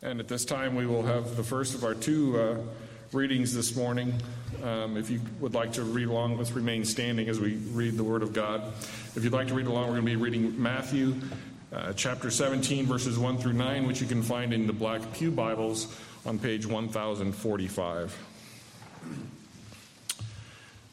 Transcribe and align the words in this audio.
And 0.00 0.20
at 0.20 0.28
this 0.28 0.44
time, 0.44 0.76
we 0.76 0.86
will 0.86 1.02
have 1.02 1.36
the 1.36 1.42
first 1.42 1.74
of 1.74 1.82
our 1.82 1.94
two 1.94 2.38
uh, 2.38 2.56
readings 3.12 3.52
this 3.52 3.74
morning. 3.74 4.14
Um, 4.62 4.96
if 4.96 5.10
you 5.10 5.20
would 5.40 5.54
like 5.54 5.72
to 5.72 5.82
read 5.82 6.06
along, 6.06 6.38
let's 6.38 6.52
remain 6.52 6.84
standing 6.84 7.28
as 7.28 7.40
we 7.40 7.54
read 7.72 7.96
the 7.96 8.04
Word 8.04 8.22
of 8.22 8.32
God. 8.32 8.62
If 9.16 9.24
you'd 9.24 9.32
like 9.32 9.48
to 9.48 9.54
read 9.54 9.66
along, 9.66 9.88
we're 9.88 10.00
going 10.00 10.04
to 10.04 10.10
be 10.10 10.16
reading 10.16 10.62
Matthew 10.62 11.16
uh, 11.72 11.94
chapter 11.94 12.30
17, 12.30 12.86
verses 12.86 13.18
1 13.18 13.38
through 13.38 13.54
9, 13.54 13.88
which 13.88 14.00
you 14.00 14.06
can 14.06 14.22
find 14.22 14.52
in 14.52 14.68
the 14.68 14.72
Black 14.72 15.02
Pew 15.14 15.32
Bibles 15.32 15.92
on 16.24 16.38
page 16.38 16.64
1045. 16.64 18.16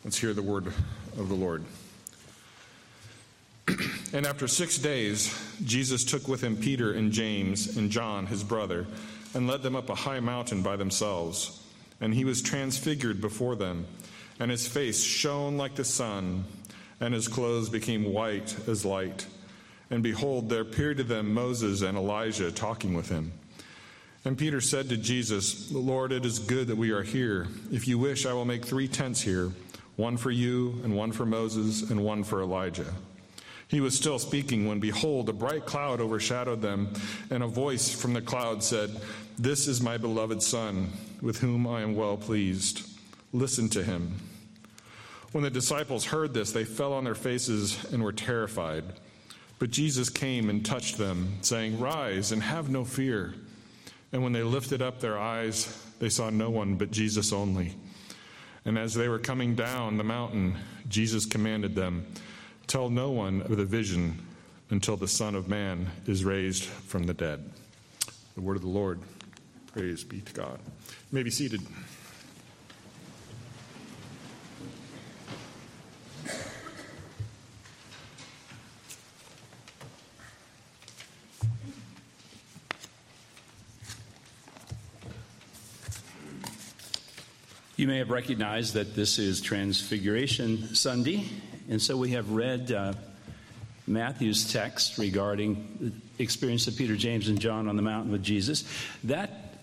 Let's 0.03 0.17
hear 0.17 0.33
the 0.33 0.41
Word 0.41 0.65
of 1.19 1.29
the 1.29 1.35
Lord. 1.35 1.63
And 4.15 4.25
after 4.25 4.47
six 4.47 4.77
days, 4.77 5.37
Jesus 5.65 6.05
took 6.05 6.29
with 6.29 6.41
him 6.41 6.55
Peter 6.55 6.93
and 6.93 7.11
James 7.11 7.75
and 7.75 7.91
John, 7.91 8.27
his 8.27 8.45
brother, 8.45 8.87
and 9.33 9.45
led 9.45 9.61
them 9.61 9.75
up 9.75 9.89
a 9.89 9.95
high 9.95 10.21
mountain 10.21 10.61
by 10.61 10.77
themselves. 10.77 11.61
And 11.99 12.13
he 12.13 12.23
was 12.23 12.41
transfigured 12.41 13.19
before 13.19 13.57
them, 13.57 13.85
and 14.39 14.49
his 14.49 14.65
face 14.65 15.03
shone 15.03 15.57
like 15.57 15.75
the 15.75 15.83
sun, 15.83 16.45
and 17.01 17.13
his 17.13 17.27
clothes 17.27 17.67
became 17.67 18.13
white 18.13 18.55
as 18.69 18.85
light. 18.85 19.27
And 19.91 20.01
behold, 20.01 20.47
there 20.47 20.61
appeared 20.61 20.95
to 20.97 21.03
them 21.03 21.33
Moses 21.33 21.81
and 21.81 21.97
Elijah 21.97 22.53
talking 22.53 22.93
with 22.93 23.09
him. 23.09 23.33
And 24.23 24.37
Peter 24.37 24.61
said 24.61 24.87
to 24.89 24.97
Jesus, 24.97 25.73
Lord, 25.73 26.13
it 26.13 26.25
is 26.25 26.39
good 26.39 26.67
that 26.67 26.77
we 26.77 26.91
are 26.91 27.03
here. 27.03 27.47
If 27.69 27.85
you 27.85 27.99
wish, 27.99 28.25
I 28.25 28.31
will 28.31 28.45
make 28.45 28.63
three 28.63 28.87
tents 28.87 29.19
here 29.19 29.51
one 29.97 30.15
for 30.15 30.31
you, 30.31 30.79
and 30.85 30.95
one 30.95 31.11
for 31.11 31.25
Moses, 31.25 31.89
and 31.89 32.01
one 32.01 32.23
for 32.23 32.41
Elijah. 32.41 32.93
He 33.67 33.81
was 33.81 33.95
still 33.95 34.19
speaking 34.19 34.67
when, 34.67 34.79
behold, 34.79 35.27
a 35.29 35.33
bright 35.33 35.65
cloud 35.65 35.99
overshadowed 35.99 36.61
them, 36.61 36.93
and 37.29 37.41
a 37.41 37.47
voice 37.47 37.89
from 37.89 38.13
the 38.13 38.21
cloud 38.21 38.63
said, 38.63 38.91
This 39.37 39.67
is 39.67 39.81
my 39.81 39.97
beloved 39.97 40.41
Son, 40.43 40.89
with 41.21 41.39
whom 41.39 41.65
I 41.67 41.81
am 41.81 41.95
well 41.95 42.17
pleased. 42.17 42.87
Listen 43.33 43.67
to 43.69 43.83
him. 43.83 44.19
When 45.31 45.43
the 45.43 45.49
disciples 45.49 46.05
heard 46.05 46.33
this, 46.33 46.51
they 46.51 46.63
fell 46.63 46.93
on 46.93 47.03
their 47.03 47.15
faces 47.15 47.91
and 47.91 48.03
were 48.03 48.13
terrified. 48.13 48.85
But 49.57 49.71
Jesus 49.71 50.09
came 50.09 50.49
and 50.49 50.65
touched 50.65 50.97
them, 50.97 51.39
saying, 51.41 51.79
Rise 51.79 52.31
and 52.31 52.43
have 52.43 52.69
no 52.69 52.85
fear. 52.85 53.33
And 54.11 54.23
when 54.23 54.31
they 54.31 54.43
lifted 54.43 54.81
up 54.81 54.99
their 54.99 55.17
eyes, 55.17 55.77
they 55.99 56.09
saw 56.09 56.29
no 56.29 56.49
one 56.49 56.75
but 56.75 56.91
Jesus 56.91 57.33
only. 57.33 57.73
And 58.63 58.77
as 58.77 58.93
they 58.93 59.09
were 59.09 59.19
coming 59.19 59.55
down 59.55 59.97
the 59.97 60.03
mountain, 60.03 60.55
Jesus 60.87 61.25
commanded 61.25 61.75
them, 61.75 62.05
Tell 62.67 62.89
no 62.89 63.11
one 63.11 63.41
of 63.43 63.55
the 63.57 63.65
vision 63.65 64.25
until 64.69 64.97
the 64.97 65.07
Son 65.07 65.35
of 65.35 65.47
Man 65.47 65.87
is 66.07 66.25
raised 66.25 66.63
from 66.63 67.03
the 67.03 67.13
dead. 67.13 67.49
The 68.33 68.41
word 68.41 68.57
of 68.57 68.63
the 68.63 68.67
Lord. 68.67 68.99
Praise 69.71 70.03
be 70.03 70.19
to 70.21 70.33
God. 70.33 70.59
You 70.87 71.15
may 71.15 71.23
be 71.23 71.29
seated. 71.29 71.61
You 87.77 87.87
may 87.87 87.99
have 87.99 88.09
recognized 88.09 88.73
that 88.73 88.95
this 88.95 89.19
is 89.19 89.41
Transfiguration 89.41 90.73
Sunday, 90.75 91.25
and 91.67 91.81
so 91.81 91.97
we 91.97 92.11
have 92.11 92.31
read 92.31 92.71
uh, 92.71 92.93
Matthew's 93.87 94.51
text 94.51 94.99
regarding 94.99 95.77
the 96.17 96.23
experience 96.23 96.67
of 96.67 96.75
Peter, 96.75 96.95
James, 96.95 97.27
and 97.27 97.39
John 97.39 97.67
on 97.67 97.75
the 97.75 97.81
mountain 97.81 98.11
with 98.11 98.23
Jesus. 98.23 98.63
That 99.05 99.57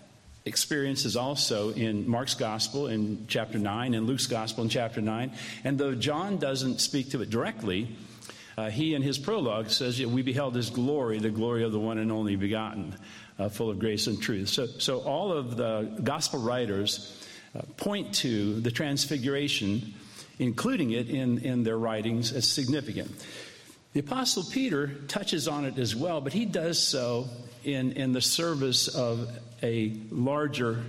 experience 0.45 1.05
is 1.05 1.17
also 1.17 1.71
in 1.71 2.09
Mark's 2.09 2.35
Gospel 2.35 2.89
in 2.89 3.27
chapter 3.29 3.59
9 3.59 3.95
and 3.95 4.07
Luke's 4.07 4.27
Gospel 4.27 4.65
in 4.65 4.71
chapter 4.71 5.01
9. 5.01 5.31
And 5.63 5.79
though 5.79 5.95
John 5.95 6.39
doesn't 6.39 6.81
speak 6.81 7.11
to 7.11 7.23
it 7.23 7.31
directly, 7.31 7.89
uh, 8.59 8.69
he 8.69 8.95
in 8.95 9.03
his 9.03 9.19
prologue 9.19 9.71
says, 9.71 10.05
We 10.05 10.23
beheld 10.23 10.57
his 10.57 10.71
glory, 10.71 11.21
the 11.21 11.31
glory 11.31 11.63
of 11.63 11.71
the 11.71 11.81
one 11.81 11.99
and 11.99 12.11
only 12.11 12.35
begotten, 12.35 12.97
uh, 13.39 13.49
full 13.49 13.71
of 13.71 13.79
grace 13.79 14.09
and 14.09 14.21
truth. 14.21 14.49
So, 14.49 14.67
so 14.67 14.99
all 14.99 15.33
of 15.33 15.57
the 15.57 16.01
gospel 16.03 16.41
writers 16.41 17.25
uh, 17.55 17.63
point 17.77 18.15
to 18.17 18.61
the 18.61 18.73
transfiguration 18.73 19.95
including 20.39 20.91
it 20.93 21.09
in, 21.09 21.39
in 21.39 21.65
their 21.65 21.79
writings 21.79 22.33
as 22.33 22.49
significant. 22.49 23.11
The 23.93 24.01
Apostle 24.01 24.45
Peter 24.45 24.89
touches 25.09 25.47
on 25.49 25.65
it 25.65 25.79
as 25.79 25.95
well, 25.95 26.21
but 26.21 26.33
he 26.33 26.47
does 26.47 26.83
so 26.83 27.29
in, 27.65 27.93
in 27.93 28.13
the 28.13 28.21
service 28.23 28.89
of 28.89 29.29
a 29.63 29.97
larger, 30.11 30.83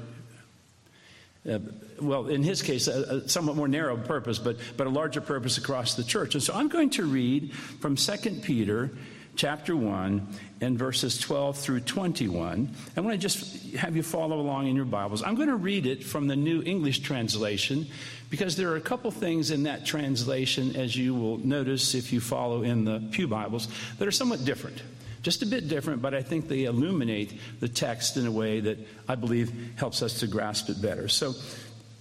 uh, 1.50 1.60
well, 2.02 2.28
in 2.28 2.44
his 2.44 2.62
case, 2.62 2.88
a, 2.88 3.18
a, 3.24 3.30
somewhat 3.30 3.56
more 3.56 3.68
narrow 3.68 3.98
purpose, 3.98 4.40
but, 4.40 4.58
but 4.78 4.88
a 4.88 4.90
larger 4.90 5.22
purpose 5.22 5.58
across 5.58 5.96
the 5.96 6.04
church. 6.04 6.34
And 6.34 6.42
so 6.44 6.54
I'm 6.54 6.70
going 6.70 6.92
to 6.92 7.06
read 7.06 7.54
from 7.54 7.96
2 7.96 8.42
Peter 8.42 8.92
chapter 9.36 9.76
1 9.76 10.28
and 10.62 10.78
verses 10.78 11.18
12 11.18 11.58
through 11.58 11.80
21. 11.82 12.70
I 12.96 13.02
want 13.02 13.14
to 13.14 13.18
just 13.18 13.74
have 13.76 13.96
you 13.96 14.04
follow 14.04 14.40
along 14.40 14.68
in 14.68 14.76
your 14.76 14.86
Bibles. 14.86 15.24
I'm 15.24 15.36
going 15.36 15.50
to 15.50 15.56
read 15.56 15.86
it 15.86 16.04
from 16.04 16.28
the 16.28 16.36
New 16.36 16.62
English 16.64 17.00
translation 17.00 17.88
because 18.30 18.56
there 18.56 18.70
are 18.72 18.76
a 18.76 18.82
couple 18.82 19.12
things 19.12 19.52
in 19.52 19.64
that 19.64 19.86
translation, 19.86 20.76
as 20.76 20.96
you 20.96 21.14
will 21.14 21.38
notice 21.40 21.96
if 21.96 22.14
you 22.14 22.20
follow 22.20 22.64
in 22.64 22.86
the 22.86 23.02
Pew 23.12 23.28
Bibles, 23.28 23.68
that 23.98 24.08
are 24.08 24.12
somewhat 24.12 24.46
different. 24.46 24.82
Just 25.22 25.42
a 25.42 25.46
bit 25.46 25.68
different, 25.68 26.02
but 26.02 26.14
I 26.14 26.22
think 26.22 26.48
they 26.48 26.66
illuminate 26.66 27.40
the 27.60 27.70
text 27.70 28.18
in 28.18 28.28
a 28.28 28.32
way 28.32 28.60
that 28.60 28.78
I 29.08 29.16
believe 29.16 29.74
helps 29.78 30.02
us 30.02 30.20
to 30.20 30.28
grasp 30.28 30.70
it 30.70 30.82
better. 30.82 31.08
So 31.08 31.34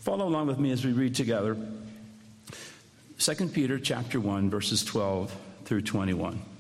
follow 0.01 0.27
along 0.27 0.49
with 0.49 0.59
me 0.59 0.73
as 0.73 0.85
we 0.85 0.93
read 0.93 1.15
together 1.15 1.57
2 3.19 3.49
Peter 3.49 3.79
chapter 3.79 4.19
1 4.19 4.51
verses 4.51 4.85
12 4.85 5.35
through 5.65 5.83
21. 5.83 6.52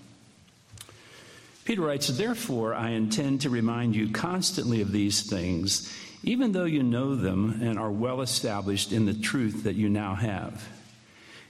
Peter 1.64 1.82
writes, 1.82 2.08
Therefore, 2.08 2.74
I 2.74 2.90
intend 2.90 3.42
to 3.42 3.50
remind 3.50 3.94
you 3.94 4.10
constantly 4.10 4.80
of 4.80 4.90
these 4.90 5.22
things, 5.22 5.92
even 6.24 6.52
though 6.52 6.64
you 6.64 6.82
know 6.82 7.14
them 7.14 7.60
and 7.62 7.78
are 7.78 7.90
well 7.90 8.20
established 8.20 8.92
in 8.92 9.06
the 9.06 9.14
truth 9.14 9.64
that 9.64 9.76
you 9.76 9.88
now 9.88 10.14
have. 10.14 10.68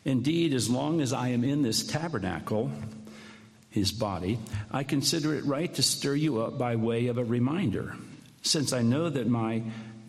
Indeed, 0.05 0.53
as 0.53 0.69
long 0.69 1.00
as 1.00 1.12
I 1.12 1.28
am 1.28 1.45
in 1.45 1.62
this 1.62 1.87
tabernacle, 1.87 2.71
his 3.71 3.93
body, 3.93 4.39
I 4.71 4.83
consider 4.83 5.34
it 5.34 5.45
right 5.45 5.73
to 5.75 5.83
stir 5.83 6.15
you 6.15 6.43
up 6.43 6.59
by 6.59 6.77
way 6.77 7.06
of 7.06 7.19
a 7.19 7.25
reminder, 7.25 7.94
since 8.43 8.73
I 8.73 8.83
know 8.83 9.09
that 9.09 9.29
my 9.29 9.62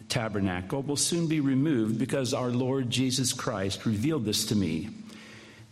tabernacle 0.09 0.81
will 0.81 0.97
soon 0.97 1.27
be 1.27 1.39
removed 1.39 1.97
because 1.97 2.33
our 2.33 2.49
Lord 2.49 2.89
Jesus 2.89 3.31
Christ 3.31 3.85
revealed 3.85 4.25
this 4.25 4.47
to 4.47 4.55
me. 4.55 4.89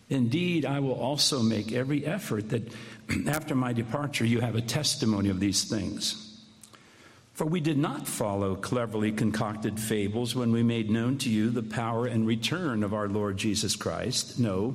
Indeed, 0.08 0.66
I 0.66 0.80
will 0.80 0.94
also 0.94 1.42
make 1.42 1.72
every 1.72 2.04
effort 2.04 2.50
that 2.50 2.70
after 3.26 3.54
my 3.54 3.72
departure 3.72 4.24
you 4.24 4.40
have 4.40 4.56
a 4.56 4.60
testimony 4.60 5.28
of 5.28 5.40
these 5.40 5.64
things. 5.64 6.28
For 7.34 7.46
we 7.46 7.60
did 7.60 7.78
not 7.78 8.06
follow 8.06 8.54
cleverly 8.54 9.10
concocted 9.10 9.80
fables 9.80 10.34
when 10.34 10.52
we 10.52 10.62
made 10.62 10.90
known 10.90 11.18
to 11.18 11.30
you 11.30 11.50
the 11.50 11.62
power 11.62 12.06
and 12.06 12.26
return 12.26 12.82
of 12.82 12.92
our 12.92 13.08
Lord 13.08 13.38
Jesus 13.38 13.74
Christ. 13.74 14.38
No, 14.38 14.74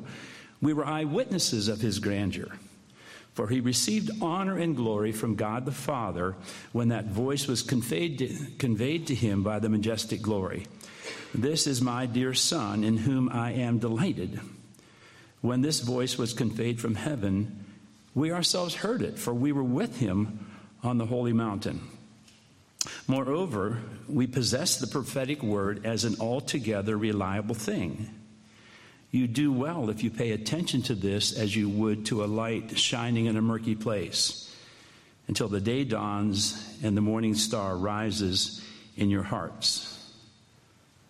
we 0.62 0.74
were 0.74 0.86
eyewitnesses 0.86 1.68
of 1.68 1.82
his 1.82 2.00
grandeur. 2.00 2.58
For 3.36 3.48
he 3.48 3.60
received 3.60 4.10
honor 4.20 4.58
and 4.58 4.76
glory 4.76 5.12
from 5.12 5.36
God 5.36 5.66
the 5.66 5.72
Father 5.72 6.36
when 6.72 6.88
that 6.88 7.06
voice 7.06 7.48
was 7.48 7.62
conveyed 7.62 8.18
to, 8.18 8.36
conveyed 8.58 9.06
to 9.08 9.16
him 9.16 9.44
by 9.44 9.60
the 9.60 9.70
majestic 9.70 10.24
glory. 10.24 10.66
This 11.36 11.68
is 11.68 11.80
my 11.80 12.08
dear 12.08 12.34
Son, 12.34 12.84
in 12.84 12.98
whom 12.98 13.30
I 13.30 13.52
am 13.52 13.78
delighted. 13.78 14.40
When 15.42 15.62
this 15.62 15.82
voice 15.82 16.18
was 16.18 16.34
conveyed 16.34 16.82
from 16.82 16.96
heaven, 16.96 17.67
we 18.18 18.32
ourselves 18.32 18.74
heard 18.74 19.04
it, 19.04 19.20
for 19.20 19.32
we 19.32 19.52
were 19.52 19.64
with 19.64 20.00
him 20.00 20.48
on 20.82 20.98
the 20.98 21.06
holy 21.06 21.34
mountain. 21.34 21.80
Moreover, 23.08 23.78
we 24.08 24.26
possess 24.26 24.78
the 24.78 24.88
prophetic 24.88 25.44
word 25.44 25.86
as 25.86 26.04
an 26.04 26.16
altogether 26.20 26.98
reliable 26.98 27.54
thing. 27.54 28.10
You 29.12 29.28
do 29.28 29.52
well 29.52 29.92
if 29.92 30.04
you 30.04 30.10
pay 30.10 30.32
attention 30.32 30.82
to 30.84 30.96
this 30.96 31.38
as 31.38 31.56
you 31.56 31.70
would 31.70 32.08
to 32.08 32.24
a 32.24 32.26
light 32.26 32.76
shining 32.76 33.28
in 33.28 33.38
a 33.38 33.42
murky 33.42 33.76
place 33.76 34.52
until 35.28 35.48
the 35.48 35.62
day 35.62 35.84
dawns 35.84 36.76
and 36.82 36.98
the 36.98 37.02
morning 37.02 37.36
star 37.36 37.78
rises 37.78 38.66
in 38.96 39.12
your 39.12 39.24
hearts. 39.24 40.12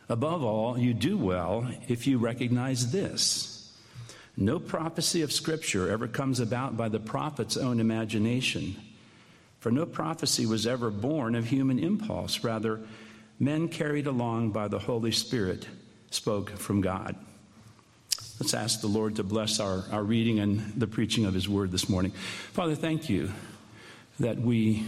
Above 0.10 0.44
all, 0.44 0.78
you 0.78 0.94
do 0.94 1.18
well 1.18 1.72
if 1.88 2.06
you 2.06 2.18
recognize 2.18 2.92
this 2.92 3.57
no 4.38 4.60
prophecy 4.60 5.24
of 5.24 5.32
Scripture 5.32 5.90
ever 5.90 6.08
comes 6.08 6.40
about 6.40 6.78
by 6.78 6.90
the 6.90 7.00
prophet's 7.00 7.58
own 7.58 7.80
imagination, 7.80 8.76
for 9.60 9.72
no 9.72 9.86
prophecy 9.86 10.46
was 10.46 10.68
ever 10.68 10.92
born 10.92 11.34
of 11.34 11.48
human 11.48 11.80
impulse. 11.80 12.44
Rather, 12.44 12.80
men 13.40 13.68
carried 13.68 14.06
along 14.06 14.52
by 14.52 14.68
the 14.68 14.78
Holy 14.78 15.12
Spirit 15.12 15.68
spoke 16.12 16.52
from 16.52 16.82
God. 16.82 17.16
Let's 18.40 18.54
ask 18.54 18.82
the 18.82 18.88
Lord 18.88 19.16
to 19.16 19.24
bless 19.24 19.60
our, 19.60 19.84
our 19.92 20.04
reading 20.04 20.40
and 20.40 20.60
the 20.80 20.86
preaching 20.86 21.26
of 21.26 21.34
His 21.34 21.50
word 21.50 21.72
this 21.72 21.90
morning. 21.90 22.12
Father, 22.12 22.76
thank 22.76 23.10
you 23.10 23.32
that 24.20 24.38
we 24.38 24.86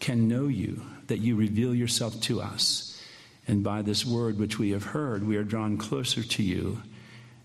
can 0.00 0.28
know 0.28 0.48
you, 0.48 0.82
that 1.06 1.20
you 1.20 1.36
reveal 1.36 1.74
yourself 1.74 2.20
to 2.22 2.42
us. 2.42 3.02
And 3.48 3.64
by 3.64 3.80
this 3.80 4.04
word 4.04 4.38
which 4.38 4.58
we 4.58 4.70
have 4.70 4.84
heard, 4.84 5.26
we 5.26 5.36
are 5.36 5.44
drawn 5.44 5.78
closer 5.78 6.22
to 6.22 6.42
you 6.42 6.82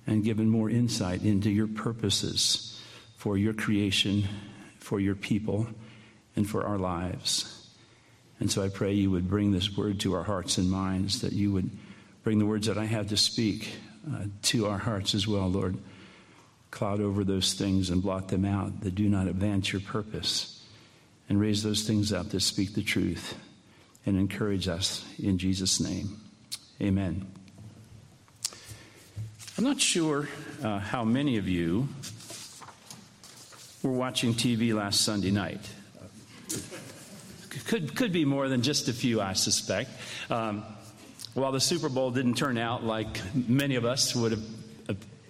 and 0.08 0.24
given 0.24 0.50
more 0.50 0.70
insight 0.70 1.22
into 1.24 1.52
your 1.52 1.68
purposes 1.68 2.82
for 3.18 3.38
your 3.38 3.54
creation, 3.54 4.24
for 4.80 5.00
your 5.00 5.16
people, 5.16 5.68
and 6.36 6.50
for 6.50 6.64
our 6.64 6.78
lives. 6.78 7.54
And 8.40 8.50
so 8.50 8.64
I 8.64 8.70
pray 8.70 8.94
you 8.94 9.12
would 9.12 9.28
bring 9.28 9.52
this 9.52 9.76
word 9.76 10.00
to 10.02 10.14
our 10.14 10.24
hearts 10.24 10.58
and 10.58 10.72
minds, 10.72 11.22
that 11.22 11.34
you 11.34 11.52
would 11.52 11.70
bring 12.24 12.40
the 12.40 12.46
words 12.46 12.68
that 12.68 12.78
I 12.78 12.86
have 12.86 13.10
to 13.10 13.18
speak 13.18 13.74
uh, 14.12 14.26
to 14.44 14.68
our 14.68 14.78
hearts 14.78 15.14
as 15.14 15.28
well, 15.28 15.50
Lord. 15.50 15.78
Cloud 16.70 17.02
over 17.02 17.24
those 17.24 17.54
things 17.54 17.90
and 17.90 18.02
blot 18.02 18.28
them 18.28 18.46
out 18.46 18.82
that 18.82 18.96
do 18.96 19.10
not 19.10 19.28
advance 19.28 19.74
your 19.74 19.82
purpose, 19.82 20.64
and 21.28 21.40
raise 21.40 21.64
those 21.64 21.84
things 21.84 22.14
up 22.14 22.30
that 22.30 22.42
speak 22.42 22.74
the 22.74 22.84
truth 22.84 23.36
and 24.06 24.18
encourage 24.18 24.68
us 24.68 25.06
in 25.18 25.38
Jesus' 25.38 25.82
name. 25.82 26.22
Amen. 26.82 27.37
I'm 29.58 29.64
not 29.64 29.82
sure 29.82 30.30
uh, 30.64 30.78
how 30.78 31.04
many 31.04 31.38
of 31.38 31.48
you 31.48 31.88
were 33.82 33.92
watching 33.92 34.36
TV 34.36 34.72
last 34.72 35.02
Sunday 35.02 35.32
night. 35.32 35.68
Could, 37.66 37.96
could 37.96 38.12
be 38.12 38.24
more 38.24 38.50
than 38.50 38.62
just 38.62 38.88
a 38.88 38.94
few, 38.94 39.20
I 39.20 39.34
suspect. 39.34 39.90
Um, 40.30 40.64
while 41.34 41.52
the 41.52 41.60
Super 41.60 41.90
Bowl 41.90 42.12
didn't 42.12 42.36
turn 42.36 42.60
out 42.60 42.84
like 42.84 43.20
many 43.34 43.78
of 43.78 43.84
us 43.84 44.16
would 44.16 44.34
have 44.34 44.44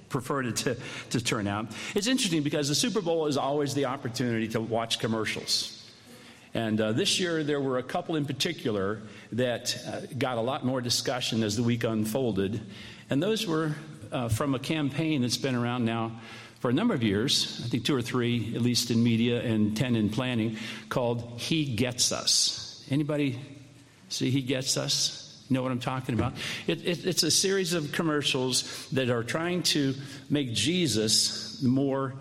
preferred 0.10 0.48
it 0.48 0.58
to, 0.58 0.78
to 1.12 1.24
turn 1.24 1.48
out, 1.48 1.68
it's 1.96 2.08
interesting 2.08 2.44
because 2.44 2.68
the 2.68 2.76
Super 2.76 3.00
Bowl 3.00 3.28
is 3.28 3.38
always 3.38 3.76
the 3.76 3.86
opportunity 3.86 4.50
to 4.50 4.60
watch 4.60 5.00
commercials. 5.00 5.90
And 6.54 6.82
uh, 6.82 6.92
this 6.92 7.18
year, 7.18 7.46
there 7.46 7.62
were 7.62 7.78
a 7.78 7.84
couple 7.84 8.18
in 8.18 8.26
particular 8.26 9.04
that 9.32 9.78
uh, 9.88 10.02
got 10.18 10.38
a 10.38 10.42
lot 10.42 10.66
more 10.66 10.82
discussion 10.82 11.44
as 11.44 11.56
the 11.56 11.64
week 11.64 11.86
unfolded. 11.86 12.60
And 13.10 13.24
those 13.24 13.48
were 13.48 13.76
uh, 14.12 14.30
from 14.30 14.56
a 14.56 14.60
campaign 14.60 15.22
that's 15.22 15.38
been 15.38 15.56
around 15.56 15.86
now 15.86 16.20
for 16.60 16.70
a 16.70 16.74
number 16.74 16.94
of 16.94 17.04
years, 17.04 17.62
I 17.64 17.68
think 17.68 17.86
two 17.86 17.96
or 17.96 18.02
three, 18.02 18.56
at 18.56 18.62
least 18.62 18.90
in 18.90 19.04
media 19.04 19.42
and 19.42 19.78
10 19.78 19.96
in 19.96 20.10
planning, 20.10 20.58
called 20.90 21.40
He 21.40 21.76
Gets 21.76 22.12
Us. 22.12 22.84
Anybody 22.90 23.40
see 24.10 24.32
He 24.32 24.42
Gets 24.42 24.76
Us? 24.78 25.24
know 25.50 25.64
what 25.64 25.72
I'm 25.72 25.80
talking 25.80 26.16
about? 26.16 26.34
It, 26.66 26.86
it, 26.86 27.06
it's 27.06 27.24
a 27.24 27.32
series 27.32 27.74
of 27.74 27.92
commercials 27.92 28.88
that 28.92 29.10
are 29.10 29.24
trying 29.24 29.64
to 29.64 29.94
make 30.30 30.54
Jesus 30.54 31.62
more, 31.64 32.14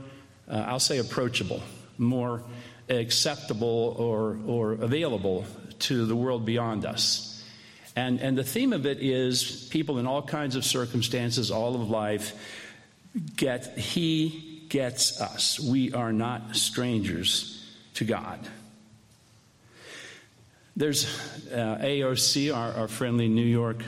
uh, 0.49 0.65
I'll 0.67 0.79
say, 0.79 0.99
approachable, 0.99 1.63
more 1.99 2.43
acceptable 2.89 3.97
or, 3.99 4.39
or 4.47 4.73
available 4.73 5.45
to 5.81 6.07
the 6.07 6.17
world 6.17 6.45
beyond 6.45 6.85
us. 6.85 7.36
And, 7.97 8.21
and 8.21 8.37
the 8.37 8.45
theme 8.45 8.75
of 8.75 8.85
it 8.85 8.99
is 9.01 9.69
people 9.71 9.99
in 9.99 10.07
all 10.07 10.23
kinds 10.23 10.55
of 10.55 10.65
circumstances, 10.65 11.51
all 11.51 11.75
of 11.75 11.89
life, 11.89 12.35
get, 13.37 13.79
He 13.79 14.67
gets 14.69 15.21
us. 15.21 15.59
We 15.59 15.95
are 15.95 16.13
not 16.13 16.55
strangers 16.55 17.65
to 17.95 18.05
God. 18.05 18.39
There's 20.77 21.07
uh, 21.51 21.79
AOC, 21.81 22.55
our, 22.55 22.73
our, 22.73 22.89
friendly 22.89 23.29
New 23.29 23.47
York 23.47 23.83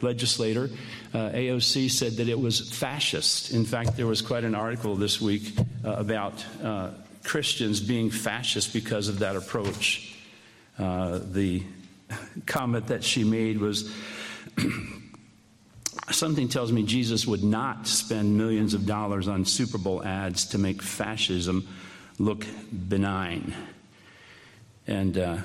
legislator. 0.00 0.70
Uh, 1.12 1.28
AOC 1.28 1.90
said 1.90 2.12
that 2.12 2.30
it 2.30 2.40
was 2.40 2.60
fascist. 2.70 3.52
In 3.52 3.66
fact, 3.66 3.98
there 3.98 4.06
was 4.06 4.22
quite 4.22 4.42
an 4.42 4.54
article 4.54 4.96
this 4.96 5.20
week 5.20 5.52
uh, 5.84 5.90
about 5.90 6.42
uh, 6.62 6.92
Christians 7.24 7.80
being 7.80 8.08
fascist 8.08 8.72
because 8.72 9.08
of 9.08 9.18
that 9.18 9.36
approach. 9.36 10.16
Uh, 10.78 11.20
the 11.22 11.62
comment 12.46 12.88
that 12.88 13.04
she 13.04 13.24
made 13.24 13.58
was 13.58 13.92
something 16.10 16.48
tells 16.48 16.72
me 16.72 16.82
Jesus 16.82 17.26
would 17.26 17.44
not 17.44 17.86
spend 17.86 18.36
millions 18.36 18.74
of 18.74 18.86
dollars 18.86 19.28
on 19.28 19.44
Super 19.44 19.78
Bowl 19.78 20.04
ads 20.04 20.46
to 20.46 20.58
make 20.58 20.82
fascism 20.82 21.66
look 22.18 22.46
benign. 22.88 23.54
And 24.86 25.16
uh, 25.16 25.38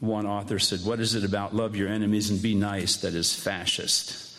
one 0.00 0.26
author 0.26 0.58
said, 0.58 0.80
What 0.84 1.00
is 1.00 1.14
it 1.14 1.24
about 1.24 1.54
love 1.54 1.76
your 1.76 1.88
enemies 1.88 2.30
and 2.30 2.42
be 2.42 2.54
nice 2.54 2.96
that 2.98 3.14
is 3.14 3.34
fascist? 3.34 4.36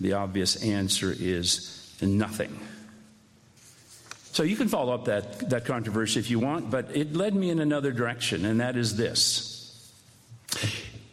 The 0.00 0.14
obvious 0.14 0.62
answer 0.62 1.14
is 1.16 1.94
nothing. 2.02 2.58
So 4.32 4.42
you 4.42 4.56
can 4.56 4.66
follow 4.66 4.92
up 4.92 5.04
that, 5.04 5.50
that 5.50 5.64
controversy 5.64 6.18
if 6.18 6.28
you 6.28 6.40
want, 6.40 6.68
but 6.68 6.90
it 6.92 7.14
led 7.14 7.36
me 7.36 7.50
in 7.50 7.60
another 7.60 7.92
direction, 7.92 8.44
and 8.44 8.60
that 8.60 8.76
is 8.76 8.96
this. 8.96 9.53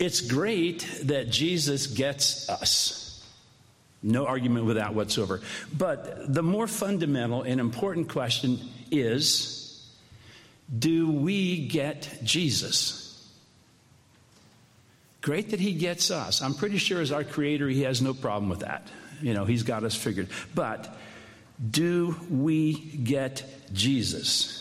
It's 0.01 0.19
great 0.19 0.79
that 1.03 1.29
Jesus 1.29 1.85
gets 1.85 2.49
us. 2.49 3.23
No 4.01 4.25
argument 4.25 4.65
with 4.65 4.77
that 4.77 4.95
whatsoever. 4.95 5.41
But 5.77 6.33
the 6.33 6.41
more 6.41 6.65
fundamental 6.65 7.43
and 7.43 7.61
important 7.61 8.09
question 8.09 8.59
is 8.89 9.87
do 10.75 11.11
we 11.11 11.67
get 11.67 12.17
Jesus? 12.23 13.31
Great 15.21 15.51
that 15.51 15.59
he 15.59 15.73
gets 15.73 16.09
us. 16.09 16.41
I'm 16.41 16.55
pretty 16.55 16.79
sure 16.79 16.99
as 16.99 17.11
our 17.11 17.23
creator, 17.23 17.69
he 17.69 17.83
has 17.83 18.01
no 18.01 18.15
problem 18.15 18.49
with 18.49 18.61
that. 18.61 18.87
You 19.21 19.35
know, 19.35 19.45
he's 19.45 19.61
got 19.61 19.83
us 19.83 19.93
figured. 19.93 20.29
But 20.55 20.97
do 21.69 22.15
we 22.27 22.73
get 22.73 23.43
Jesus? 23.71 24.60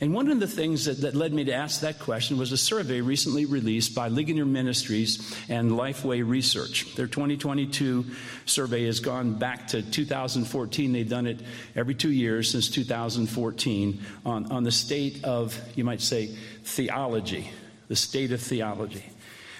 And 0.00 0.12
one 0.12 0.28
of 0.28 0.40
the 0.40 0.48
things 0.48 0.86
that, 0.86 1.02
that, 1.02 1.14
led 1.14 1.32
me 1.32 1.44
to 1.44 1.54
ask 1.54 1.80
that 1.80 2.00
question 2.00 2.36
was 2.36 2.50
a 2.50 2.56
survey 2.56 3.00
recently 3.00 3.46
released 3.46 3.94
by 3.94 4.08
Ligonier 4.08 4.44
Ministries 4.44 5.36
and 5.48 5.70
Lifeway 5.70 6.28
Research. 6.28 6.94
Their 6.96 7.06
2022 7.06 8.04
survey 8.44 8.86
has 8.86 8.98
gone 8.98 9.34
back 9.34 9.68
to 9.68 9.82
2014. 9.82 10.92
They've 10.92 11.08
done 11.08 11.28
it 11.28 11.40
every 11.76 11.94
two 11.94 12.10
years 12.10 12.50
since 12.50 12.68
2014 12.70 14.02
on, 14.26 14.50
on 14.50 14.64
the 14.64 14.72
state 14.72 15.22
of, 15.22 15.58
you 15.76 15.84
might 15.84 16.00
say, 16.00 16.34
theology, 16.64 17.50
the 17.86 17.96
state 17.96 18.32
of 18.32 18.40
theology. 18.40 19.04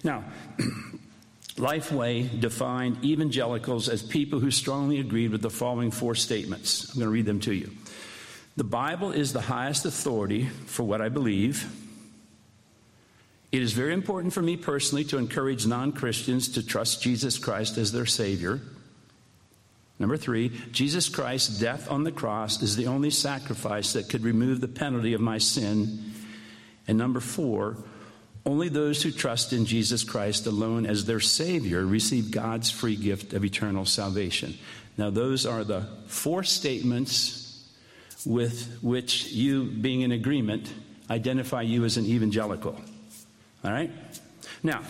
Now, 0.02 0.25
Lifeway 1.56 2.40
defined 2.40 3.04
evangelicals 3.04 3.88
as 3.88 4.02
people 4.02 4.40
who 4.40 4.50
strongly 4.50 4.98
agreed 4.98 5.31
with 5.31 5.42
the 5.42 5.50
following 5.50 5.92
four 5.92 6.16
statements. 6.16 6.88
I'm 6.90 6.98
going 6.98 7.06
to 7.06 7.10
read 7.10 7.26
them 7.26 7.38
to 7.40 7.54
you. 7.54 7.70
The 8.56 8.65
Bible 8.65 9.11
is 9.11 9.33
the 9.33 9.41
highest 9.41 9.85
authority 9.85 10.47
for 10.47 10.85
what 10.85 11.01
I 11.01 11.09
believe. 11.09 11.69
It 13.51 13.62
is 13.62 13.73
very 13.73 13.93
important 13.93 14.32
for 14.32 14.43
me 14.43 14.56
personally 14.56 15.05
to 15.05 15.19
encourage 15.19 15.67
non 15.67 15.93
Christians 15.93 16.49
to 16.51 16.67
trust 16.67 17.03
Jesus 17.03 17.39
Christ 17.39 17.79
as 17.79 17.93
their 17.93 18.06
Savior. 18.06 18.61
Number 19.99 20.17
three, 20.17 20.51
Jesus 20.73 21.08
Christ's 21.08 21.58
death 21.58 21.91
on 21.91 22.05
the 22.05 22.13
cross 22.13 22.63
is 22.63 22.77
the 22.77 22.89
only 22.89 23.11
sacrifice 23.11 23.93
that 23.93 24.08
could 24.08 24.25
remove 24.25 24.61
the 24.61 24.69
penalty 24.69 25.15
of 25.15 25.20
my 25.20 25.39
sin. 25.39 26.13
And 26.87 26.99
number 26.99 27.20
four, 27.20 27.77
only 28.44 28.69
those 28.69 29.03
who 29.03 29.11
trust 29.11 29.53
in 29.53 29.67
Jesus 29.67 30.05
Christ 30.05 30.46
alone 30.46 30.84
as 30.84 31.05
their 31.05 31.20
Savior 31.20 31.87
receive 31.87 32.31
God's 32.31 32.70
free 32.70 32.96
gift 32.96 33.32
of 33.32 33.44
eternal 33.44 33.84
salvation. 33.84 34.58
Now, 34.99 35.11
those 35.11 35.46
are 35.46 35.65
the 35.65 35.89
four 36.06 36.43
statements 36.43 37.44
with 38.26 38.78
which 38.82 39.32
you, 39.32 39.64
being 39.64 40.00
in 40.00 40.12
agreement, 40.12 40.72
identify 41.10 41.62
you 41.62 41.84
as 41.84 41.96
an 41.96 42.06
evangelical. 42.06 42.78
All 43.64 43.72
right? 43.72 43.90
Now, 44.62 44.82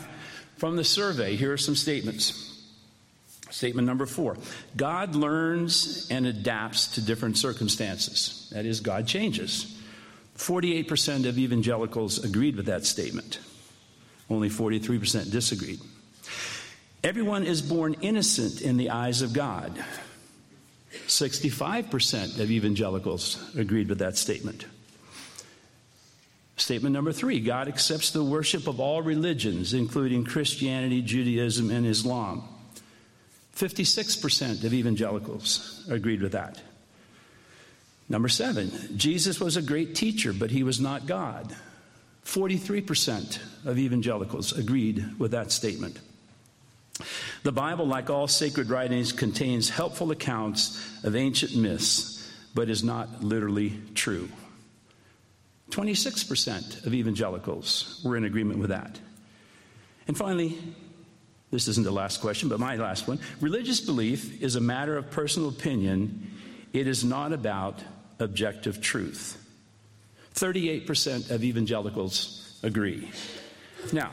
from 0.56 0.76
the 0.76 0.84
survey, 0.84 1.36
here 1.36 1.52
are 1.52 1.58
some 1.58 1.74
statements. 1.74 2.50
Statement 3.50 3.86
number 3.86 4.06
four 4.06 4.36
God 4.76 5.14
learns 5.14 6.08
and 6.10 6.26
adapts 6.26 6.94
to 6.94 7.00
different 7.00 7.38
circumstances. 7.38 8.50
That 8.52 8.66
is, 8.66 8.80
God 8.80 9.06
changes. 9.06 9.80
48% 10.36 11.26
of 11.26 11.38
evangelicals 11.38 12.24
agreed 12.24 12.56
with 12.56 12.66
that 12.66 12.84
statement. 12.84 13.38
Only 14.28 14.48
43% 14.48 15.30
disagreed. 15.30 15.78
Everyone 17.04 17.44
is 17.44 17.62
born 17.62 17.94
innocent 18.00 18.62
in 18.62 18.76
the 18.76 18.90
eyes 18.90 19.22
of 19.22 19.32
God. 19.32 19.72
65% 21.06 22.40
of 22.40 22.50
evangelicals 22.50 23.54
agreed 23.56 23.88
with 23.88 23.98
that 23.98 24.16
statement. 24.16 24.66
Statement 26.56 26.92
number 26.92 27.12
three 27.12 27.40
God 27.40 27.68
accepts 27.68 28.10
the 28.10 28.22
worship 28.22 28.68
of 28.68 28.80
all 28.80 29.02
religions, 29.02 29.74
including 29.74 30.24
Christianity, 30.24 31.02
Judaism, 31.02 31.70
and 31.70 31.84
Islam. 31.84 32.44
56% 33.56 34.64
of 34.64 34.72
evangelicals 34.72 35.84
agreed 35.88 36.22
with 36.22 36.32
that. 36.32 36.60
Number 38.08 38.28
seven, 38.28 38.70
Jesus 38.96 39.40
was 39.40 39.56
a 39.56 39.62
great 39.62 39.94
teacher, 39.94 40.32
but 40.32 40.50
he 40.50 40.62
was 40.62 40.80
not 40.80 41.06
God. 41.06 41.54
43% 42.24 43.38
of 43.64 43.78
evangelicals 43.78 44.52
agreed 44.56 45.18
with 45.18 45.32
that 45.32 45.52
statement. 45.52 45.98
The 47.42 47.52
Bible, 47.52 47.86
like 47.86 48.08
all 48.10 48.28
sacred 48.28 48.70
writings, 48.70 49.12
contains 49.12 49.68
helpful 49.68 50.10
accounts 50.10 50.80
of 51.02 51.16
ancient 51.16 51.56
myths, 51.56 52.30
but 52.54 52.70
is 52.70 52.84
not 52.84 53.22
literally 53.22 53.80
true. 53.94 54.28
26% 55.70 56.86
of 56.86 56.94
evangelicals 56.94 58.00
were 58.04 58.16
in 58.16 58.24
agreement 58.24 58.60
with 58.60 58.70
that. 58.70 58.98
And 60.06 60.16
finally, 60.16 60.56
this 61.50 61.68
isn't 61.68 61.84
the 61.84 61.90
last 61.90 62.20
question, 62.20 62.48
but 62.48 62.60
my 62.60 62.76
last 62.76 63.08
one. 63.08 63.18
Religious 63.40 63.80
belief 63.80 64.42
is 64.42 64.56
a 64.56 64.60
matter 64.60 64.96
of 64.96 65.10
personal 65.10 65.48
opinion, 65.48 66.30
it 66.72 66.86
is 66.86 67.04
not 67.04 67.32
about 67.32 67.82
objective 68.18 68.80
truth. 68.80 69.40
38% 70.34 71.30
of 71.30 71.44
evangelicals 71.44 72.58
agree. 72.62 73.10
Now, 73.92 74.10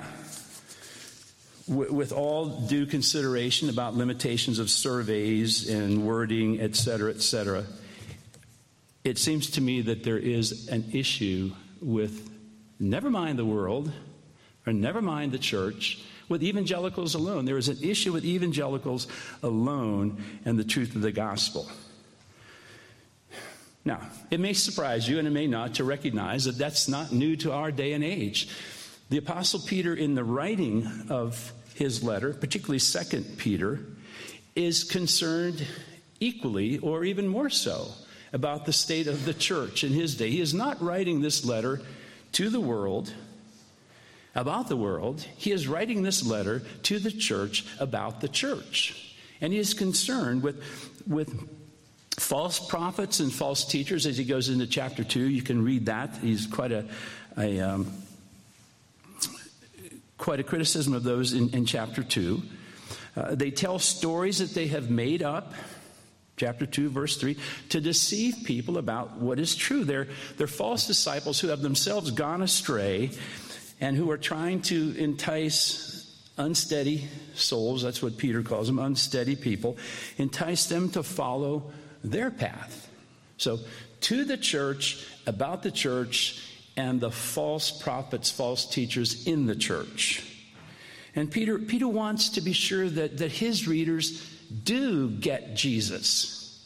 with 1.71 2.11
all 2.11 2.47
due 2.67 2.85
consideration 2.85 3.69
about 3.69 3.95
limitations 3.95 4.59
of 4.59 4.69
surveys 4.69 5.69
and 5.69 6.05
wording, 6.05 6.59
et 6.59 6.75
cetera, 6.75 7.09
et 7.11 7.21
cetera, 7.21 7.63
it 9.05 9.17
seems 9.17 9.51
to 9.51 9.61
me 9.61 9.81
that 9.81 10.03
there 10.03 10.17
is 10.17 10.67
an 10.67 10.83
issue 10.91 11.51
with 11.81 12.29
never 12.77 13.09
mind 13.09 13.39
the 13.39 13.45
world 13.45 13.91
or 14.67 14.73
never 14.73 15.01
mind 15.01 15.31
the 15.31 15.39
church, 15.39 15.99
with 16.29 16.43
evangelicals 16.43 17.15
alone. 17.15 17.45
There 17.45 17.57
is 17.57 17.69
an 17.69 17.77
issue 17.81 18.13
with 18.13 18.25
evangelicals 18.25 19.07
alone 19.41 20.23
and 20.45 20.59
the 20.59 20.63
truth 20.63 20.95
of 20.95 21.01
the 21.01 21.11
gospel. 21.11 21.69
Now, 23.83 24.01
it 24.29 24.39
may 24.39 24.53
surprise 24.53 25.09
you 25.09 25.19
and 25.19 25.27
it 25.27 25.31
may 25.31 25.47
not 25.47 25.75
to 25.75 25.83
recognize 25.83 26.43
that 26.45 26.57
that's 26.57 26.87
not 26.87 27.11
new 27.11 27.35
to 27.37 27.51
our 27.51 27.71
day 27.71 27.93
and 27.93 28.03
age. 28.03 28.49
The 29.09 29.17
Apostle 29.17 29.61
Peter, 29.61 29.95
in 29.95 30.15
the 30.15 30.23
writing 30.23 31.07
of 31.09 31.51
his 31.81 32.03
letter, 32.03 32.31
particularly 32.31 32.77
Second 32.77 33.37
Peter, 33.37 33.79
is 34.55 34.83
concerned 34.83 35.65
equally 36.19 36.77
or 36.77 37.03
even 37.03 37.27
more 37.27 37.49
so 37.49 37.87
about 38.31 38.65
the 38.67 38.71
state 38.71 39.07
of 39.07 39.25
the 39.25 39.33
church 39.33 39.83
in 39.83 39.91
his 39.91 40.15
day. 40.15 40.29
He 40.29 40.41
is 40.41 40.53
not 40.53 40.79
writing 40.79 41.21
this 41.21 41.43
letter 41.43 41.81
to 42.33 42.49
the 42.49 42.59
world 42.59 43.11
about 44.35 44.69
the 44.69 44.77
world, 44.77 45.25
he 45.35 45.51
is 45.51 45.67
writing 45.67 46.03
this 46.03 46.25
letter 46.25 46.61
to 46.83 46.99
the 46.99 47.11
church 47.11 47.65
about 47.79 48.21
the 48.21 48.29
church. 48.29 49.15
And 49.41 49.51
he 49.51 49.59
is 49.59 49.73
concerned 49.73 50.41
with, 50.43 50.63
with 51.05 51.49
false 52.17 52.57
prophets 52.57 53.19
and 53.19 53.33
false 53.33 53.65
teachers 53.65 54.05
as 54.05 54.17
he 54.17 54.23
goes 54.23 54.47
into 54.47 54.67
chapter 54.67 55.03
2. 55.03 55.19
You 55.19 55.41
can 55.41 55.65
read 55.65 55.87
that. 55.87 56.15
He's 56.21 56.47
quite 56.47 56.71
a, 56.71 56.85
a 57.37 57.59
um, 57.59 57.91
quite 60.21 60.39
a 60.39 60.43
criticism 60.43 60.93
of 60.93 61.01
those 61.01 61.33
in, 61.33 61.49
in 61.49 61.65
chapter 61.65 62.03
2. 62.03 62.43
Uh, 63.17 63.33
they 63.33 63.49
tell 63.49 63.79
stories 63.79 64.37
that 64.37 64.53
they 64.53 64.67
have 64.67 64.91
made 64.91 65.23
up 65.23 65.53
chapter 66.37 66.65
2 66.65 66.89
verse 66.89 67.17
3 67.17 67.35
to 67.69 67.81
deceive 67.81 68.35
people 68.45 68.77
about 68.77 69.17
what 69.17 69.37
is 69.37 69.55
true 69.55 69.83
they're, 69.83 70.07
they're 70.37 70.47
false 70.47 70.87
disciples 70.87 71.39
who 71.39 71.49
have 71.49 71.61
themselves 71.61 72.09
gone 72.09 72.41
astray 72.41 73.11
and 73.79 73.97
who 73.97 74.09
are 74.09 74.17
trying 74.17 74.61
to 74.61 74.95
entice 74.97 76.19
unsteady 76.37 77.07
souls 77.35 77.83
that's 77.83 78.01
what 78.01 78.17
peter 78.17 78.41
calls 78.41 78.65
them 78.65 78.79
unsteady 78.79 79.35
people 79.35 79.77
entice 80.17 80.65
them 80.65 80.89
to 80.89 81.03
follow 81.03 81.69
their 82.03 82.31
path 82.31 82.89
so 83.37 83.59
to 83.99 84.23
the 84.23 84.37
church 84.37 85.05
about 85.27 85.61
the 85.61 85.71
church 85.71 86.50
and 86.77 86.99
the 87.01 87.11
false 87.11 87.71
prophets, 87.71 88.31
false 88.31 88.65
teachers 88.65 89.27
in 89.27 89.45
the 89.45 89.55
church. 89.55 90.23
And 91.15 91.29
Peter, 91.29 91.59
Peter 91.59 91.87
wants 91.87 92.29
to 92.29 92.41
be 92.41 92.53
sure 92.53 92.89
that, 92.89 93.17
that 93.17 93.31
his 93.31 93.67
readers 93.67 94.27
do 94.63 95.09
get 95.09 95.55
Jesus. 95.55 96.65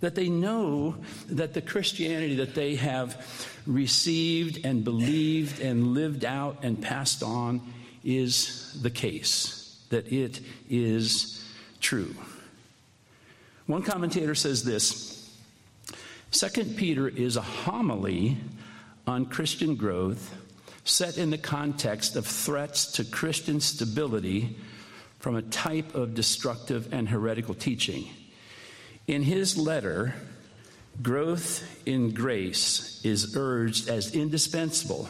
That 0.00 0.14
they 0.14 0.28
know 0.28 0.96
that 1.28 1.54
the 1.54 1.62
Christianity 1.62 2.36
that 2.36 2.54
they 2.54 2.76
have 2.76 3.50
received 3.66 4.64
and 4.64 4.84
believed 4.84 5.60
and 5.60 5.94
lived 5.94 6.24
out 6.24 6.58
and 6.62 6.80
passed 6.80 7.22
on 7.22 7.60
is 8.04 8.78
the 8.82 8.90
case, 8.90 9.84
that 9.90 10.12
it 10.12 10.40
is 10.70 11.44
true. 11.80 12.14
One 13.66 13.82
commentator 13.82 14.36
says 14.36 14.62
this 14.62 15.34
Second 16.30 16.76
Peter 16.76 17.08
is 17.08 17.36
a 17.36 17.42
homily 17.42 18.36
on 19.06 19.26
Christian 19.26 19.76
growth 19.76 20.34
set 20.84 21.18
in 21.18 21.30
the 21.30 21.38
context 21.38 22.16
of 22.16 22.26
threats 22.26 22.92
to 22.92 23.04
Christian 23.04 23.60
stability 23.60 24.56
from 25.18 25.36
a 25.36 25.42
type 25.42 25.94
of 25.94 26.14
destructive 26.14 26.92
and 26.92 27.08
heretical 27.08 27.54
teaching. 27.54 28.08
In 29.08 29.22
his 29.22 29.56
letter, 29.56 30.14
growth 31.02 31.64
in 31.86 32.12
grace 32.12 33.00
is 33.04 33.36
urged 33.36 33.88
as 33.88 34.14
indispensable, 34.14 35.08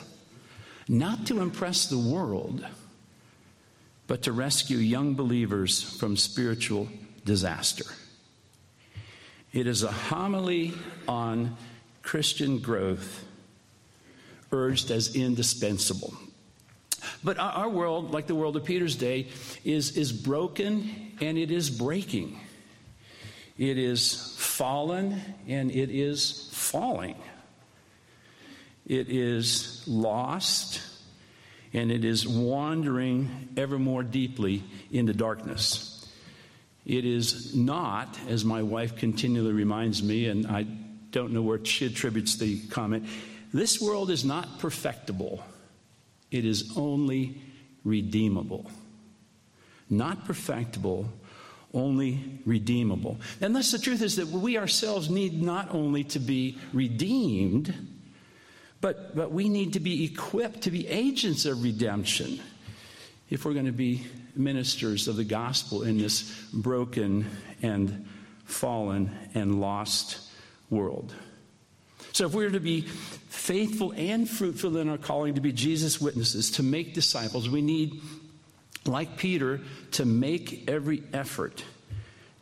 not 0.88 1.26
to 1.26 1.40
impress 1.40 1.86
the 1.86 1.98
world, 1.98 2.64
but 4.06 4.22
to 4.22 4.32
rescue 4.32 4.78
young 4.78 5.14
believers 5.14 5.82
from 5.82 6.16
spiritual 6.16 6.88
disaster. 7.24 7.84
It 9.52 9.66
is 9.66 9.82
a 9.82 9.92
homily 9.92 10.72
on 11.06 11.56
Christian 12.02 12.58
growth 12.58 13.25
urged 14.52 14.90
as 14.90 15.14
indispensable. 15.16 16.14
But 17.22 17.38
our 17.38 17.68
world, 17.68 18.12
like 18.12 18.26
the 18.26 18.34
world 18.34 18.56
of 18.56 18.64
Peter's 18.64 18.96
day, 18.96 19.28
is, 19.64 19.96
is 19.96 20.12
broken 20.12 21.12
and 21.20 21.38
it 21.38 21.50
is 21.50 21.70
breaking. 21.70 22.40
It 23.58 23.78
is 23.78 24.34
fallen 24.38 25.20
and 25.48 25.70
it 25.70 25.90
is 25.90 26.48
falling. 26.52 27.16
It 28.86 29.08
is 29.08 29.82
lost 29.86 30.80
and 31.72 31.90
it 31.90 32.04
is 32.04 32.26
wandering 32.26 33.48
ever 33.56 33.78
more 33.78 34.02
deeply 34.02 34.62
into 34.90 35.12
darkness. 35.12 35.92
It 36.84 37.04
is 37.04 37.54
not, 37.54 38.16
as 38.28 38.44
my 38.44 38.62
wife 38.62 38.96
continually 38.96 39.52
reminds 39.52 40.02
me, 40.02 40.26
and 40.26 40.46
I 40.46 40.66
don't 41.10 41.32
know 41.32 41.42
where 41.42 41.62
she 41.64 41.86
attributes 41.86 42.36
the 42.36 42.60
comment, 42.68 43.06
this 43.56 43.80
world 43.80 44.10
is 44.10 44.24
not 44.24 44.58
perfectible, 44.58 45.42
it 46.30 46.44
is 46.44 46.76
only 46.76 47.40
redeemable. 47.84 48.70
Not 49.88 50.24
perfectible, 50.24 51.08
only 51.72 52.40
redeemable. 52.44 53.18
And 53.40 53.54
thus, 53.54 53.70
the 53.70 53.78
truth 53.78 54.02
is 54.02 54.16
that 54.16 54.26
we 54.26 54.58
ourselves 54.58 55.08
need 55.08 55.40
not 55.40 55.72
only 55.74 56.04
to 56.04 56.18
be 56.18 56.58
redeemed, 56.72 57.72
but, 58.80 59.14
but 59.14 59.30
we 59.30 59.48
need 59.48 59.74
to 59.74 59.80
be 59.80 60.04
equipped 60.04 60.62
to 60.62 60.70
be 60.70 60.86
agents 60.88 61.46
of 61.46 61.62
redemption 61.62 62.40
if 63.30 63.44
we're 63.44 63.54
going 63.54 63.66
to 63.66 63.72
be 63.72 64.06
ministers 64.34 65.08
of 65.08 65.16
the 65.16 65.24
gospel 65.24 65.82
in 65.82 65.98
this 65.98 66.30
broken 66.52 67.26
and 67.62 68.06
fallen 68.44 69.10
and 69.34 69.60
lost 69.60 70.20
world. 70.70 71.14
So, 72.16 72.24
if 72.24 72.32
we're 72.32 72.48
to 72.48 72.60
be 72.60 72.80
faithful 72.80 73.92
and 73.94 74.26
fruitful 74.26 74.78
in 74.78 74.88
our 74.88 74.96
calling 74.96 75.34
to 75.34 75.42
be 75.42 75.52
Jesus' 75.52 76.00
witnesses, 76.00 76.52
to 76.52 76.62
make 76.62 76.94
disciples, 76.94 77.46
we 77.46 77.60
need, 77.60 78.00
like 78.86 79.18
Peter, 79.18 79.60
to 79.90 80.06
make 80.06 80.66
every 80.66 81.02
effort 81.12 81.62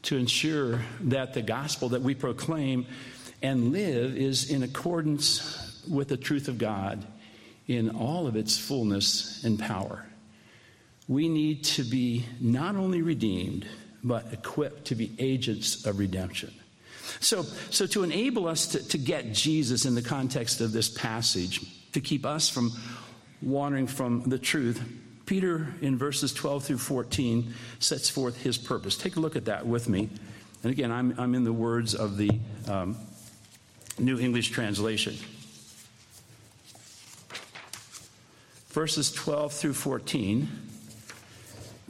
to 0.02 0.16
ensure 0.16 0.78
that 1.00 1.34
the 1.34 1.42
gospel 1.42 1.88
that 1.88 2.02
we 2.02 2.14
proclaim 2.14 2.86
and 3.42 3.72
live 3.72 4.16
is 4.16 4.48
in 4.48 4.62
accordance 4.62 5.82
with 5.90 6.06
the 6.06 6.16
truth 6.16 6.46
of 6.46 6.56
God 6.56 7.04
in 7.66 7.90
all 7.90 8.28
of 8.28 8.36
its 8.36 8.56
fullness 8.56 9.42
and 9.42 9.58
power. 9.58 10.06
We 11.08 11.28
need 11.28 11.64
to 11.64 11.82
be 11.82 12.26
not 12.40 12.76
only 12.76 13.02
redeemed, 13.02 13.66
but 14.04 14.32
equipped 14.32 14.84
to 14.84 14.94
be 14.94 15.16
agents 15.18 15.84
of 15.84 15.98
redemption. 15.98 16.54
So, 17.20 17.42
so 17.70 17.86
to 17.86 18.02
enable 18.02 18.46
us 18.46 18.68
to, 18.68 18.88
to 18.88 18.98
get 18.98 19.32
Jesus 19.32 19.84
in 19.84 19.94
the 19.94 20.02
context 20.02 20.60
of 20.60 20.72
this 20.72 20.88
passage, 20.88 21.60
to 21.92 22.00
keep 22.00 22.26
us 22.26 22.48
from 22.48 22.72
wandering 23.42 23.86
from 23.86 24.22
the 24.24 24.38
truth, 24.38 24.82
Peter 25.26 25.74
in 25.80 25.96
verses 25.96 26.32
12 26.34 26.64
through 26.64 26.78
14 26.78 27.54
sets 27.78 28.10
forth 28.10 28.42
his 28.42 28.58
purpose. 28.58 28.96
Take 28.96 29.16
a 29.16 29.20
look 29.20 29.36
at 29.36 29.46
that 29.46 29.66
with 29.66 29.88
me. 29.88 30.10
And 30.62 30.72
again, 30.72 30.90
I'm, 30.90 31.14
I'm 31.18 31.34
in 31.34 31.44
the 31.44 31.52
words 31.52 31.94
of 31.94 32.16
the 32.16 32.30
um, 32.68 32.96
New 33.98 34.18
English 34.18 34.50
Translation. 34.50 35.14
Verses 38.70 39.12
12 39.12 39.52
through 39.52 39.74
14, 39.74 40.48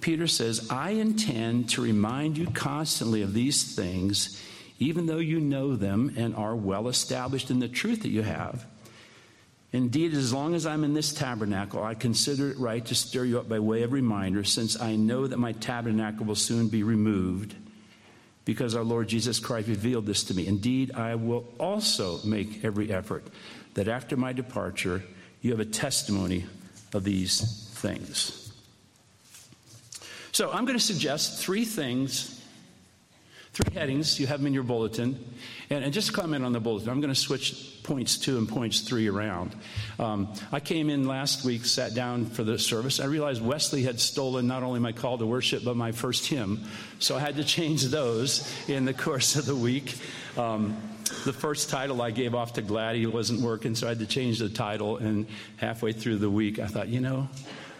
Peter 0.00 0.26
says, 0.26 0.68
I 0.70 0.90
intend 0.90 1.70
to 1.70 1.80
remind 1.80 2.36
you 2.36 2.46
constantly 2.48 3.22
of 3.22 3.32
these 3.32 3.74
things 3.74 4.38
even 4.84 5.06
though 5.06 5.18
you 5.18 5.40
know 5.40 5.76
them 5.76 6.12
and 6.16 6.34
are 6.34 6.54
well 6.54 6.88
established 6.88 7.50
in 7.50 7.58
the 7.58 7.68
truth 7.68 8.02
that 8.02 8.10
you 8.10 8.22
have. 8.22 8.66
Indeed, 9.72 10.14
as 10.14 10.32
long 10.32 10.54
as 10.54 10.66
I'm 10.66 10.84
in 10.84 10.94
this 10.94 11.12
tabernacle, 11.12 11.82
I 11.82 11.94
consider 11.94 12.50
it 12.50 12.58
right 12.58 12.84
to 12.86 12.94
stir 12.94 13.24
you 13.24 13.40
up 13.40 13.48
by 13.48 13.58
way 13.58 13.82
of 13.82 13.92
reminder, 13.92 14.44
since 14.44 14.80
I 14.80 14.94
know 14.94 15.26
that 15.26 15.38
my 15.38 15.52
tabernacle 15.52 16.26
will 16.26 16.36
soon 16.36 16.68
be 16.68 16.82
removed, 16.82 17.54
because 18.44 18.76
our 18.76 18.84
Lord 18.84 19.08
Jesus 19.08 19.40
Christ 19.40 19.68
revealed 19.68 20.06
this 20.06 20.22
to 20.24 20.34
me. 20.34 20.46
Indeed, 20.46 20.92
I 20.92 21.14
will 21.16 21.48
also 21.58 22.20
make 22.24 22.64
every 22.64 22.92
effort 22.92 23.26
that 23.74 23.88
after 23.88 24.16
my 24.16 24.32
departure, 24.32 25.02
you 25.40 25.50
have 25.50 25.60
a 25.60 25.64
testimony 25.64 26.44
of 26.92 27.02
these 27.02 27.68
things. 27.72 28.52
So 30.30 30.52
I'm 30.52 30.66
going 30.66 30.78
to 30.78 30.84
suggest 30.84 31.40
three 31.40 31.64
things 31.64 32.33
three 33.54 33.72
headings. 33.72 34.18
You 34.18 34.26
have 34.26 34.40
them 34.40 34.48
in 34.48 34.52
your 34.52 34.64
bulletin. 34.64 35.32
And, 35.70 35.84
and 35.84 35.92
just 35.92 36.12
comment 36.12 36.44
on 36.44 36.52
the 36.52 36.58
bulletin. 36.58 36.88
I'm 36.88 37.00
going 37.00 37.14
to 37.14 37.20
switch 37.20 37.82
points 37.84 38.18
two 38.18 38.36
and 38.36 38.48
points 38.48 38.80
three 38.80 39.08
around. 39.08 39.54
Um, 40.00 40.32
I 40.50 40.58
came 40.58 40.90
in 40.90 41.06
last 41.06 41.44
week, 41.44 41.64
sat 41.64 41.94
down 41.94 42.26
for 42.26 42.42
the 42.42 42.58
service. 42.58 42.98
I 42.98 43.04
realized 43.04 43.40
Wesley 43.40 43.84
had 43.84 44.00
stolen 44.00 44.48
not 44.48 44.64
only 44.64 44.80
my 44.80 44.90
call 44.90 45.18
to 45.18 45.26
worship, 45.26 45.62
but 45.64 45.76
my 45.76 45.92
first 45.92 46.26
hymn. 46.26 46.64
So 46.98 47.16
I 47.16 47.20
had 47.20 47.36
to 47.36 47.44
change 47.44 47.84
those 47.84 48.52
in 48.68 48.86
the 48.86 48.94
course 48.94 49.36
of 49.36 49.46
the 49.46 49.56
week. 49.56 49.94
Um, 50.36 50.76
the 51.24 51.32
first 51.32 51.70
title 51.70 52.02
I 52.02 52.10
gave 52.10 52.34
off 52.34 52.54
to 52.54 52.62
Glad, 52.62 52.96
he 52.96 53.06
wasn't 53.06 53.40
working, 53.40 53.76
so 53.76 53.86
I 53.86 53.90
had 53.90 54.00
to 54.00 54.06
change 54.06 54.40
the 54.40 54.48
title. 54.48 54.96
And 54.96 55.26
halfway 55.58 55.92
through 55.92 56.16
the 56.16 56.30
week, 56.30 56.58
I 56.58 56.66
thought, 56.66 56.88
you 56.88 57.00
know, 57.00 57.28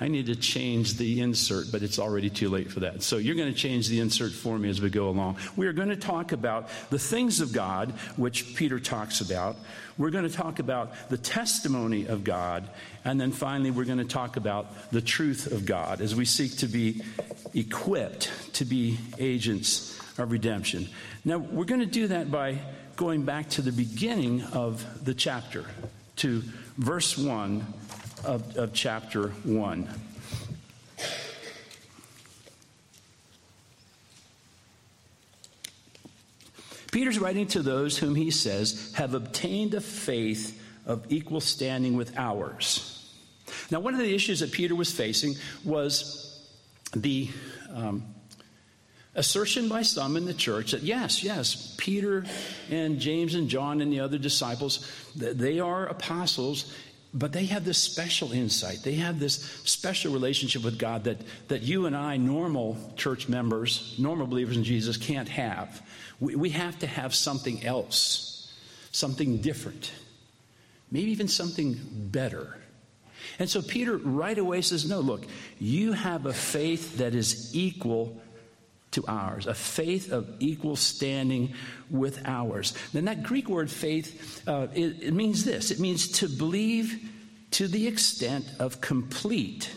I 0.00 0.08
need 0.08 0.26
to 0.26 0.36
change 0.36 0.94
the 0.94 1.20
insert, 1.20 1.70
but 1.70 1.82
it's 1.82 1.98
already 1.98 2.30
too 2.30 2.48
late 2.48 2.70
for 2.70 2.80
that. 2.80 3.02
So 3.02 3.16
you're 3.16 3.36
going 3.36 3.52
to 3.52 3.58
change 3.58 3.88
the 3.88 4.00
insert 4.00 4.32
for 4.32 4.58
me 4.58 4.68
as 4.68 4.80
we 4.80 4.90
go 4.90 5.08
along. 5.08 5.36
We 5.56 5.66
are 5.66 5.72
going 5.72 5.88
to 5.88 5.96
talk 5.96 6.32
about 6.32 6.68
the 6.90 6.98
things 6.98 7.40
of 7.40 7.52
God, 7.52 7.92
which 8.16 8.56
Peter 8.56 8.80
talks 8.80 9.20
about. 9.20 9.56
We're 9.96 10.10
going 10.10 10.28
to 10.28 10.34
talk 10.34 10.58
about 10.58 11.08
the 11.10 11.18
testimony 11.18 12.06
of 12.06 12.24
God. 12.24 12.68
And 13.04 13.20
then 13.20 13.30
finally, 13.30 13.70
we're 13.70 13.84
going 13.84 13.98
to 13.98 14.04
talk 14.04 14.36
about 14.36 14.90
the 14.90 15.00
truth 15.00 15.52
of 15.52 15.64
God 15.64 16.00
as 16.00 16.14
we 16.14 16.24
seek 16.24 16.56
to 16.58 16.66
be 16.66 17.02
equipped 17.54 18.30
to 18.54 18.64
be 18.64 18.98
agents 19.18 19.98
of 20.18 20.32
redemption. 20.32 20.88
Now, 21.24 21.38
we're 21.38 21.64
going 21.64 21.80
to 21.80 21.86
do 21.86 22.08
that 22.08 22.30
by 22.30 22.58
going 22.96 23.24
back 23.24 23.50
to 23.50 23.62
the 23.62 23.72
beginning 23.72 24.42
of 24.52 25.04
the 25.04 25.14
chapter, 25.14 25.64
to 26.16 26.42
verse 26.78 27.18
1 27.18 27.64
of, 28.24 28.56
of 28.56 28.72
chapter 28.72 29.28
1. 29.28 29.88
Peter's 36.90 37.18
writing 37.18 37.46
to 37.48 37.60
those 37.60 37.98
whom 37.98 38.14
he 38.14 38.30
says 38.30 38.92
have 38.94 39.14
obtained 39.14 39.74
a 39.74 39.80
faith 39.80 40.60
of 40.86 41.04
equal 41.10 41.40
standing 41.40 41.96
with 41.96 42.16
ours. 42.16 43.12
Now, 43.70 43.80
one 43.80 43.94
of 43.94 44.00
the 44.00 44.14
issues 44.14 44.40
that 44.40 44.52
Peter 44.52 44.74
was 44.74 44.92
facing 44.92 45.34
was 45.64 46.40
the 46.94 47.28
um, 47.72 48.04
assertion 49.16 49.68
by 49.68 49.82
some 49.82 50.16
in 50.16 50.24
the 50.24 50.34
church 50.34 50.70
that 50.70 50.82
yes, 50.82 51.24
yes, 51.24 51.74
Peter 51.78 52.24
and 52.70 53.00
James 53.00 53.34
and 53.34 53.48
John 53.48 53.80
and 53.80 53.92
the 53.92 54.00
other 54.00 54.18
disciples, 54.18 54.88
they 55.16 55.58
are 55.58 55.86
apostles 55.86 56.72
but 57.14 57.32
they 57.32 57.46
have 57.46 57.64
this 57.64 57.78
special 57.78 58.32
insight. 58.32 58.80
They 58.82 58.94
have 58.94 59.20
this 59.20 59.36
special 59.64 60.12
relationship 60.12 60.64
with 60.64 60.78
God 60.78 61.04
that, 61.04 61.18
that 61.46 61.62
you 61.62 61.86
and 61.86 61.96
I, 61.96 62.16
normal 62.16 62.76
church 62.96 63.28
members, 63.28 63.94
normal 63.98 64.26
believers 64.26 64.56
in 64.56 64.64
Jesus, 64.64 64.96
can't 64.96 65.28
have. 65.28 65.80
We, 66.18 66.34
we 66.34 66.50
have 66.50 66.76
to 66.80 66.88
have 66.88 67.14
something 67.14 67.64
else, 67.64 68.52
something 68.90 69.38
different, 69.38 69.92
maybe 70.90 71.12
even 71.12 71.28
something 71.28 71.78
better. 71.92 72.58
And 73.38 73.48
so 73.48 73.62
Peter 73.62 73.96
right 73.96 74.36
away 74.36 74.60
says, 74.60 74.88
No, 74.88 75.00
look, 75.00 75.24
you 75.60 75.92
have 75.92 76.26
a 76.26 76.32
faith 76.32 76.98
that 76.98 77.14
is 77.14 77.54
equal 77.54 78.20
to 78.94 79.04
ours, 79.06 79.46
a 79.46 79.54
faith 79.54 80.10
of 80.10 80.28
equal 80.40 80.76
standing 80.76 81.54
with 81.90 82.20
ours. 82.26 82.74
Then 82.92 83.04
that 83.04 83.22
Greek 83.22 83.48
word 83.48 83.70
faith, 83.70 84.42
uh, 84.48 84.68
it, 84.74 85.02
it 85.02 85.14
means 85.14 85.44
this 85.44 85.70
it 85.70 85.80
means 85.80 86.08
to 86.18 86.28
believe 86.28 87.10
to 87.52 87.68
the 87.68 87.86
extent 87.86 88.46
of 88.58 88.80
complete 88.80 89.70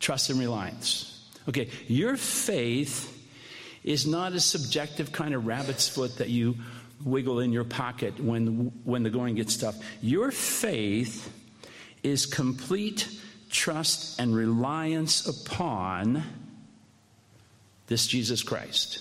trust 0.00 0.30
and 0.30 0.38
reliance. 0.38 1.28
Okay, 1.48 1.70
your 1.88 2.16
faith 2.16 3.08
is 3.84 4.06
not 4.06 4.32
a 4.32 4.40
subjective 4.40 5.12
kind 5.12 5.34
of 5.34 5.46
rabbit's 5.46 5.88
foot 5.88 6.16
that 6.18 6.28
you 6.28 6.56
wiggle 7.04 7.40
in 7.40 7.52
your 7.52 7.64
pocket 7.64 8.18
when, 8.20 8.72
when 8.84 9.02
the 9.02 9.10
going 9.10 9.34
gets 9.34 9.56
tough. 9.56 9.76
Your 10.00 10.30
faith 10.30 11.32
is 12.02 12.26
complete 12.26 13.08
trust 13.50 14.20
and 14.20 14.34
reliance 14.34 15.26
upon 15.26 16.22
this 17.92 18.06
Jesus 18.06 18.42
Christ, 18.42 19.00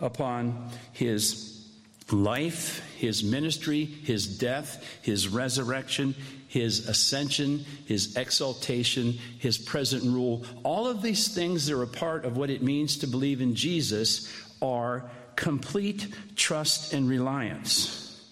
upon 0.00 0.70
his 0.92 1.68
life, 2.10 2.82
his 2.96 3.22
ministry, 3.22 3.84
his 3.84 4.38
death, 4.38 4.82
his 5.02 5.28
resurrection, 5.28 6.14
his 6.48 6.88
ascension, 6.88 7.66
his 7.84 8.16
exaltation, 8.16 9.12
his 9.38 9.58
present 9.58 10.02
rule. 10.04 10.42
All 10.62 10.86
of 10.86 11.02
these 11.02 11.34
things 11.34 11.66
that 11.66 11.76
are 11.76 11.82
a 11.82 11.86
part 11.86 12.24
of 12.24 12.38
what 12.38 12.48
it 12.48 12.62
means 12.62 12.96
to 12.98 13.06
believe 13.06 13.42
in 13.42 13.54
Jesus 13.54 14.32
are 14.62 15.04
complete 15.36 16.08
trust 16.34 16.94
and 16.94 17.08
reliance. 17.08 18.22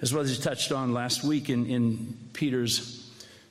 As 0.00 0.12
well 0.12 0.22
as 0.22 0.36
you 0.36 0.40
touched 0.40 0.70
on 0.70 0.92
last 0.92 1.24
week 1.24 1.50
in, 1.50 1.66
in 1.66 2.16
Peter's 2.32 3.01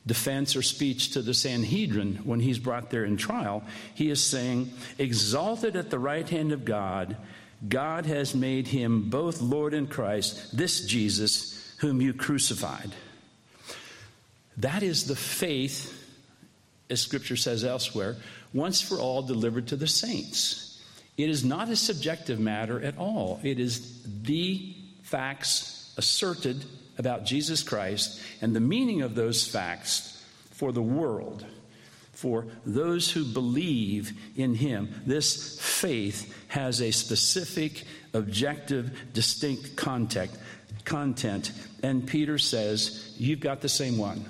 defense 0.05 0.55
or 0.55 0.61
speech 0.61 1.11
to 1.11 1.21
the 1.21 1.33
Sanhedrin 1.33 2.17
when 2.23 2.39
he's 2.39 2.59
brought 2.59 2.89
there 2.89 3.05
in 3.05 3.17
trial, 3.17 3.63
he 3.93 4.09
is 4.09 4.23
saying, 4.23 4.71
Exalted 4.97 5.75
at 5.75 5.89
the 5.89 5.99
right 5.99 6.27
hand 6.27 6.51
of 6.51 6.65
God, 6.65 7.17
God 7.67 8.05
has 8.07 8.33
made 8.33 8.67
him 8.67 9.09
both 9.09 9.41
Lord 9.41 9.73
and 9.73 9.89
Christ, 9.89 10.57
this 10.57 10.85
Jesus 10.85 11.75
whom 11.79 12.01
you 12.01 12.13
crucified. 12.13 12.91
That 14.57 14.83
is 14.83 15.05
the 15.05 15.15
faith, 15.15 15.97
as 16.89 17.01
scripture 17.01 17.37
says 17.37 17.63
elsewhere, 17.63 18.17
once 18.53 18.81
for 18.81 18.97
all 18.97 19.21
delivered 19.21 19.67
to 19.67 19.75
the 19.75 19.87
saints. 19.87 20.81
It 21.17 21.29
is 21.29 21.43
not 21.43 21.69
a 21.69 21.75
subjective 21.75 22.39
matter 22.39 22.81
at 22.81 22.97
all. 22.97 23.39
It 23.43 23.59
is 23.59 24.03
the 24.23 24.75
facts 25.03 25.93
asserted 25.97 26.65
about 26.97 27.25
Jesus 27.25 27.63
Christ 27.63 28.21
and 28.41 28.56
the 28.56 28.60
meaning 28.60 29.01
of 29.01 29.15
those 29.15 29.47
facts 29.47 30.23
for 30.51 30.71
the 30.71 30.82
world, 30.82 31.45
for 32.12 32.45
those 32.65 33.10
who 33.10 33.25
believe 33.25 34.13
in 34.36 34.54
Him. 34.54 34.89
This 35.06 35.60
faith 35.60 36.34
has 36.49 36.82
a 36.82 36.91
specific, 36.91 37.84
objective, 38.13 39.13
distinct 39.13 39.75
context, 39.75 40.38
content. 40.86 41.51
And 41.82 42.06
Peter 42.06 42.38
says, 42.38 43.15
You've 43.17 43.39
got 43.39 43.62
the 43.62 43.69
same 43.69 43.97
one. 43.97 44.25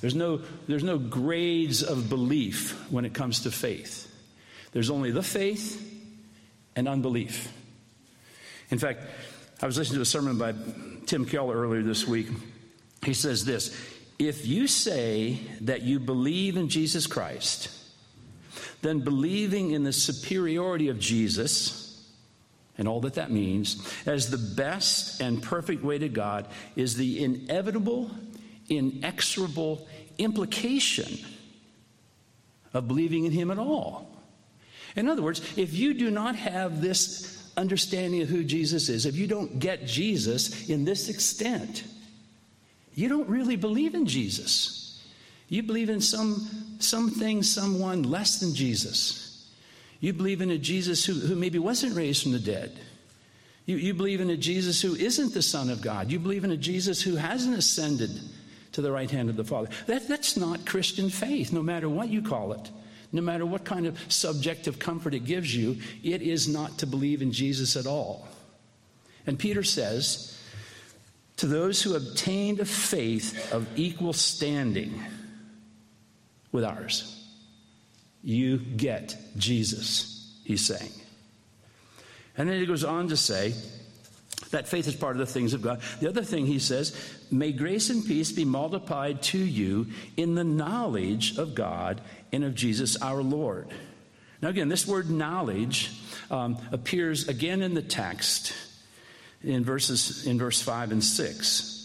There's 0.00 0.14
no, 0.14 0.42
there's 0.66 0.84
no 0.84 0.98
grades 0.98 1.82
of 1.82 2.08
belief 2.08 2.72
when 2.90 3.04
it 3.04 3.14
comes 3.14 3.40
to 3.40 3.50
faith. 3.50 4.04
There's 4.72 4.90
only 4.90 5.10
the 5.10 5.22
faith 5.22 5.84
and 6.76 6.86
unbelief. 6.86 7.52
In 8.70 8.78
fact, 8.78 9.02
I 9.60 9.66
was 9.66 9.76
listening 9.76 9.96
to 9.96 10.02
a 10.02 10.06
sermon 10.06 10.38
by 10.38 10.54
Tim 11.06 11.24
Keller 11.24 11.56
earlier 11.56 11.82
this 11.82 12.06
week. 12.06 12.28
He 13.04 13.12
says 13.12 13.44
this 13.44 13.76
If 14.18 14.46
you 14.46 14.68
say 14.68 15.40
that 15.62 15.82
you 15.82 15.98
believe 15.98 16.56
in 16.56 16.68
Jesus 16.68 17.08
Christ, 17.08 17.68
then 18.82 19.00
believing 19.00 19.72
in 19.72 19.82
the 19.82 19.92
superiority 19.92 20.88
of 20.88 21.00
Jesus 21.00 22.08
and 22.76 22.86
all 22.86 23.00
that 23.00 23.14
that 23.14 23.32
means 23.32 23.92
as 24.06 24.30
the 24.30 24.38
best 24.38 25.20
and 25.20 25.42
perfect 25.42 25.82
way 25.82 25.98
to 25.98 26.08
God 26.08 26.46
is 26.76 26.96
the 26.96 27.24
inevitable, 27.24 28.12
inexorable 28.68 29.88
implication 30.18 31.18
of 32.72 32.86
believing 32.86 33.24
in 33.24 33.32
Him 33.32 33.50
at 33.50 33.58
all. 33.58 34.08
In 34.94 35.08
other 35.08 35.22
words, 35.22 35.42
if 35.56 35.74
you 35.74 35.94
do 35.94 36.12
not 36.12 36.36
have 36.36 36.80
this 36.80 37.37
understanding 37.58 38.22
of 38.22 38.28
who 38.28 38.44
Jesus 38.44 38.88
is, 38.88 39.04
if 39.04 39.16
you 39.16 39.26
don't 39.26 39.58
get 39.58 39.86
Jesus 39.86 40.70
in 40.70 40.84
this 40.84 41.08
extent, 41.08 41.84
you 42.94 43.08
don't 43.08 43.28
really 43.28 43.56
believe 43.56 43.94
in 43.94 44.06
Jesus. 44.06 45.02
You 45.48 45.62
believe 45.62 45.90
in 45.90 46.00
some 46.00 46.48
something, 46.78 47.42
someone 47.42 48.02
less 48.02 48.38
than 48.38 48.54
Jesus. 48.54 49.50
You 50.00 50.12
believe 50.12 50.40
in 50.40 50.50
a 50.50 50.58
Jesus 50.58 51.04
who, 51.04 51.14
who 51.14 51.34
maybe 51.34 51.58
wasn't 51.58 51.96
raised 51.96 52.22
from 52.22 52.32
the 52.32 52.38
dead. 52.38 52.78
You, 53.66 53.76
you 53.76 53.94
believe 53.94 54.20
in 54.20 54.30
a 54.30 54.36
Jesus 54.36 54.80
who 54.80 54.94
isn't 54.94 55.34
the 55.34 55.42
Son 55.42 55.70
of 55.70 55.82
God. 55.82 56.10
You 56.10 56.18
believe 56.18 56.44
in 56.44 56.52
a 56.52 56.56
Jesus 56.56 57.02
who 57.02 57.16
hasn't 57.16 57.58
ascended 57.58 58.10
to 58.72 58.80
the 58.80 58.92
right 58.92 59.10
hand 59.10 59.28
of 59.28 59.36
the 59.36 59.44
Father. 59.44 59.68
That, 59.86 60.06
that's 60.06 60.36
not 60.36 60.66
Christian 60.66 61.10
faith, 61.10 61.52
no 61.52 61.62
matter 61.62 61.88
what 61.88 62.08
you 62.08 62.22
call 62.22 62.52
it. 62.52 62.70
No 63.10 63.22
matter 63.22 63.46
what 63.46 63.64
kind 63.64 63.86
of 63.86 63.98
subjective 64.12 64.78
comfort 64.78 65.14
it 65.14 65.24
gives 65.24 65.54
you, 65.54 65.78
it 66.02 66.20
is 66.20 66.46
not 66.46 66.78
to 66.78 66.86
believe 66.86 67.22
in 67.22 67.32
Jesus 67.32 67.76
at 67.76 67.86
all. 67.86 68.28
And 69.26 69.38
Peter 69.38 69.62
says, 69.62 70.38
to 71.38 71.46
those 71.46 71.82
who 71.82 71.94
obtained 71.94 72.60
a 72.60 72.64
faith 72.64 73.52
of 73.52 73.66
equal 73.76 74.12
standing 74.12 75.02
with 76.50 76.64
ours, 76.64 77.14
you 78.22 78.58
get 78.58 79.16
Jesus, 79.36 80.38
he's 80.44 80.66
saying. 80.66 80.90
And 82.36 82.48
then 82.48 82.60
he 82.60 82.66
goes 82.66 82.84
on 82.84 83.08
to 83.08 83.16
say, 83.16 83.54
That 84.50 84.68
faith 84.68 84.88
is 84.88 84.94
part 84.94 85.16
of 85.16 85.18
the 85.18 85.32
things 85.32 85.52
of 85.52 85.62
God. 85.62 85.80
The 86.00 86.08
other 86.08 86.22
thing 86.22 86.46
he 86.46 86.58
says, 86.58 86.96
may 87.30 87.52
grace 87.52 87.90
and 87.90 88.04
peace 88.04 88.32
be 88.32 88.44
multiplied 88.44 89.22
to 89.22 89.38
you 89.38 89.88
in 90.16 90.34
the 90.34 90.44
knowledge 90.44 91.36
of 91.36 91.54
God 91.54 92.00
and 92.32 92.44
of 92.44 92.54
Jesus 92.54 92.96
our 93.02 93.22
Lord. 93.22 93.68
Now, 94.40 94.48
again, 94.48 94.68
this 94.68 94.86
word 94.86 95.10
knowledge 95.10 95.90
um, 96.30 96.58
appears 96.70 97.28
again 97.28 97.62
in 97.62 97.74
the 97.74 97.82
text 97.82 98.54
in 99.42 99.64
verses 99.64 100.26
in 100.26 100.38
verse 100.38 100.60
5 100.62 100.92
and 100.92 101.04
6. 101.04 101.77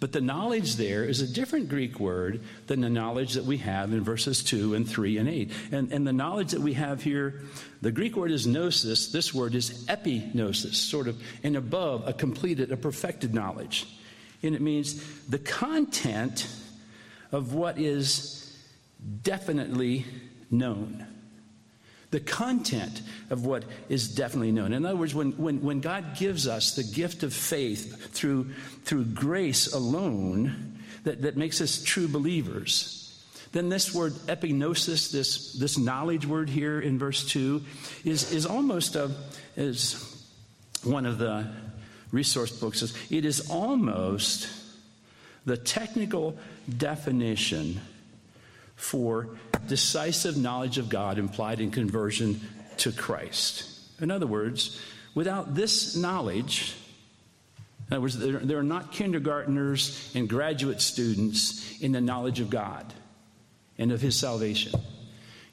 But 0.00 0.12
the 0.12 0.20
knowledge 0.22 0.76
there 0.76 1.04
is 1.04 1.20
a 1.20 1.26
different 1.26 1.68
Greek 1.68 2.00
word 2.00 2.42
than 2.66 2.80
the 2.80 2.88
knowledge 2.88 3.34
that 3.34 3.44
we 3.44 3.58
have 3.58 3.92
in 3.92 4.02
verses 4.02 4.42
2 4.42 4.74
and 4.74 4.88
3 4.88 5.18
and 5.18 5.28
8. 5.28 5.52
And, 5.72 5.92
and 5.92 6.06
the 6.06 6.12
knowledge 6.12 6.52
that 6.52 6.62
we 6.62 6.72
have 6.72 7.02
here, 7.02 7.42
the 7.82 7.92
Greek 7.92 8.16
word 8.16 8.30
is 8.30 8.46
gnosis. 8.46 9.12
This 9.12 9.34
word 9.34 9.54
is 9.54 9.84
epignosis, 9.84 10.74
sort 10.74 11.06
of 11.06 11.22
and 11.42 11.54
above, 11.54 12.08
a 12.08 12.14
completed, 12.14 12.72
a 12.72 12.78
perfected 12.78 13.34
knowledge. 13.34 13.86
And 14.42 14.54
it 14.54 14.62
means 14.62 15.04
the 15.28 15.38
content 15.38 16.48
of 17.30 17.52
what 17.52 17.78
is 17.78 18.58
definitely 19.22 20.06
known 20.50 21.06
the 22.10 22.20
content 22.20 23.02
of 23.30 23.46
what 23.46 23.64
is 23.88 24.14
definitely 24.14 24.52
known. 24.52 24.72
In 24.72 24.84
other 24.84 24.96
words, 24.96 25.14
when, 25.14 25.32
when, 25.32 25.62
when 25.62 25.80
God 25.80 26.16
gives 26.16 26.48
us 26.48 26.74
the 26.74 26.82
gift 26.82 27.22
of 27.22 27.32
faith 27.32 28.12
through, 28.12 28.50
through 28.84 29.04
grace 29.04 29.72
alone 29.72 30.78
that, 31.04 31.22
that 31.22 31.36
makes 31.36 31.60
us 31.60 31.82
true 31.82 32.08
believers, 32.08 32.96
then 33.52 33.68
this 33.68 33.94
word 33.94 34.12
epignosis, 34.26 35.12
this, 35.12 35.54
this 35.54 35.78
knowledge 35.78 36.26
word 36.26 36.48
here 36.48 36.80
in 36.80 36.98
verse 36.98 37.26
2, 37.28 37.62
is, 38.04 38.32
is 38.32 38.46
almost 38.46 38.96
a, 38.96 39.10
is 39.56 40.16
one 40.82 41.06
of 41.06 41.18
the 41.18 41.46
resource 42.12 42.50
books 42.58 42.80
says, 42.80 42.96
it 43.10 43.24
is 43.24 43.50
almost 43.50 44.48
the 45.44 45.56
technical 45.56 46.36
definition 46.76 47.80
for 48.80 49.28
decisive 49.68 50.36
knowledge 50.36 50.78
of 50.78 50.88
God 50.88 51.18
implied 51.18 51.60
in 51.60 51.70
conversion 51.70 52.40
to 52.78 52.90
Christ. 52.90 53.66
In 54.00 54.10
other 54.10 54.26
words, 54.26 54.80
without 55.14 55.54
this 55.54 55.96
knowledge, 55.96 56.74
in 57.86 57.94
other 57.94 58.00
words, 58.00 58.18
there, 58.18 58.38
there 58.38 58.58
are 58.58 58.62
not 58.62 58.90
kindergartners 58.90 60.10
and 60.14 60.28
graduate 60.28 60.80
students 60.80 61.80
in 61.80 61.92
the 61.92 62.00
knowledge 62.00 62.40
of 62.40 62.48
God 62.48 62.92
and 63.78 63.92
of 63.92 64.00
His 64.00 64.18
salvation. 64.18 64.72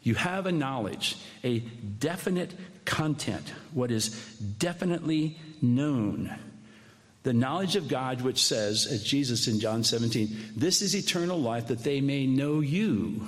You 0.04 0.16
have 0.16 0.46
a 0.46 0.52
knowledge, 0.52 1.18
a 1.44 1.60
definite 1.60 2.54
content, 2.86 3.52
what 3.74 3.92
is 3.92 4.10
definitely 4.40 5.38
known. 5.62 6.34
The 7.28 7.34
knowledge 7.34 7.76
of 7.76 7.90
God, 7.90 8.22
which 8.22 8.42
says, 8.42 8.86
as 8.86 9.04
Jesus 9.04 9.50
in 9.50 9.60
John 9.60 9.84
17, 9.84 10.54
this 10.56 10.82
is 10.82 10.96
eternal 10.96 11.38
life, 11.38 11.68
that 11.68 11.84
they 11.84 12.00
may 12.00 12.26
know 12.26 12.62
you, 12.62 13.28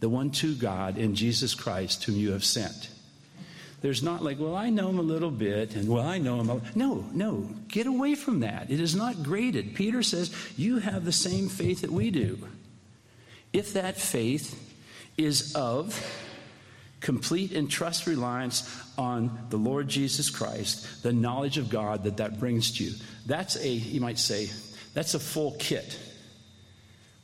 the 0.00 0.08
one 0.08 0.30
true 0.30 0.54
God, 0.54 0.96
in 0.96 1.14
Jesus 1.14 1.54
Christ, 1.54 2.02
whom 2.04 2.14
you 2.16 2.32
have 2.32 2.46
sent. 2.46 2.88
There's 3.82 4.02
not 4.02 4.24
like, 4.24 4.40
well, 4.40 4.56
I 4.56 4.70
know 4.70 4.88
him 4.88 4.98
a 4.98 5.02
little 5.02 5.30
bit, 5.30 5.76
and 5.76 5.86
well, 5.86 6.06
I 6.06 6.16
know 6.16 6.40
him. 6.40 6.62
No, 6.74 7.04
no, 7.12 7.50
get 7.68 7.86
away 7.86 8.14
from 8.14 8.40
that. 8.40 8.70
It 8.70 8.80
is 8.80 8.96
not 8.96 9.22
graded. 9.22 9.74
Peter 9.74 10.02
says, 10.02 10.34
you 10.56 10.78
have 10.78 11.04
the 11.04 11.12
same 11.12 11.50
faith 11.50 11.82
that 11.82 11.92
we 11.92 12.10
do. 12.10 12.38
If 13.52 13.74
that 13.74 13.98
faith 13.98 14.58
is 15.18 15.54
of 15.54 15.94
complete 17.00 17.52
and 17.52 17.70
trust 17.70 18.06
reliance 18.06 18.68
on 18.96 19.38
the 19.50 19.56
Lord 19.56 19.88
Jesus 19.88 20.30
Christ, 20.30 21.02
the 21.02 21.12
knowledge 21.12 21.58
of 21.58 21.68
God 21.68 22.04
that 22.04 22.16
that 22.18 22.40
brings 22.40 22.72
to 22.72 22.84
you. 22.84 22.92
That's 23.26 23.56
a, 23.56 23.68
you 23.68 24.00
might 24.00 24.18
say, 24.18 24.50
that's 24.94 25.14
a 25.14 25.18
full 25.18 25.56
kit. 25.58 25.98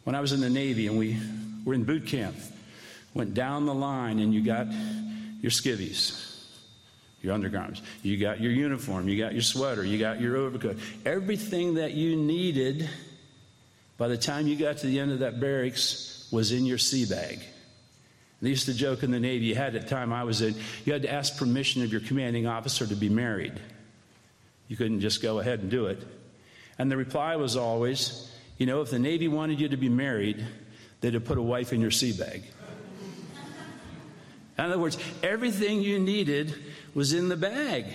When 0.04 0.14
I 0.14 0.20
was 0.20 0.32
in 0.32 0.40
the 0.40 0.50
Navy 0.50 0.86
and 0.86 0.98
we 0.98 1.18
were 1.64 1.74
in 1.74 1.84
boot 1.84 2.06
camp, 2.06 2.36
went 3.14 3.34
down 3.34 3.66
the 3.66 3.74
line 3.74 4.18
and 4.18 4.34
you 4.34 4.42
got 4.42 4.66
your 5.40 5.50
skivvies, 5.50 6.28
your 7.22 7.32
undergarments, 7.32 7.82
you 8.02 8.18
got 8.18 8.40
your 8.40 8.52
uniform, 8.52 9.08
you 9.08 9.18
got 9.18 9.32
your 9.32 9.42
sweater, 9.42 9.84
you 9.84 9.98
got 9.98 10.20
your 10.20 10.36
overcoat, 10.36 10.78
everything 11.06 11.74
that 11.74 11.92
you 11.92 12.16
needed 12.16 12.88
by 13.96 14.08
the 14.08 14.18
time 14.18 14.46
you 14.46 14.56
got 14.56 14.78
to 14.78 14.86
the 14.86 14.98
end 14.98 15.12
of 15.12 15.20
that 15.20 15.40
barracks 15.40 16.28
was 16.32 16.52
in 16.52 16.66
your 16.66 16.78
sea 16.78 17.04
bag. 17.04 17.40
They 18.42 18.48
used 18.48 18.66
to 18.66 18.74
joke 18.74 19.04
in 19.04 19.12
the 19.12 19.20
Navy, 19.20 19.46
you 19.46 19.54
had 19.54 19.76
at 19.76 19.82
the 19.82 19.88
time 19.88 20.12
I 20.12 20.24
was 20.24 20.42
in, 20.42 20.56
you 20.84 20.92
had 20.92 21.02
to 21.02 21.12
ask 21.12 21.36
permission 21.36 21.82
of 21.84 21.92
your 21.92 22.00
commanding 22.00 22.48
officer 22.48 22.84
to 22.84 22.96
be 22.96 23.08
married. 23.08 23.52
You 24.66 24.76
couldn't 24.76 25.00
just 25.00 25.22
go 25.22 25.38
ahead 25.38 25.60
and 25.60 25.70
do 25.70 25.86
it. 25.86 26.02
And 26.76 26.90
the 26.90 26.96
reply 26.96 27.36
was 27.36 27.56
always, 27.56 28.28
you 28.58 28.66
know, 28.66 28.80
if 28.80 28.90
the 28.90 28.98
Navy 28.98 29.28
wanted 29.28 29.60
you 29.60 29.68
to 29.68 29.76
be 29.76 29.88
married, 29.88 30.44
they'd 31.00 31.14
have 31.14 31.24
put 31.24 31.38
a 31.38 31.42
wife 31.42 31.72
in 31.72 31.80
your 31.80 31.92
sea 31.92 32.12
bag. 32.12 32.42
In 34.58 34.64
other 34.64 34.78
words, 34.78 34.98
everything 35.22 35.80
you 35.80 36.00
needed 36.00 36.52
was 36.94 37.12
in 37.12 37.28
the 37.28 37.36
bag. 37.36 37.86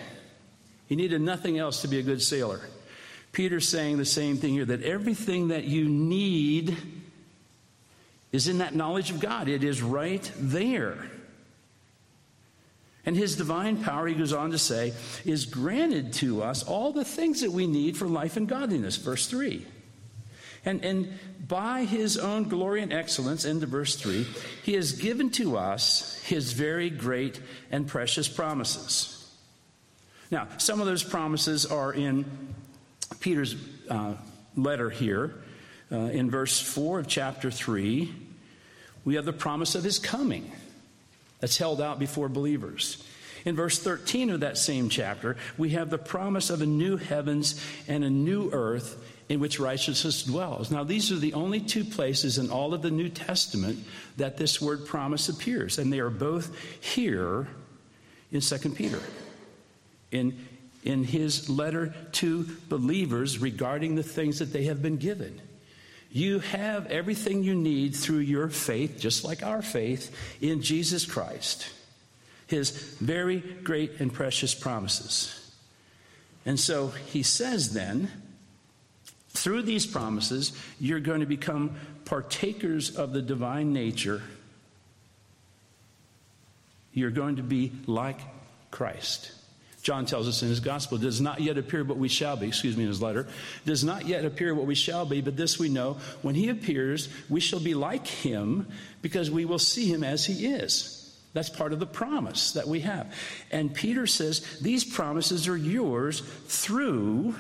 You 0.88 0.96
needed 0.96 1.20
nothing 1.20 1.58
else 1.58 1.82
to 1.82 1.90
be 1.90 2.00
a 2.00 2.04
good 2.04 2.22
sailor. 2.22 2.62
Peter's 3.34 3.68
saying 3.68 3.98
the 3.98 4.06
same 4.06 4.38
thing 4.38 4.54
here 4.54 4.66
that 4.66 4.82
everything 4.84 5.50
that 5.50 5.66
you 5.66 5.90
need 5.90 6.78
is 8.32 8.48
in 8.48 8.60
that 8.60 8.76
knowledge 8.76 9.10
of 9.10 9.20
God. 9.20 9.48
It 9.48 9.63
is 9.63 9.82
right 9.82 10.32
there. 10.38 11.10
And 13.06 13.16
his 13.16 13.38
divine 13.38 13.84
power, 13.84 14.06
he 14.08 14.16
goes 14.16 14.34
on 14.34 14.52
to 14.52 14.58
say, 14.58 14.94
is 15.24 15.46
granted 15.46 16.12
to 16.13 16.44
us 16.44 16.63
all 16.63 16.92
the 16.92 17.06
things 17.06 17.40
that 17.40 17.52
we 17.52 17.66
need 17.66 17.96
for 17.96 18.06
life 18.06 18.36
and 18.36 18.50
godliness. 18.50 18.98
Verse 18.98 19.28
3. 19.28 19.66
And, 20.66 20.84
and 20.84 21.13
by 21.48 21.86
his 21.86 22.18
own 22.18 22.50
glory 22.50 22.82
and 22.82 22.92
excellence, 22.92 23.46
into 23.46 23.66
verse 23.66 23.96
3, 23.96 24.28
he 24.63 24.74
has 24.74 24.92
given 24.92 25.30
to 25.32 25.56
us 25.56 26.22
his 26.26 26.52
very 26.52 26.90
great 26.90 27.40
and 27.72 27.88
precious 27.88 28.28
promises. 28.28 29.34
Now, 30.30 30.50
some 30.58 30.82
of 30.82 30.86
those 30.86 31.04
promises 31.04 31.66
are 31.66 31.94
in 31.94 32.26
Peter's 33.22 33.56
uh, 33.90 34.16
letter 34.58 34.90
here. 34.90 35.36
Uh, 35.91 35.95
in 35.95 36.30
verse 36.30 36.60
4 36.60 37.00
of 37.00 37.08
chapter 37.08 37.50
3, 37.50 38.13
we 39.06 39.15
have 39.15 39.26
the 39.26 39.34
promise 39.34 39.76
of 39.76 39.84
his 39.84 40.00
coming 40.00 40.52
that's 41.39 41.58
held 41.58 41.80
out 41.80 42.00
before 42.00 42.28
believers. 42.28 43.04
In 43.45 43.56
verse 43.56 43.80
13 43.80 44.30
of 44.30 44.41
that 44.41 44.58
same 44.58 44.89
chapter, 44.89 45.38
we 45.58 45.69
have 45.69 45.89
the 45.89 45.97
promise 45.97 46.50
of 46.50 46.62
a 46.62 46.65
new 46.65 46.97
heavens 46.97 47.63
and 47.88 48.04
a 48.04 48.10
new 48.10 48.50
earth 48.52 49.02
in 49.30 49.39
which 49.39 49.60
righteousness 49.60 50.23
dwells. 50.23 50.71
Now, 50.71 50.84
these 50.84 51.12
are 51.12 51.17
the 51.17 51.34
only 51.34 51.60
two 51.60 51.84
places 51.84 52.38
in 52.38 52.50
all 52.50 52.73
of 52.73 52.82
the 52.82 52.91
New 52.91 53.10
Testament 53.10 53.80
that 54.17 54.38
this 54.38 54.62
word 54.62 54.86
promise 54.86 55.30
appears, 55.30 55.78
and 55.78 55.91
they 55.91 56.00
are 56.00 56.10
both 56.10 56.58
here 56.82 57.47
in 58.32 58.41
2 58.41 58.69
Peter. 58.71 59.02
In, 60.12 60.38
in 60.84 61.04
his 61.04 61.50
letter 61.50 61.93
to 62.13 62.47
believers 62.69 63.39
regarding 63.39 63.95
the 63.95 64.04
things 64.04 64.39
that 64.39 64.54
they 64.54 64.63
have 64.65 64.82
been 64.82 64.97
given. 64.97 65.41
You 66.12 66.39
have 66.39 66.88
everything 66.88 67.43
you 67.43 67.56
need 67.56 67.96
through 67.96 68.20
your 68.20 68.50
faith, 68.50 69.00
just 69.00 69.24
like 69.24 69.43
our 69.43 69.62
faith, 69.62 70.15
in 70.41 70.62
Jesus 70.62 71.06
Christ. 71.06 71.70
His 72.48 72.72
very 73.00 73.39
great 73.39 74.00
and 74.00 74.12
precious 74.12 74.56
promises. 74.56 75.34
And 76.46 76.60
so 76.60 76.88
he 76.88 77.24
says 77.24 77.74
then, 77.74 78.10
through 79.30 79.63
these 79.63 79.86
promises, 79.86 80.54
you're 80.80 81.02
going 81.02 81.20
to 81.20 81.26
become 81.26 81.76
partakers 82.06 82.96
of 82.96 83.12
the 83.12 83.22
divine 83.22 83.74
nature. 83.74 84.22
You're 86.93 87.12
going 87.12 87.36
to 87.36 87.43
be 87.43 87.72
like 87.86 88.20
Christ. 88.72 89.32
John 89.88 90.06
tells 90.06 90.28
us 90.28 90.43
in 90.43 90.50
his 90.50 90.60
gospel, 90.60 90.97
does 90.97 91.21
not 91.21 91.39
yet 91.39 91.58
appear 91.58 91.82
what 91.82 91.95
we 91.95 92.10
shall 92.10 92.36
be, 92.36 92.50
excuse 92.50 92.76
me, 92.76 92.84
in 92.84 92.89
his 92.89 93.02
letter, 93.02 93.26
does 93.65 93.86
not 93.86 94.06
yet 94.06 94.26
appear 94.26 94.54
what 94.54 94.65
we 94.65 94.76
shall 94.76 95.06
be, 95.06 95.21
but 95.21 95.38
this 95.38 95.58
we 95.58 95.69
know, 95.69 95.95
when 96.21 96.36
he 96.36 96.50
appears, 96.50 97.08
we 97.30 97.39
shall 97.39 97.62
be 97.62 97.73
like 97.73 98.06
him 98.06 98.67
because 99.02 99.32
we 99.32 99.45
will 99.45 99.60
see 99.60 99.86
him 99.86 100.04
as 100.04 100.26
he 100.26 100.45
is. 100.45 101.17
That's 101.32 101.50
part 101.50 101.71
of 101.71 101.80
the 101.80 101.86
promise 101.86 102.52
that 102.52 102.67
we 102.67 102.82
have. 102.82 103.15
And 103.50 103.73
Peter 103.73 104.06
says, 104.08 104.60
these 104.60 104.84
promises 104.84 105.47
are 105.47 105.56
yours 105.56 106.19
through 106.47 107.36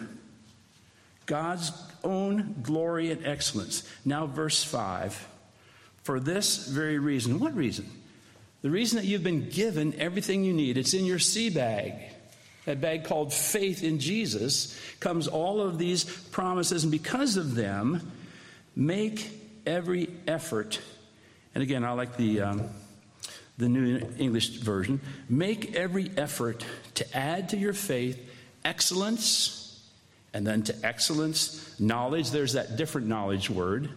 God's 1.25 1.73
own 2.01 2.55
glory 2.63 3.11
and 3.11 3.25
excellence. 3.25 3.83
Now, 4.05 4.25
verse 4.25 4.63
5. 4.63 5.27
For 6.03 6.21
this 6.21 6.65
very 6.65 6.97
reason. 6.97 7.39
What 7.39 7.57
reason? 7.57 7.91
The 8.61 8.69
reason 8.69 8.99
that 8.99 9.05
you've 9.05 9.21
been 9.21 9.49
given 9.49 9.99
everything 9.99 10.45
you 10.45 10.53
need. 10.53 10.77
It's 10.77 10.93
in 10.93 11.03
your 11.03 11.19
sea 11.19 11.49
bag 11.49 12.13
that 12.67 12.81
bag 12.81 13.05
called 13.05 13.33
faith 13.33 13.81
in 13.81 13.97
Jesus, 13.97 14.77
comes 14.99 15.27
all 15.27 15.61
of 15.61 15.77
these 15.77 16.03
promises. 16.03 16.83
And 16.83 16.91
because 16.91 17.37
of 17.37 17.55
them, 17.55 18.11
make 18.75 19.31
every 19.65 20.09
effort. 20.27 20.79
And 21.55 21.63
again, 21.63 21.83
I 21.83 21.93
like 21.93 22.17
the, 22.17 22.41
um, 22.41 22.69
the 23.57 23.69
New 23.69 24.01
English 24.19 24.49
version. 24.59 24.99
Make 25.29 25.75
every 25.75 26.11
effort 26.17 26.65
to 26.95 27.17
add 27.17 27.49
to 27.49 27.57
your 27.57 27.73
faith 27.73 28.19
excellence 28.65 29.57
And 30.33 30.45
then 30.45 30.61
to 30.63 30.85
excellence, 30.85 31.79
knowledge, 31.79 32.29
there's 32.29 32.53
that 32.53 32.75
different 32.75 33.07
knowledge 33.07 33.49
word. 33.49 33.89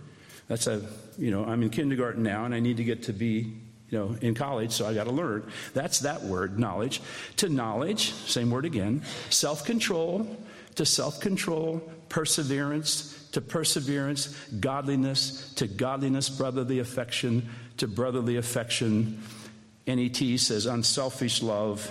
That's 0.49 0.67
a, 0.67 0.81
you 1.19 1.31
know, 1.31 1.45
I'm 1.45 1.63
in 1.63 1.71
kindergarten 1.71 2.23
now 2.23 2.47
and 2.47 2.55
I 2.55 2.61
need 2.61 2.79
to 2.79 2.85
get 2.85 3.03
to 3.05 3.13
be, 3.13 3.59
you 3.91 3.99
know, 3.99 4.17
in 4.21 4.35
college, 4.35 4.73
so 4.73 4.87
I 4.87 4.95
got 4.95 5.05
to 5.05 5.11
learn. 5.11 5.51
That's 5.75 6.01
that 6.01 6.23
word, 6.23 6.59
knowledge. 6.59 7.03
To 7.39 7.49
knowledge, 7.49 8.13
same 8.13 8.51
word 8.51 8.65
again. 8.65 9.03
Self 9.31 9.65
control, 9.65 10.37
to 10.77 10.87
self 10.87 11.21
control, 11.21 11.83
perseverance, 12.09 13.29
to 13.33 13.41
perseverance, 13.41 14.29
godliness, 14.61 15.53
to 15.55 15.67
godliness, 15.67 16.29
brotherly 16.29 16.79
affection, 16.79 17.49
to 17.79 17.89
brotherly 17.89 18.37
affection. 18.37 19.23
NET 19.87 20.17
says 20.17 20.67
unselfish 20.67 21.43
love. 21.43 21.91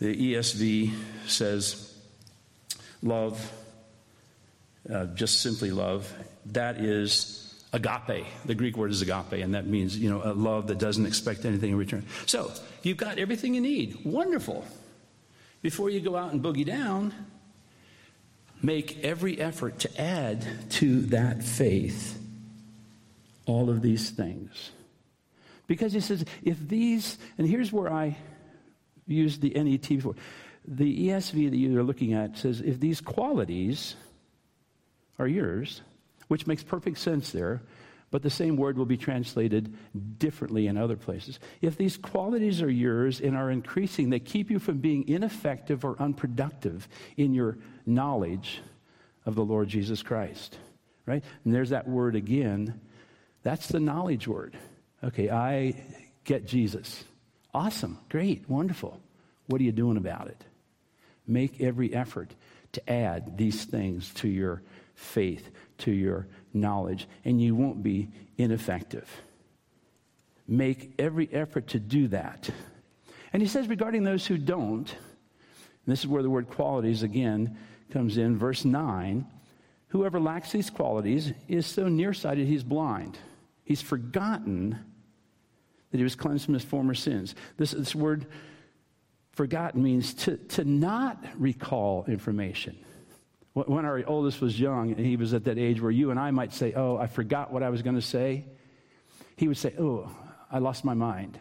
The 0.00 0.34
ESV 0.34 0.94
says 1.26 1.94
love, 3.02 3.52
uh, 4.90 5.06
just 5.06 5.42
simply 5.42 5.72
love. 5.72 6.10
That 6.46 6.78
is 6.80 7.39
agape. 7.72 8.26
The 8.44 8.54
Greek 8.54 8.76
word 8.76 8.90
is 8.90 9.02
agape, 9.02 9.32
and 9.32 9.54
that 9.54 9.66
means, 9.66 9.96
you 9.96 10.10
know, 10.10 10.22
a 10.24 10.32
love 10.32 10.66
that 10.68 10.78
doesn't 10.78 11.06
expect 11.06 11.44
anything 11.44 11.70
in 11.70 11.76
return. 11.76 12.04
So, 12.26 12.52
you've 12.82 12.96
got 12.96 13.18
everything 13.18 13.54
you 13.54 13.60
need. 13.60 14.04
Wonderful. 14.04 14.64
Before 15.62 15.90
you 15.90 16.00
go 16.00 16.16
out 16.16 16.32
and 16.32 16.42
boogie 16.42 16.64
down, 16.66 17.14
make 18.62 19.04
every 19.04 19.40
effort 19.40 19.78
to 19.80 20.00
add 20.00 20.44
to 20.70 21.02
that 21.02 21.44
faith 21.44 22.18
all 23.46 23.70
of 23.70 23.82
these 23.82 24.10
things. 24.10 24.70
Because 25.66 25.92
he 25.92 26.00
says, 26.00 26.24
if 26.42 26.58
these, 26.68 27.18
and 27.38 27.46
here's 27.46 27.72
where 27.72 27.92
I 27.92 28.16
used 29.10 29.40
the 29.40 29.50
NET 29.50 29.88
before. 29.88 30.14
The 30.66 31.08
ESV 31.08 31.50
that 31.50 31.56
you're 31.56 31.82
looking 31.82 32.14
at 32.14 32.38
says, 32.38 32.60
if 32.60 32.80
these 32.80 33.00
qualities 33.00 33.96
are 35.18 35.26
yours, 35.26 35.80
which 36.30 36.46
makes 36.46 36.62
perfect 36.62 36.96
sense 36.96 37.32
there, 37.32 37.60
but 38.12 38.22
the 38.22 38.30
same 38.30 38.54
word 38.54 38.78
will 38.78 38.86
be 38.86 38.96
translated 38.96 39.74
differently 40.16 40.68
in 40.68 40.76
other 40.76 40.94
places. 40.94 41.40
If 41.60 41.76
these 41.76 41.96
qualities 41.96 42.62
are 42.62 42.70
yours 42.70 43.20
and 43.20 43.36
are 43.36 43.50
increasing, 43.50 44.10
they 44.10 44.20
keep 44.20 44.48
you 44.48 44.60
from 44.60 44.78
being 44.78 45.08
ineffective 45.08 45.84
or 45.84 46.00
unproductive 46.00 46.88
in 47.16 47.34
your 47.34 47.58
knowledge 47.84 48.60
of 49.26 49.34
the 49.34 49.44
Lord 49.44 49.66
Jesus 49.66 50.04
Christ. 50.04 50.56
Right? 51.04 51.24
And 51.44 51.52
there's 51.52 51.70
that 51.70 51.88
word 51.88 52.14
again. 52.14 52.80
That's 53.42 53.66
the 53.66 53.80
knowledge 53.80 54.28
word. 54.28 54.56
Okay, 55.02 55.30
I 55.30 55.82
get 56.22 56.46
Jesus. 56.46 57.02
Awesome, 57.52 57.98
great, 58.08 58.48
wonderful. 58.48 59.00
What 59.48 59.60
are 59.60 59.64
you 59.64 59.72
doing 59.72 59.96
about 59.96 60.28
it? 60.28 60.44
Make 61.26 61.60
every 61.60 61.92
effort 61.92 62.30
to 62.70 62.88
add 62.88 63.36
these 63.36 63.64
things 63.64 64.14
to 64.14 64.28
your 64.28 64.62
faith, 65.00 65.50
to 65.78 65.90
your 65.90 66.26
knowledge, 66.52 67.08
and 67.24 67.40
you 67.40 67.54
won't 67.54 67.82
be 67.82 68.10
ineffective. 68.36 69.08
Make 70.46 70.92
every 70.98 71.28
effort 71.32 71.68
to 71.68 71.80
do 71.80 72.08
that. 72.08 72.50
And 73.32 73.40
he 73.40 73.48
says 73.48 73.68
regarding 73.68 74.04
those 74.04 74.26
who 74.26 74.36
don't, 74.36 74.94
this 75.86 76.00
is 76.00 76.06
where 76.06 76.22
the 76.22 76.30
word 76.30 76.48
qualities 76.48 77.02
again 77.02 77.56
comes 77.90 78.18
in, 78.18 78.36
verse 78.36 78.64
9 78.64 79.26
whoever 79.90 80.20
lacks 80.20 80.52
these 80.52 80.70
qualities 80.70 81.32
is 81.48 81.66
so 81.66 81.88
nearsighted 81.88 82.46
he's 82.46 82.62
blind. 82.62 83.18
He's 83.64 83.82
forgotten 83.82 84.78
that 85.90 85.98
he 85.98 86.04
was 86.04 86.14
cleansed 86.14 86.44
from 86.44 86.54
his 86.54 86.64
former 86.64 86.94
sins. 86.94 87.34
This, 87.56 87.72
this 87.72 87.94
word 87.94 88.26
forgotten 89.32 89.82
means 89.82 90.14
to, 90.14 90.36
to 90.36 90.64
not 90.64 91.24
recall 91.36 92.04
information. 92.06 92.78
When 93.52 93.84
our 93.84 94.02
oldest 94.06 94.40
was 94.40 94.58
young, 94.58 94.92
and 94.92 95.04
he 95.04 95.16
was 95.16 95.34
at 95.34 95.44
that 95.44 95.58
age 95.58 95.80
where 95.80 95.90
you 95.90 96.10
and 96.10 96.20
I 96.20 96.30
might 96.30 96.52
say, 96.52 96.72
Oh, 96.74 96.96
I 96.96 97.06
forgot 97.06 97.52
what 97.52 97.62
I 97.62 97.70
was 97.70 97.82
going 97.82 97.96
to 97.96 98.02
say, 98.02 98.44
he 99.36 99.48
would 99.48 99.56
say, 99.56 99.74
Oh, 99.78 100.10
I 100.50 100.58
lost 100.58 100.84
my 100.84 100.94
mind. 100.94 101.38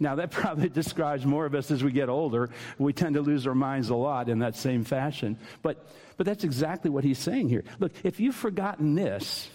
Now, 0.00 0.14
that 0.16 0.30
probably 0.30 0.68
describes 0.68 1.26
more 1.26 1.44
of 1.44 1.54
us 1.54 1.70
as 1.70 1.82
we 1.82 1.90
get 1.90 2.08
older. 2.08 2.50
We 2.78 2.92
tend 2.92 3.14
to 3.14 3.20
lose 3.20 3.46
our 3.46 3.54
minds 3.54 3.90
a 3.90 3.96
lot 3.96 4.28
in 4.28 4.40
that 4.40 4.56
same 4.56 4.84
fashion. 4.84 5.38
But, 5.62 5.86
but 6.16 6.26
that's 6.26 6.44
exactly 6.44 6.90
what 6.90 7.04
he's 7.04 7.18
saying 7.18 7.48
here. 7.48 7.64
Look, 7.78 7.92
if 8.04 8.20
you've 8.20 8.36
forgotten 8.36 8.94
this, 8.94 9.48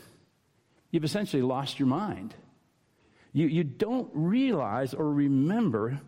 you've 0.92 1.06
essentially 1.06 1.44
lost 1.44 1.80
your 1.80 1.88
mind. 1.88 2.36
You, 3.32 3.48
you 3.48 3.64
don't 3.64 4.10
realize 4.14 4.94
or 4.94 5.12
remember 5.12 6.00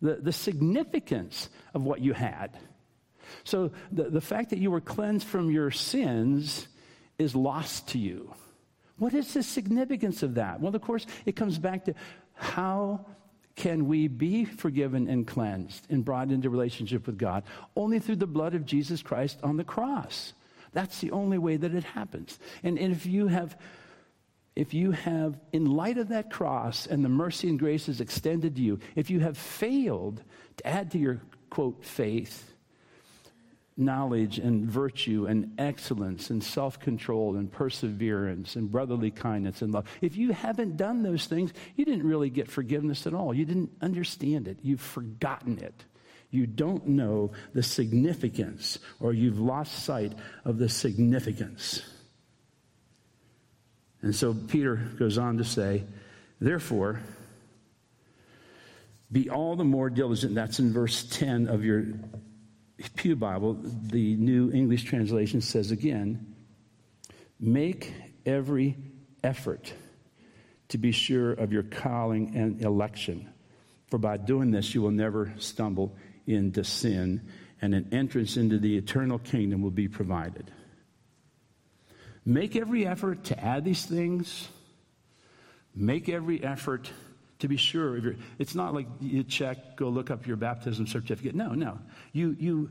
the, 0.00 0.16
the 0.16 0.32
significance 0.32 1.48
of 1.74 1.82
what 1.82 2.00
you 2.00 2.12
had. 2.12 2.56
So 3.44 3.72
the, 3.92 4.04
the 4.04 4.20
fact 4.20 4.50
that 4.50 4.58
you 4.58 4.70
were 4.70 4.80
cleansed 4.80 5.26
from 5.26 5.50
your 5.50 5.70
sins 5.70 6.68
is 7.18 7.34
lost 7.34 7.88
to 7.88 7.98
you. 7.98 8.34
What 8.98 9.14
is 9.14 9.34
the 9.34 9.42
significance 9.42 10.22
of 10.22 10.34
that? 10.34 10.60
Well, 10.60 10.74
of 10.74 10.82
course, 10.82 11.06
it 11.24 11.36
comes 11.36 11.58
back 11.58 11.84
to 11.84 11.94
how 12.34 13.06
can 13.54 13.86
we 13.86 14.08
be 14.08 14.44
forgiven 14.44 15.08
and 15.08 15.26
cleansed 15.26 15.86
and 15.90 16.04
brought 16.04 16.30
into 16.30 16.50
relationship 16.50 17.06
with 17.06 17.18
God? 17.18 17.44
Only 17.76 17.98
through 17.98 18.16
the 18.16 18.26
blood 18.26 18.54
of 18.54 18.64
Jesus 18.64 19.02
Christ 19.02 19.38
on 19.42 19.56
the 19.56 19.64
cross. 19.64 20.32
That's 20.72 21.00
the 21.00 21.10
only 21.12 21.38
way 21.38 21.56
that 21.56 21.74
it 21.74 21.84
happens. 21.84 22.38
And, 22.62 22.78
and 22.78 22.92
if 22.92 23.06
you 23.06 23.28
have 23.28 23.56
if 24.58 24.74
you 24.74 24.90
have, 24.90 25.38
in 25.52 25.66
light 25.66 25.98
of 25.98 26.08
that 26.08 26.32
cross 26.32 26.88
and 26.88 27.04
the 27.04 27.08
mercy 27.08 27.48
and 27.48 27.60
grace 27.60 27.88
is 27.88 28.00
extended 28.00 28.56
to 28.56 28.60
you, 28.60 28.80
if 28.96 29.08
you 29.08 29.20
have 29.20 29.38
failed 29.38 30.20
to 30.56 30.66
add 30.66 30.90
to 30.90 30.98
your, 30.98 31.20
quote, 31.48 31.84
faith, 31.84 32.52
knowledge 33.78 34.38
and 34.38 34.66
virtue 34.66 35.26
and 35.26 35.54
excellence 35.58 36.30
and 36.30 36.42
self 36.42 36.80
control 36.80 37.36
and 37.36 37.50
perseverance 37.50 38.56
and 38.56 38.70
brotherly 38.70 39.10
kindness 39.10 39.62
and 39.62 39.72
love. 39.72 39.86
If 40.00 40.16
you 40.16 40.32
haven't 40.32 40.76
done 40.76 41.02
those 41.02 41.26
things, 41.26 41.52
you 41.76 41.84
didn't 41.84 42.06
really 42.06 42.28
get 42.28 42.50
forgiveness 42.50 43.06
at 43.06 43.14
all. 43.14 43.32
You 43.32 43.44
didn't 43.44 43.70
understand 43.80 44.48
it. 44.48 44.58
You've 44.62 44.80
forgotten 44.80 45.58
it. 45.58 45.84
You 46.30 46.46
don't 46.46 46.88
know 46.88 47.32
the 47.54 47.62
significance, 47.62 48.78
or 49.00 49.14
you've 49.14 49.40
lost 49.40 49.84
sight 49.84 50.12
of 50.44 50.58
the 50.58 50.68
significance. 50.68 51.82
And 54.02 54.14
so 54.14 54.34
Peter 54.34 54.76
goes 54.98 55.16
on 55.18 55.38
to 55.38 55.44
say, 55.44 55.84
therefore, 56.40 57.00
be 59.10 59.30
all 59.30 59.56
the 59.56 59.64
more 59.64 59.88
diligent. 59.88 60.34
That's 60.34 60.58
in 60.58 60.72
verse 60.72 61.04
10 61.10 61.48
of 61.48 61.64
your 61.64 61.86
Pew 62.96 63.16
Bible. 63.16 63.58
The 63.62 64.16
New 64.16 64.50
English 64.52 64.84
Translation 64.84 65.40
says 65.40 65.70
again, 65.70 66.34
make 67.40 67.92
every 68.24 68.76
effort 69.22 69.72
to 70.68 70.78
be 70.78 70.92
sure 70.92 71.32
of 71.32 71.52
your 71.52 71.62
calling 71.62 72.36
and 72.36 72.62
election. 72.62 73.28
For 73.88 73.98
by 73.98 74.16
doing 74.18 74.50
this, 74.50 74.74
you 74.74 74.82
will 74.82 74.90
never 74.90 75.32
stumble 75.38 75.96
into 76.26 76.62
sin, 76.62 77.26
and 77.60 77.74
an 77.74 77.88
entrance 77.90 78.36
into 78.36 78.58
the 78.58 78.76
eternal 78.76 79.18
kingdom 79.18 79.62
will 79.62 79.70
be 79.70 79.88
provided. 79.88 80.50
Make 82.24 82.54
every 82.54 82.86
effort 82.86 83.24
to 83.24 83.42
add 83.42 83.64
these 83.64 83.86
things. 83.86 84.48
Make 85.74 86.08
every 86.08 86.44
effort 86.44 86.90
to 87.40 87.48
be 87.48 87.56
sure. 87.56 88.14
It's 88.38 88.54
not 88.54 88.74
like 88.74 88.86
you 89.00 89.22
check, 89.22 89.76
go 89.76 89.88
look 89.88 90.10
up 90.10 90.26
your 90.26 90.36
baptism 90.36 90.86
certificate. 90.86 91.34
No, 91.34 91.52
no. 91.52 91.78
You, 92.12 92.36
you 92.38 92.70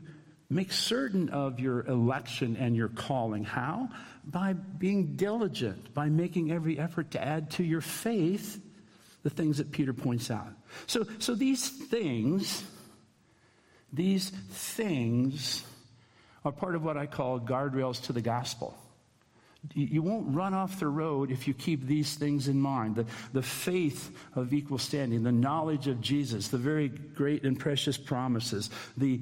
make 0.50 0.72
certain 0.72 1.28
of 1.30 1.60
your 1.60 1.86
election 1.86 2.56
and 2.56 2.76
your 2.76 2.88
calling. 2.88 3.44
How? 3.44 3.88
By 4.24 4.52
being 4.52 5.16
diligent, 5.16 5.94
by 5.94 6.08
making 6.08 6.52
every 6.52 6.78
effort 6.78 7.12
to 7.12 7.22
add 7.22 7.50
to 7.52 7.64
your 7.64 7.80
faith 7.80 8.60
the 9.22 9.30
things 9.30 9.58
that 9.58 9.72
Peter 9.72 9.92
points 9.92 10.30
out. 10.30 10.52
So, 10.86 11.06
so 11.18 11.34
these 11.34 11.68
things, 11.68 12.62
these 13.92 14.30
things 14.30 15.64
are 16.44 16.52
part 16.52 16.74
of 16.74 16.84
what 16.84 16.96
I 16.96 17.06
call 17.06 17.40
guardrails 17.40 18.02
to 18.04 18.12
the 18.12 18.22
gospel. 18.22 18.76
You 19.74 20.02
won't 20.02 20.34
run 20.34 20.54
off 20.54 20.78
the 20.78 20.88
road 20.88 21.32
if 21.32 21.48
you 21.48 21.54
keep 21.54 21.84
these 21.84 22.14
things 22.14 22.46
in 22.46 22.60
mind 22.60 22.94
the, 22.94 23.06
the 23.32 23.42
faith 23.42 24.16
of 24.34 24.52
equal 24.52 24.78
standing, 24.78 25.24
the 25.24 25.32
knowledge 25.32 25.88
of 25.88 26.00
Jesus, 26.00 26.48
the 26.48 26.58
very 26.58 26.88
great 26.88 27.42
and 27.42 27.58
precious 27.58 27.98
promises, 27.98 28.70
the, 28.96 29.20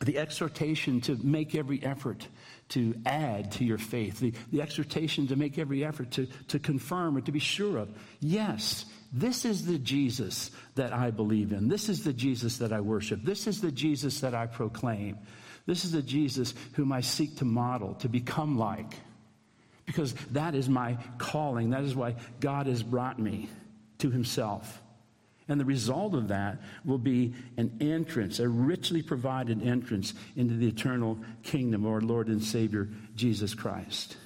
the 0.00 0.18
exhortation 0.18 1.00
to 1.02 1.16
make 1.22 1.54
every 1.54 1.82
effort 1.82 2.28
to 2.68 2.94
add 3.06 3.52
to 3.52 3.64
your 3.64 3.78
faith, 3.78 4.20
the, 4.20 4.34
the 4.52 4.60
exhortation 4.60 5.28
to 5.28 5.36
make 5.36 5.58
every 5.58 5.84
effort 5.84 6.10
to, 6.12 6.26
to 6.48 6.58
confirm 6.58 7.16
or 7.16 7.20
to 7.22 7.32
be 7.32 7.38
sure 7.38 7.78
of. 7.78 7.88
Yes, 8.20 8.84
this 9.12 9.44
is 9.44 9.64
the 9.64 9.78
Jesus 9.78 10.50
that 10.74 10.92
I 10.92 11.10
believe 11.10 11.52
in. 11.52 11.68
This 11.68 11.88
is 11.88 12.04
the 12.04 12.12
Jesus 12.12 12.58
that 12.58 12.72
I 12.72 12.80
worship. 12.80 13.22
This 13.22 13.46
is 13.46 13.60
the 13.60 13.72
Jesus 13.72 14.20
that 14.20 14.34
I 14.34 14.46
proclaim. 14.46 15.16
This 15.64 15.84
is 15.84 15.92
the 15.92 16.02
Jesus 16.02 16.54
whom 16.74 16.92
I 16.92 17.00
seek 17.00 17.38
to 17.38 17.44
model, 17.44 17.94
to 17.94 18.08
become 18.08 18.58
like 18.58 18.94
because 19.86 20.12
that 20.32 20.54
is 20.54 20.68
my 20.68 20.98
calling. 21.16 21.70
That 21.70 21.84
is 21.84 21.94
why 21.94 22.16
God 22.40 22.66
has 22.66 22.82
brought 22.82 23.18
me 23.18 23.48
to 23.98 24.10
Himself. 24.10 24.82
And 25.48 25.60
the 25.60 25.64
result 25.64 26.14
of 26.14 26.28
that 26.28 26.60
will 26.84 26.98
be 26.98 27.34
an 27.56 27.78
entrance, 27.80 28.40
a 28.40 28.48
richly 28.48 29.00
provided 29.00 29.62
entrance 29.64 30.12
into 30.34 30.54
the 30.54 30.66
eternal 30.66 31.18
kingdom 31.44 31.84
of 31.84 31.92
our 31.92 32.00
Lord 32.00 32.26
and 32.26 32.42
Savior, 32.42 32.88
Jesus 33.14 33.54
Christ. 33.54 34.16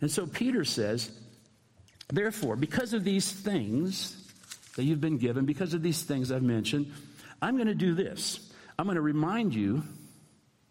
And 0.00 0.10
so 0.10 0.26
Peter 0.26 0.64
says, 0.64 1.10
therefore, 2.08 2.56
because 2.56 2.94
of 2.94 3.04
these 3.04 3.30
things 3.30 4.20
that 4.74 4.82
you've 4.82 5.00
been 5.00 5.18
given, 5.18 5.44
because 5.44 5.72
of 5.72 5.84
these 5.84 6.02
things 6.02 6.32
I've 6.32 6.42
mentioned, 6.42 6.92
I'm 7.40 7.54
going 7.54 7.68
to 7.68 7.74
do 7.74 7.94
this. 7.94 8.40
I'm 8.76 8.86
going 8.86 8.96
to 8.96 9.02
remind 9.02 9.54
you, 9.54 9.84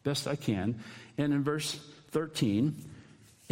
best 0.03 0.27
I 0.27 0.35
can, 0.35 0.83
and 1.17 1.33
in 1.33 1.41
verse 1.41 1.79
13, 2.11 2.75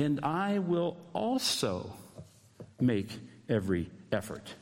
and 0.01 0.19
I 0.23 0.59
will 0.59 0.97
also 1.13 1.91
make 2.79 3.09
every 3.47 3.89
effort. 4.11 4.53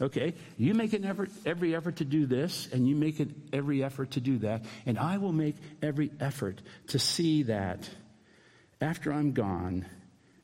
Okay, 0.00 0.34
you 0.58 0.74
make 0.74 0.92
an 0.92 1.04
effort, 1.04 1.30
every 1.46 1.74
effort 1.74 1.96
to 1.96 2.04
do 2.04 2.26
this, 2.26 2.68
and 2.72 2.88
you 2.88 2.96
make 2.96 3.20
an, 3.20 3.48
every 3.52 3.84
effort 3.84 4.12
to 4.12 4.20
do 4.20 4.38
that, 4.38 4.64
and 4.86 4.98
I 4.98 5.18
will 5.18 5.32
make 5.32 5.54
every 5.80 6.10
effort 6.18 6.60
to 6.88 6.98
see 6.98 7.44
that 7.44 7.88
after 8.80 9.12
I'm 9.12 9.32
gone, 9.32 9.86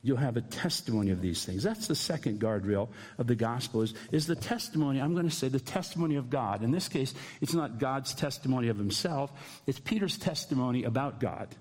you'll 0.01 0.17
have 0.17 0.37
a 0.37 0.41
testimony 0.41 1.11
of 1.11 1.21
these 1.21 1.45
things. 1.45 1.63
That's 1.63 1.87
the 1.87 1.95
second 1.95 2.39
guardrail 2.39 2.87
of 3.17 3.27
the 3.27 3.35
gospel 3.35 3.81
is, 3.81 3.93
is 4.11 4.25
the 4.25 4.35
testimony, 4.35 5.01
I'm 5.01 5.13
going 5.13 5.29
to 5.29 5.35
say 5.35 5.49
the 5.49 5.59
testimony 5.59 6.15
of 6.15 6.29
God. 6.29 6.63
In 6.63 6.71
this 6.71 6.87
case, 6.87 7.13
it's 7.41 7.53
not 7.53 7.77
God's 7.77 8.13
testimony 8.13 8.69
of 8.69 8.77
himself, 8.77 9.31
it's 9.67 9.79
Peter's 9.79 10.17
testimony 10.17 10.85
about 10.85 11.19
God. 11.19 11.53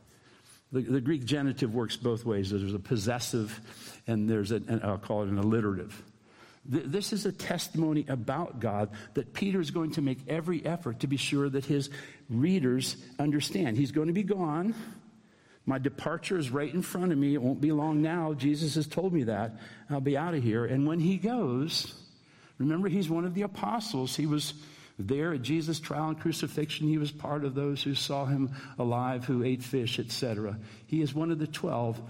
The, 0.73 0.83
the 0.83 1.01
Greek 1.01 1.25
genitive 1.25 1.75
works 1.75 1.97
both 1.97 2.25
ways. 2.25 2.51
There's 2.51 2.75
a 2.75 2.79
possessive 2.79 3.61
and 4.07 4.29
there's 4.29 4.51
an 4.53 4.81
i'll 4.85 4.99
call 4.99 5.23
it 5.23 5.29
an 5.29 5.39
alliterative. 5.39 6.03
This 6.65 7.13
is 7.13 7.25
a 7.25 7.33
testimony 7.33 8.05
about 8.07 8.61
God 8.61 8.91
that 9.15 9.33
Peter 9.33 9.61
is 9.61 9.71
going 9.71 9.93
to 9.93 10.03
make 10.03 10.19
every 10.29 10.65
effort 10.65 11.01
to 11.01 11.07
be 11.07 11.17
sure 11.17 11.49
that 11.49 11.65
his 11.65 11.89
readers 12.29 12.97
understand. 13.19 13.79
He's 13.79 13.93
going 13.93 14.09
to 14.09 14.13
be 14.13 14.23
gone. 14.23 14.75
My 15.65 15.79
departure 15.79 16.37
is 16.37 16.51
right 16.51 16.73
in 16.73 16.83
front 16.83 17.13
of 17.13 17.19
me. 17.19 17.35
It 17.35 17.41
won't 17.43 17.61
be 17.61 17.73
long 17.73 18.03
now. 18.03 18.35
Jesus 18.35 18.75
has 18.75 18.87
told 18.87 19.13
me 19.13 19.25
that. 19.25 19.57
I'll 19.89 20.01
be 20.01 20.19
out 20.19 20.35
of 20.35 20.43
here. 20.43 20.67
And 20.67 20.87
when 20.87 21.01
he 21.01 21.17
goes, 21.17 21.95
remember, 22.59 22.89
he's 22.89 23.09
one 23.09 23.25
of 23.25 23.35
the 23.35 23.43
apostles. 23.43 24.15
He 24.15 24.27
was 24.27 24.53
there 25.07 25.33
at 25.35 25.43
Jesus' 25.43 25.81
trial 25.81 26.09
and 26.09 26.21
crucifixion. 26.21 26.89
He 26.89 26.99
was 26.99 27.11
part 27.11 27.45
of 27.45 27.55
those 27.55 27.83
who 27.83 27.95
saw 27.95 28.27
him 28.27 28.51
alive, 28.79 29.25
who 29.25 29.43
ate 29.43 29.63
fish, 29.63 29.99
etc. 29.99 30.59
He 30.87 31.03
is 31.03 31.15
one 31.15 31.31
of 31.31 31.39
the 31.39 31.47
twelve. 31.47 32.01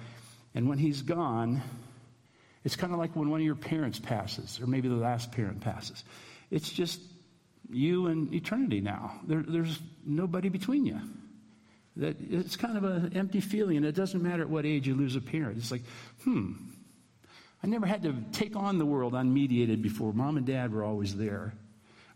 And 0.55 0.69
when 0.69 0.79
he's 0.79 1.03
gone, 1.03 1.63
it's 2.65 2.77
kind 2.77 2.93
of 2.93 2.99
like 2.99 3.17
when 3.17 3.31
one 3.31 3.41
of 3.41 3.47
your 3.47 3.55
parents 3.55 3.99
passes, 3.99 4.61
or 4.61 4.67
maybe 4.67 4.89
the 4.89 4.95
last 4.95 5.33
parent 5.33 5.61
passes. 5.61 6.05
It's 6.51 6.71
just 6.71 7.01
you 7.71 8.09
and 8.09 8.33
eternity 8.35 8.81
now. 8.81 9.21
There, 9.27 9.43
there's 9.47 9.81
nobody 10.05 10.49
between 10.49 10.87
you. 10.87 11.01
That 11.97 12.17
it's 12.21 12.57
kind 12.57 12.77
of 12.77 12.85
an 12.85 13.13
empty 13.17 13.41
feeling, 13.41 13.77
and 13.77 13.87
it 13.87 13.95
doesn't 13.95 14.23
matter 14.23 14.43
at 14.43 14.51
what 14.51 14.67
age 14.67 14.87
you 14.87 14.95
lose 14.95 15.17
a 15.17 15.21
parent. 15.21 15.59
It's 15.59 15.71
like, 15.71 15.83
hmm, 16.25 16.53
I 17.63 17.67
never 17.67 17.87
had 17.87 18.03
to 18.03 18.15
take 18.33 18.57
on 18.57 18.79
the 18.79 18.87
world 18.87 19.13
unmediated 19.13 19.83
before. 19.83 20.13
Mom 20.13 20.37
and 20.37 20.47
dad 20.47 20.73
were 20.73 20.85
always 20.85 21.17
there. 21.17 21.55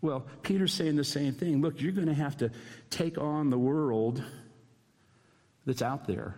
Well, 0.05 0.23
Peter's 0.43 0.71
saying 0.71 0.97
the 0.97 1.03
same 1.03 1.33
thing. 1.33 1.63
Look, 1.63 1.81
you're 1.81 1.91
going 1.91 2.07
to 2.07 2.13
have 2.13 2.37
to 2.37 2.51
take 2.91 3.17
on 3.17 3.49
the 3.49 3.57
world 3.57 4.23
that's 5.65 5.81
out 5.81 6.05
there 6.05 6.35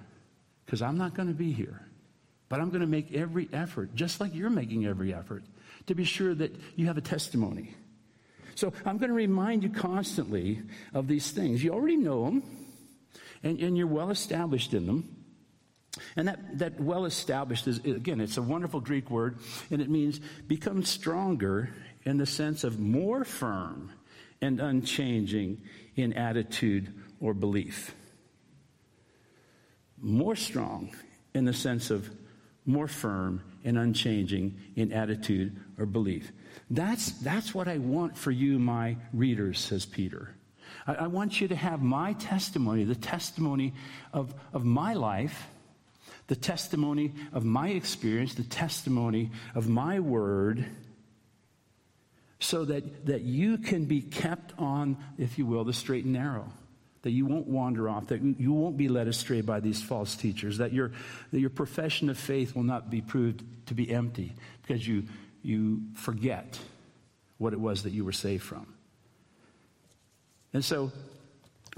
because 0.65 0.81
I'm 0.81 0.97
not 0.97 1.13
going 1.13 1.27
to 1.27 1.33
be 1.33 1.51
here. 1.51 1.85
But 2.47 2.61
I'm 2.61 2.69
going 2.69 2.79
to 2.79 2.87
make 2.87 3.13
every 3.13 3.49
effort, 3.51 3.93
just 3.93 4.21
like 4.21 4.33
you're 4.33 4.49
making 4.49 4.85
every 4.85 5.13
effort, 5.13 5.43
to 5.87 5.95
be 5.95 6.05
sure 6.05 6.33
that 6.33 6.55
you 6.77 6.85
have 6.85 6.97
a 6.97 7.01
testimony. 7.01 7.75
So 8.55 8.71
I'm 8.85 8.97
going 8.97 9.09
to 9.09 9.15
remind 9.15 9.63
you 9.63 9.69
constantly 9.69 10.61
of 10.93 11.09
these 11.09 11.31
things. 11.31 11.61
You 11.61 11.73
already 11.73 11.97
know 11.97 12.23
them, 12.23 12.43
and, 13.43 13.59
and 13.59 13.77
you're 13.77 13.85
well 13.85 14.11
established 14.11 14.73
in 14.73 14.85
them. 14.85 15.13
And 16.15 16.29
that, 16.29 16.59
that 16.59 16.79
well 16.79 17.03
established 17.03 17.67
is, 17.67 17.79
again, 17.79 18.21
it's 18.21 18.37
a 18.37 18.41
wonderful 18.41 18.79
Greek 18.79 19.11
word, 19.11 19.39
and 19.69 19.81
it 19.81 19.89
means 19.89 20.21
become 20.47 20.83
stronger 20.83 21.73
in 22.07 22.15
the 22.15 22.25
sense 22.25 22.63
of 22.63 22.79
more 22.79 23.25
firm 23.25 23.91
and 24.39 24.61
unchanging 24.61 25.61
in 25.97 26.13
attitude 26.13 26.93
or 27.19 27.33
belief. 27.33 27.93
More 29.99 30.37
strong 30.37 30.95
in 31.33 31.43
the 31.43 31.51
sense 31.51 31.91
of 31.91 32.09
more 32.65 32.87
firm 32.87 33.43
and 33.65 33.77
unchanging 33.77 34.57
in 34.77 34.93
attitude 34.93 35.59
or 35.77 35.85
belief. 35.85 36.31
That's, 36.69 37.11
that's 37.11 37.53
what 37.53 37.67
I 37.67 37.77
want 37.77 38.17
for 38.17 38.31
you, 38.31 38.57
my 38.57 38.95
readers, 39.11 39.59
says 39.59 39.85
Peter. 39.85 40.33
I, 40.85 40.93
I 40.93 41.07
want 41.07 41.41
you 41.41 41.49
to 41.49 41.57
have 41.57 41.81
my 41.81 42.13
testimony, 42.13 42.85
the 42.85 42.95
testimony 42.95 43.73
of, 44.13 44.33
of 44.53 44.63
my 44.63 44.93
life, 44.93 45.49
the 46.27 46.37
testimony 46.37 47.13
of 47.33 47.43
my 47.43 47.67
experience, 47.67 48.33
the 48.33 48.43
testimony 48.43 49.31
of 49.55 49.67
my 49.67 49.99
word, 49.99 50.65
so 52.39 52.65
that, 52.65 53.05
that 53.07 53.21
you 53.21 53.57
can 53.57 53.85
be 53.85 54.01
kept 54.01 54.53
on, 54.59 54.97
if 55.17 55.37
you 55.37 55.45
will, 55.45 55.63
the 55.63 55.73
straight 55.73 56.03
and 56.03 56.13
narrow 56.13 56.51
that 57.07 57.11
you 57.11 57.25
won't 57.25 57.47
wander 57.47 57.87
off, 57.87 58.07
that 58.07 58.21
you 58.21 58.51
won't 58.51 58.75
be 58.75 58.89
led 58.89 59.07
astray 59.07 59.39
by 59.39 59.61
these 59.61 59.81
false 59.81 60.15
teachers, 60.15 60.57
that 60.57 60.73
your, 60.73 60.91
that 61.31 61.39
your 61.39 61.49
profession 61.49 62.09
of 62.09 62.17
faith 62.17 62.53
will 62.53 62.63
not 62.63 62.89
be 62.89 62.99
proved 62.99 63.43
to 63.67 63.73
be 63.73 63.89
empty 63.89 64.33
because 64.61 64.85
you, 64.85 65.05
you 65.41 65.81
forget 65.93 66.59
what 67.37 67.53
it 67.53 67.59
was 67.61 67.83
that 67.83 67.91
you 67.91 68.03
were 68.03 68.11
saved 68.11 68.43
from. 68.43 68.73
And 70.53 70.65
so 70.65 70.91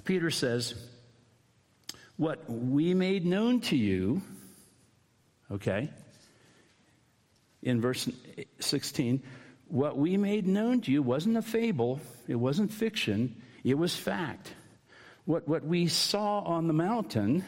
Peter 0.04 0.32
says, 0.32 0.74
What 2.18 2.50
we 2.50 2.94
made 2.96 3.24
known 3.24 3.62
to 3.62 3.76
you, 3.76 4.24
okay, 5.52 5.92
in 7.62 7.82
verse 7.82 8.10
16, 8.62 9.22
what 9.70 9.98
we 9.98 10.18
made 10.18 10.48
known 10.48 10.82
to 10.82 10.92
you 10.92 11.02
wasn't 11.02 11.38
a 11.38 11.42
fable, 11.42 12.00
it 12.28 12.36
wasn't 12.36 12.72
fiction, 12.72 13.42
it 13.64 13.78
was 13.78 13.96
fact 13.96 14.54
what, 15.30 15.48
what 15.48 15.64
we 15.64 15.86
saw 15.86 16.40
on 16.40 16.66
the 16.66 16.74
mountain 16.74 17.46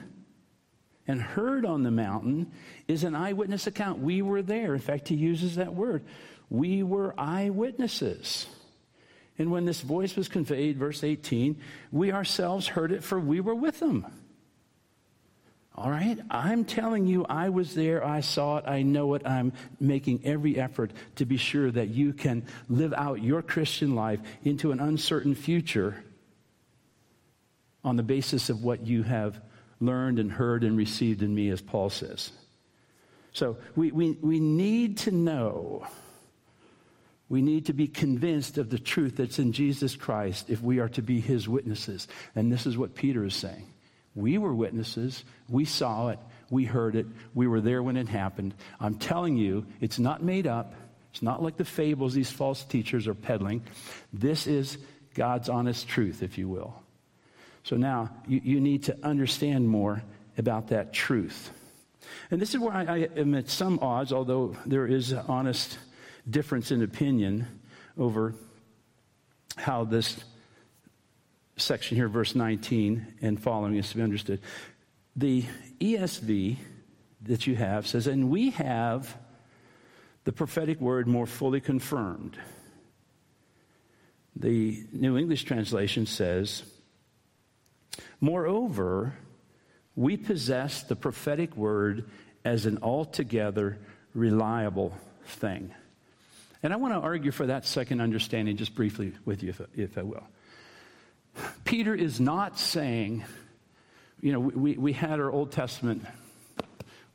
and 1.07 1.19
heard 1.19 1.65
on 1.65 1.81
the 1.81 1.89
mountain 1.89 2.51
is 2.87 3.03
an 3.03 3.15
eyewitness 3.15 3.65
account. 3.65 3.97
We 3.97 4.21
were 4.21 4.43
there. 4.43 4.75
In 4.75 4.79
fact, 4.79 5.07
he 5.07 5.15
uses 5.15 5.55
that 5.55 5.73
word. 5.73 6.03
We 6.51 6.83
were 6.83 7.15
eyewitnesses. 7.17 8.45
And 9.39 9.49
when 9.49 9.65
this 9.65 9.81
voice 9.81 10.15
was 10.15 10.27
conveyed, 10.27 10.77
verse 10.77 11.03
18, 11.03 11.59
we 11.91 12.11
ourselves 12.11 12.67
heard 12.67 12.91
it, 12.91 13.03
for 13.03 13.19
we 13.19 13.39
were 13.39 13.55
with 13.55 13.79
them. 13.79 14.05
All 15.73 15.89
right? 15.89 16.19
I'm 16.29 16.65
telling 16.65 17.07
you, 17.07 17.25
I 17.25 17.49
was 17.49 17.73
there, 17.73 18.05
I 18.05 18.19
saw 18.19 18.57
it, 18.57 18.65
I 18.67 18.81
know 18.81 19.13
it. 19.13 19.25
I'm 19.25 19.53
making 19.79 20.21
every 20.25 20.59
effort 20.59 20.91
to 21.15 21.25
be 21.25 21.37
sure 21.37 21.71
that 21.71 21.87
you 21.87 22.13
can 22.13 22.45
live 22.69 22.93
out 22.93 23.23
your 23.23 23.41
Christian 23.41 23.95
life 23.95 24.19
into 24.43 24.71
an 24.71 24.79
uncertain 24.79 25.33
future 25.33 26.03
on 27.83 27.95
the 27.95 28.03
basis 28.03 28.49
of 28.49 28.63
what 28.63 28.85
you 28.85 29.03
have 29.03 29.41
learned 29.79 30.19
and 30.19 30.31
heard 30.31 30.63
and 30.63 30.77
received 30.77 31.23
in 31.23 31.33
me, 31.33 31.49
as 31.49 31.61
Paul 31.61 31.89
says. 31.89 32.31
So 33.33 33.57
we, 33.75 33.91
we, 33.91 34.11
we 34.21 34.39
need 34.39 34.97
to 34.99 35.11
know, 35.11 35.87
we 37.29 37.41
need 37.41 37.67
to 37.67 37.73
be 37.73 37.87
convinced 37.87 38.57
of 38.57 38.69
the 38.69 38.77
truth 38.77 39.15
that's 39.15 39.39
in 39.39 39.53
Jesus 39.53 39.95
Christ 39.95 40.49
if 40.49 40.61
we 40.61 40.79
are 40.79 40.89
to 40.89 41.01
be 41.01 41.21
his 41.21 41.47
witnesses. 41.47 42.09
And 42.35 42.51
this 42.51 42.65
is 42.65 42.77
what 42.77 42.93
Peter 42.93 43.23
is 43.23 43.35
saying. 43.35 43.71
We 44.15 44.37
were 44.37 44.53
witnesses, 44.53 45.23
we 45.49 45.65
saw 45.65 46.09
it, 46.09 46.19
we 46.49 46.65
heard 46.65 46.95
it, 46.95 47.05
we 47.33 47.47
were 47.47 47.61
there 47.61 47.81
when 47.81 47.97
it 47.97 48.09
happened. 48.09 48.53
I'm 48.79 48.95
telling 48.95 49.37
you, 49.37 49.65
it's 49.79 49.99
not 49.99 50.21
made 50.21 50.47
up. 50.47 50.73
It's 51.11 51.21
not 51.21 51.41
like 51.43 51.57
the 51.57 51.65
fables 51.65 52.13
these 52.13 52.31
false 52.31 52.63
teachers 52.63 53.07
are 53.07 53.13
peddling. 53.13 53.63
This 54.13 54.47
is 54.47 54.77
God's 55.13 55.49
honest 55.49 55.87
truth, 55.87 56.23
if 56.23 56.37
you 56.37 56.47
will. 56.47 56.81
So 57.63 57.75
now 57.75 58.09
you, 58.27 58.41
you 58.43 58.61
need 58.61 58.83
to 58.83 58.97
understand 59.03 59.67
more 59.67 60.01
about 60.37 60.69
that 60.69 60.93
truth. 60.93 61.51
And 62.31 62.41
this 62.41 62.53
is 62.53 62.59
where 62.59 62.73
I, 62.73 62.83
I 62.83 62.97
am 63.17 63.35
at 63.35 63.49
some 63.49 63.79
odds, 63.79 64.11
although 64.11 64.55
there 64.65 64.87
is 64.87 65.13
honest 65.13 65.77
difference 66.29 66.71
in 66.71 66.81
opinion 66.81 67.47
over 67.97 68.33
how 69.57 69.83
this 69.83 70.23
section 71.61 71.97
here, 71.97 72.07
verse 72.07 72.35
19 72.35 73.15
and 73.21 73.41
following, 73.41 73.75
is 73.75 73.89
to 73.89 73.97
be 73.97 74.03
understood. 74.03 74.41
The 75.15 75.45
ESV 75.79 76.57
that 77.23 77.47
you 77.47 77.55
have 77.55 77.87
says, 77.87 78.07
and 78.07 78.29
we 78.29 78.51
have 78.51 79.15
the 80.23 80.31
prophetic 80.31 80.79
word 80.79 81.07
more 81.07 81.25
fully 81.25 81.61
confirmed. 81.61 82.37
The 84.35 84.83
New 84.91 85.17
English 85.17 85.43
translation 85.43 86.05
says, 86.05 86.63
Moreover, 88.19 89.13
we 89.95 90.17
possess 90.17 90.83
the 90.83 90.95
prophetic 90.95 91.55
word 91.55 92.09
as 92.45 92.65
an 92.65 92.79
altogether 92.81 93.79
reliable 94.13 94.93
thing. 95.25 95.73
And 96.63 96.71
I 96.71 96.75
want 96.75 96.93
to 96.93 96.99
argue 96.99 97.31
for 97.31 97.47
that 97.47 97.65
second 97.65 98.01
understanding 98.01 98.57
just 98.57 98.75
briefly 98.75 99.13
with 99.25 99.43
you, 99.43 99.49
if, 99.49 99.61
if 99.75 99.97
I 99.97 100.03
will. 100.03 100.23
Peter 101.71 101.95
is 101.95 102.19
not 102.19 102.59
saying, 102.59 103.23
you 104.19 104.33
know, 104.33 104.41
we, 104.41 104.73
we 104.73 104.91
had 104.91 105.21
our 105.21 105.31
Old 105.31 105.53
Testament, 105.53 106.05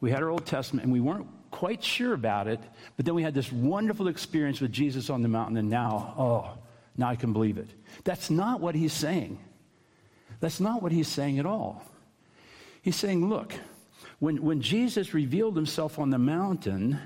we 0.00 0.11
had 0.11 0.22
our 0.22 0.30
Old 0.30 0.46
Testament, 0.46 0.84
and 0.84 0.92
we 0.94 0.98
weren't 0.98 1.26
quite 1.50 1.84
sure 1.84 2.14
about 2.14 2.48
it, 2.48 2.59
but 2.96 3.04
then 3.04 3.14
we 3.14 3.22
had 3.22 3.34
this 3.34 3.52
wonderful 3.52 4.09
experience 4.09 4.59
with 4.59 4.72
Jesus 4.72 5.11
on 5.11 5.20
the 5.20 5.28
mountain, 5.28 5.59
and 5.59 5.68
now, 5.68 6.14
oh, 6.16 6.59
now 6.96 7.07
I 7.07 7.16
can 7.16 7.34
believe 7.34 7.59
it. 7.59 7.68
That's 8.04 8.30
not 8.30 8.62
what 8.62 8.74
he's 8.74 8.94
saying. 8.94 9.38
That's 10.40 10.59
not 10.59 10.82
what 10.82 10.90
he's 10.90 11.09
saying 11.09 11.38
at 11.38 11.44
all. 11.44 11.82
He's 12.80 12.96
saying, 12.96 13.28
look, 13.28 13.52
when, 14.20 14.42
when 14.42 14.62
Jesus 14.62 15.12
revealed 15.12 15.54
himself 15.54 15.98
on 15.98 16.09
the 16.09 16.18
mountain, 16.18 16.98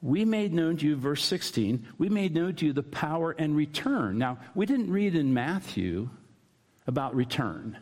we 0.00 0.24
made 0.24 0.54
known 0.54 0.76
to 0.76 0.86
you, 0.86 0.94
verse 0.94 1.24
16, 1.24 1.84
we 1.98 2.08
made 2.08 2.32
known 2.32 2.54
to 2.54 2.66
you 2.66 2.72
the 2.72 2.84
power 2.84 3.32
and 3.32 3.56
return. 3.56 4.18
Now, 4.18 4.38
we 4.54 4.66
didn't 4.66 4.92
read 4.92 5.16
in 5.16 5.34
Matthew 5.34 6.10
about 6.88 7.14
return. 7.14 7.78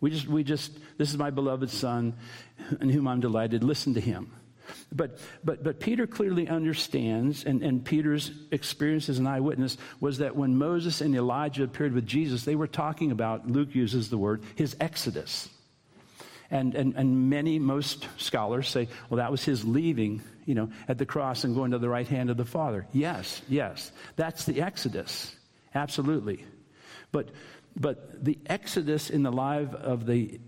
We 0.00 0.10
just, 0.10 0.26
we 0.26 0.42
just, 0.42 0.72
this 0.96 1.10
is 1.10 1.16
my 1.16 1.30
beloved 1.30 1.70
son 1.70 2.14
in 2.80 2.88
whom 2.88 3.06
I'm 3.06 3.20
delighted. 3.20 3.62
Listen 3.62 3.94
to 3.94 4.00
him. 4.00 4.32
But, 4.92 5.18
but, 5.44 5.62
but 5.64 5.80
Peter 5.80 6.06
clearly 6.06 6.48
understands, 6.48 7.44
and, 7.44 7.62
and 7.62 7.84
Peter's 7.84 8.30
experience 8.50 9.08
as 9.08 9.18
an 9.18 9.26
eyewitness 9.26 9.76
was 10.00 10.18
that 10.18 10.36
when 10.36 10.56
Moses 10.56 11.00
and 11.00 11.14
Elijah 11.14 11.64
appeared 11.64 11.92
with 11.92 12.06
Jesus, 12.06 12.44
they 12.44 12.56
were 12.56 12.66
talking 12.66 13.10
about, 13.10 13.48
Luke 13.48 13.74
uses 13.74 14.10
the 14.10 14.18
word, 14.18 14.42
his 14.56 14.76
exodus. 14.80 15.48
And, 16.50 16.74
and, 16.74 16.94
and 16.96 17.28
many, 17.28 17.58
most 17.58 18.08
scholars 18.16 18.68
say, 18.68 18.88
well, 19.08 19.18
that 19.18 19.30
was 19.30 19.44
his 19.44 19.64
leaving, 19.64 20.22
you 20.46 20.54
know, 20.54 20.70
at 20.86 20.96
the 20.96 21.06
cross 21.06 21.44
and 21.44 21.54
going 21.54 21.72
to 21.72 21.78
the 21.78 21.88
right 21.88 22.08
hand 22.08 22.30
of 22.30 22.36
the 22.36 22.46
Father. 22.46 22.86
Yes, 22.92 23.42
yes. 23.48 23.92
That's 24.16 24.44
the 24.44 24.62
Exodus. 24.62 25.34
Absolutely. 25.74 26.44
But, 27.12 27.30
but 27.78 28.24
the 28.24 28.38
Exodus 28.46 29.10
in 29.10 29.22
the 29.22 29.32
life 29.32 29.74
of 29.74 30.06
the 30.06 30.40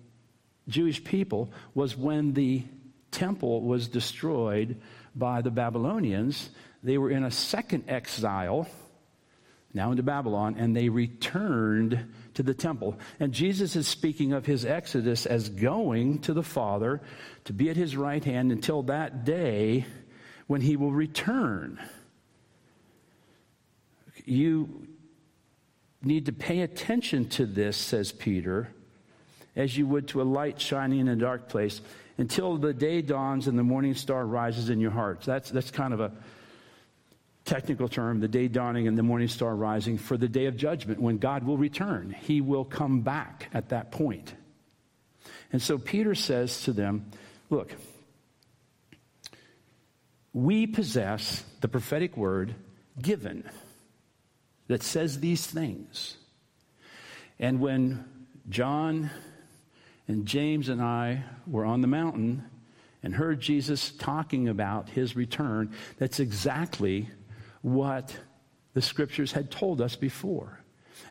Jewish 0.68 1.02
people 1.02 1.50
was 1.74 1.96
when 1.96 2.32
the 2.32 2.64
temple 3.10 3.62
was 3.62 3.88
destroyed 3.88 4.80
by 5.14 5.42
the 5.42 5.50
Babylonians. 5.50 6.50
They 6.82 6.98
were 6.98 7.10
in 7.10 7.24
a 7.24 7.30
second 7.30 7.84
exile, 7.88 8.68
now 9.74 9.90
into 9.90 10.02
Babylon, 10.02 10.56
and 10.58 10.76
they 10.76 10.88
returned 10.88 12.12
to 12.34 12.42
the 12.42 12.54
temple. 12.54 12.98
And 13.18 13.32
Jesus 13.32 13.76
is 13.76 13.86
speaking 13.86 14.32
of 14.32 14.46
his 14.46 14.64
exodus 14.64 15.26
as 15.26 15.48
going 15.48 16.20
to 16.20 16.32
the 16.32 16.42
Father 16.42 17.00
to 17.44 17.52
be 17.52 17.70
at 17.70 17.76
his 17.76 17.96
right 17.96 18.24
hand 18.24 18.52
until 18.52 18.82
that 18.84 19.24
day 19.24 19.86
when 20.46 20.60
he 20.60 20.76
will 20.76 20.92
return. 20.92 21.78
You 24.24 24.86
need 26.02 26.26
to 26.26 26.32
pay 26.32 26.60
attention 26.60 27.28
to 27.30 27.46
this, 27.46 27.76
says 27.76 28.12
Peter, 28.12 28.68
as 29.56 29.76
you 29.76 29.86
would 29.86 30.08
to 30.08 30.22
a 30.22 30.24
light 30.24 30.60
shining 30.60 31.00
in 31.00 31.08
a 31.08 31.16
dark 31.16 31.48
place 31.48 31.80
until 32.18 32.56
the 32.56 32.72
day 32.72 33.02
dawns 33.02 33.48
and 33.48 33.58
the 33.58 33.62
morning 33.62 33.94
star 33.94 34.24
rises 34.24 34.70
in 34.70 34.80
your 34.80 34.90
hearts. 34.90 35.26
That's, 35.26 35.50
that's 35.50 35.70
kind 35.70 35.92
of 35.92 36.00
a 36.00 36.12
technical 37.44 37.88
term, 37.88 38.20
the 38.20 38.28
day 38.28 38.48
dawning 38.48 38.86
and 38.86 38.96
the 38.96 39.02
morning 39.02 39.28
star 39.28 39.54
rising 39.54 39.98
for 39.98 40.16
the 40.16 40.28
day 40.28 40.46
of 40.46 40.56
judgment 40.56 41.00
when 41.00 41.18
God 41.18 41.44
will 41.44 41.56
return. 41.56 42.14
He 42.20 42.40
will 42.40 42.64
come 42.64 43.00
back 43.00 43.48
at 43.52 43.70
that 43.70 43.90
point. 43.90 44.32
And 45.52 45.60
so 45.60 45.78
Peter 45.78 46.14
says 46.14 46.62
to 46.62 46.72
them, 46.72 47.10
Look, 47.48 47.74
we 50.32 50.66
possess 50.66 51.42
the 51.60 51.68
prophetic 51.68 52.16
word 52.16 52.54
given 53.00 53.48
that 54.70 54.84
says 54.84 55.18
these 55.18 55.44
things. 55.44 56.16
And 57.40 57.58
when 57.58 58.04
John 58.48 59.10
and 60.06 60.26
James 60.26 60.68
and 60.68 60.80
I 60.80 61.24
were 61.44 61.64
on 61.64 61.80
the 61.80 61.88
mountain 61.88 62.44
and 63.02 63.12
heard 63.12 63.40
Jesus 63.40 63.90
talking 63.90 64.48
about 64.48 64.88
his 64.88 65.16
return, 65.16 65.72
that's 65.98 66.20
exactly 66.20 67.10
what 67.62 68.16
the 68.72 68.80
scriptures 68.80 69.32
had 69.32 69.50
told 69.50 69.80
us 69.80 69.96
before. 69.96 70.59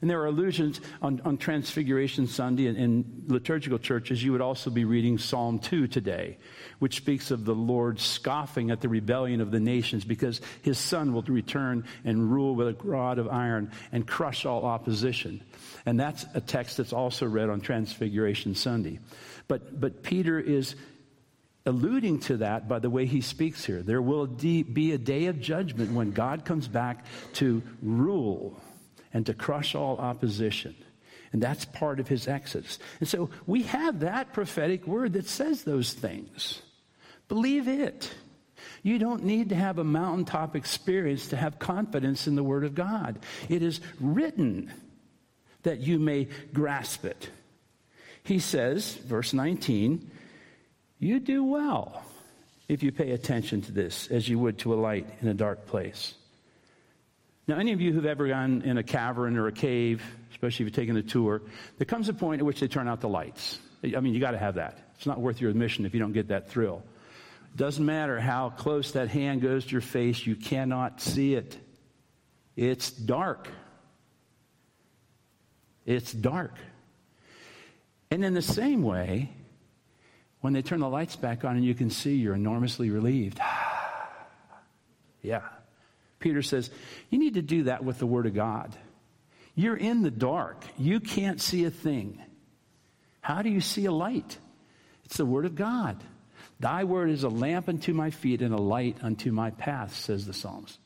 And 0.02 0.10
there 0.10 0.22
are 0.22 0.28
allusions 0.28 0.80
on, 1.02 1.22
on 1.26 1.38
Transfiguration 1.38 2.28
Sunday 2.28 2.68
in, 2.68 2.78
in, 2.78 3.24
liturgical 3.28 3.80
churches. 3.80 4.24
You 4.24 4.32
would 4.32 4.42
also 4.42 4.70
be 4.70 4.86
reading 4.86 5.18
Psalm 5.18 5.60
2 5.60 5.88
today, 5.88 6.38
which 6.80 6.96
speaks 6.96 7.32
of 7.32 7.44
the 7.44 7.54
Lord 7.54 8.00
scoffing 8.00 8.72
at 8.72 8.80
the 8.80 8.88
rebellion 8.88 9.42
of 9.42 9.52
the 9.52 9.60
nations 9.60 10.06
because 10.06 10.40
his 10.62 10.78
son 10.78 11.14
will 11.14 11.22
return 11.24 11.86
and 12.06 12.32
rule 12.32 12.56
with 12.56 12.70
a 12.70 12.78
rod 12.82 13.20
of 13.20 13.28
iron 13.28 13.72
and 13.92 14.08
crush 14.08 14.46
all 14.46 14.66
opposition. 14.66 15.44
And 15.86 16.00
that's 16.00 16.26
a 16.34 16.42
text 16.42 16.78
that's 16.78 16.94
also 16.94 17.26
read 17.26 17.50
on 17.50 17.60
Transfiguration 17.60 18.56
Sunday. 18.56 19.00
But, 19.50 19.80
but 19.80 20.02
Peter 20.02 20.40
is 20.40 20.76
alluding 21.66 22.20
to 22.20 22.38
that 22.38 22.70
by 22.70 22.80
the 22.80 22.90
way 22.90 23.06
he 23.06 23.20
speaks 23.20 23.66
here. 23.66 23.84
There 23.84 24.02
will 24.02 24.28
be 24.28 24.92
a 24.94 24.98
day 24.98 25.26
of 25.26 25.42
judgment 25.42 25.92
when 25.92 26.12
God 26.12 26.46
comes 26.46 26.68
back 26.70 27.06
to 27.34 27.62
rule 27.82 28.60
and 29.14 29.26
to 29.26 29.34
crush 29.34 29.76
all 29.76 29.98
opposition. 29.98 30.76
And 31.32 31.42
that's 31.42 31.66
part 31.66 32.00
of 32.00 32.08
his 32.08 32.28
exodus. 32.28 32.80
And 33.00 33.08
so 33.08 33.30
we 33.46 33.64
have 33.64 34.00
that 34.00 34.34
prophetic 34.34 34.88
word 34.88 35.14
that 35.14 35.28
says 35.28 35.64
those 35.64 35.94
things. 35.94 36.62
Believe 37.28 37.68
it. 37.68 38.12
You 38.82 38.98
don't 38.98 39.24
need 39.24 39.50
to 39.50 39.56
have 39.56 39.78
a 39.78 39.84
mountaintop 39.84 40.56
experience 40.56 41.28
to 41.28 41.38
have 41.38 41.60
confidence 41.60 42.28
in 42.28 42.36
the 42.36 42.44
Word 42.44 42.64
of 42.64 42.76
God. 42.76 43.20
It 43.48 43.62
is 43.62 43.82
written 44.00 44.72
that 45.64 45.80
you 45.80 46.00
may 46.00 46.28
grasp 46.54 47.06
it. 47.06 47.30
He 48.24 48.40
says, 48.40 48.94
verse 48.96 49.34
19, 49.34 50.10
you 51.00 51.20
do 51.20 51.44
well 51.44 52.04
if 52.68 52.84
you 52.84 52.92
pay 52.92 53.12
attention 53.12 53.62
to 53.64 53.72
this 53.72 54.08
as 54.12 54.30
you 54.30 54.40
would 54.40 54.60
to 54.60 54.74
a 54.74 54.76
light 54.76 55.08
in 55.22 55.28
a 55.28 55.34
dark 55.34 55.66
place. 55.68 56.14
Now, 57.50 57.58
any 57.58 57.74
of 57.74 57.82
you 57.82 57.92
who've 57.92 58.06
ever 58.06 58.28
gone 58.28 58.62
in 58.62 58.78
a 58.78 58.84
cavern 58.84 59.36
or 59.36 59.48
a 59.48 59.52
cave, 59.52 60.04
especially 60.30 60.66
if 60.66 60.68
you've 60.68 60.76
taken 60.76 60.96
a 60.98 61.02
tour, 61.02 61.42
there 61.80 61.86
comes 61.86 62.08
a 62.08 62.14
point 62.14 62.42
at 62.42 62.46
which 62.46 62.60
they 62.60 62.68
turn 62.68 62.88
out 62.88 63.02
the 63.02 63.10
lights. 63.10 63.58
I 63.84 64.00
mean, 64.02 64.14
you 64.14 64.20
got 64.20 64.32
to 64.32 64.38
have 64.38 64.54
that. 64.56 64.78
It's 64.98 65.08
not 65.08 65.20
worth 65.20 65.42
your 65.42 65.50
admission 65.50 65.84
if 65.88 65.96
you 65.96 66.00
don't 66.00 66.12
get 66.12 66.28
that 66.28 66.52
thrill. 66.52 66.84
Doesn't 67.56 67.84
matter 67.84 68.20
how 68.20 68.52
close 68.52 68.92
that 68.92 69.08
hand 69.08 69.42
goes 69.42 69.66
to 69.66 69.72
your 69.72 69.82
face, 69.82 70.28
you 70.28 70.36
cannot 70.36 71.02
see 71.02 71.34
it. 71.34 71.58
It's 72.56 72.92
dark. 72.92 73.48
It's 75.88 76.14
dark. 76.14 76.54
And 78.12 78.24
in 78.24 78.36
the 78.36 78.44
same 78.44 78.84
way, 78.84 79.32
when 80.42 80.54
they 80.54 80.62
turn 80.62 80.82
the 80.82 80.88
lights 80.88 81.16
back 81.16 81.44
on 81.44 81.56
and 81.56 81.66
you 81.66 81.74
can 81.74 81.90
see, 81.90 82.14
you're 82.14 82.36
enormously 82.36 82.92
relieved. 82.92 83.40
yeah. 85.24 85.42
Peter 86.20 86.42
says, 86.42 86.70
You 87.10 87.20
need 87.20 87.36
to 87.36 87.42
do 87.42 87.64
that 87.64 87.84
with 87.84 88.00
the 88.00 88.06
Word 88.06 88.26
of 88.26 88.34
God. 88.34 88.76
You're 89.56 89.78
in 89.78 90.04
the 90.04 90.12
dark, 90.12 90.64
you 90.78 91.00
can't 91.00 91.42
see 91.42 91.66
a 91.66 91.72
thing. 91.72 92.22
How 93.22 93.42
do 93.42 93.50
you 93.50 93.62
see 93.62 93.86
a 93.86 93.92
light? 93.92 94.38
It's 95.06 95.18
the 95.18 95.26
Word 95.26 95.46
of 95.46 95.56
God. 95.56 96.04
Thy 96.60 96.84
word 96.84 97.10
is 97.10 97.24
a 97.24 97.30
lamp 97.30 97.70
unto 97.70 97.94
my 97.94 98.10
feet 98.10 98.42
and 98.42 98.54
a 98.54 98.62
light 98.62 98.98
unto 99.02 99.32
my 99.32 99.52
path, 99.52 99.96
says 99.96 100.26
the 100.26 100.34
Psalms. 100.34 100.78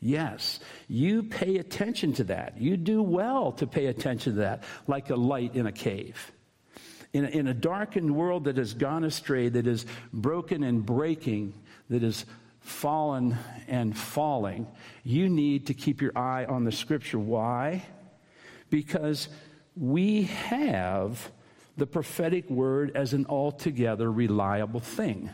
Yes, 0.00 0.58
you 0.88 1.22
pay 1.22 1.58
attention 1.58 2.14
to 2.14 2.24
that. 2.24 2.60
You 2.60 2.76
do 2.76 3.00
well 3.02 3.52
to 3.52 3.68
pay 3.68 3.86
attention 3.86 4.34
to 4.34 4.40
that, 4.40 4.64
like 4.88 5.10
a 5.10 5.14
light 5.14 5.54
in 5.54 5.66
a 5.66 5.72
cave. 5.72 6.32
In 7.12 7.24
a, 7.24 7.28
in 7.28 7.46
a 7.46 7.54
darkened 7.54 8.12
world 8.16 8.44
that 8.44 8.56
has 8.56 8.74
gone 8.74 9.04
astray, 9.04 9.48
that 9.50 9.68
is 9.68 9.86
broken 10.12 10.64
and 10.64 10.84
breaking, 10.84 11.54
that 11.88 12.02
is 12.02 12.26
fallen 12.62 13.36
and 13.68 13.96
falling, 13.96 14.66
you 15.04 15.28
need 15.28 15.66
to 15.66 15.74
keep 15.74 16.00
your 16.00 16.16
eye 16.16 16.44
on 16.44 16.64
the 16.64 16.72
scripture. 16.72 17.18
Why? 17.18 17.84
Because 18.70 19.28
we 19.76 20.24
have 20.24 21.30
the 21.76 21.86
prophetic 21.86 22.48
word 22.48 22.92
as 22.94 23.12
an 23.12 23.26
altogether 23.28 24.10
reliable 24.10 24.80
thing. 24.80 25.30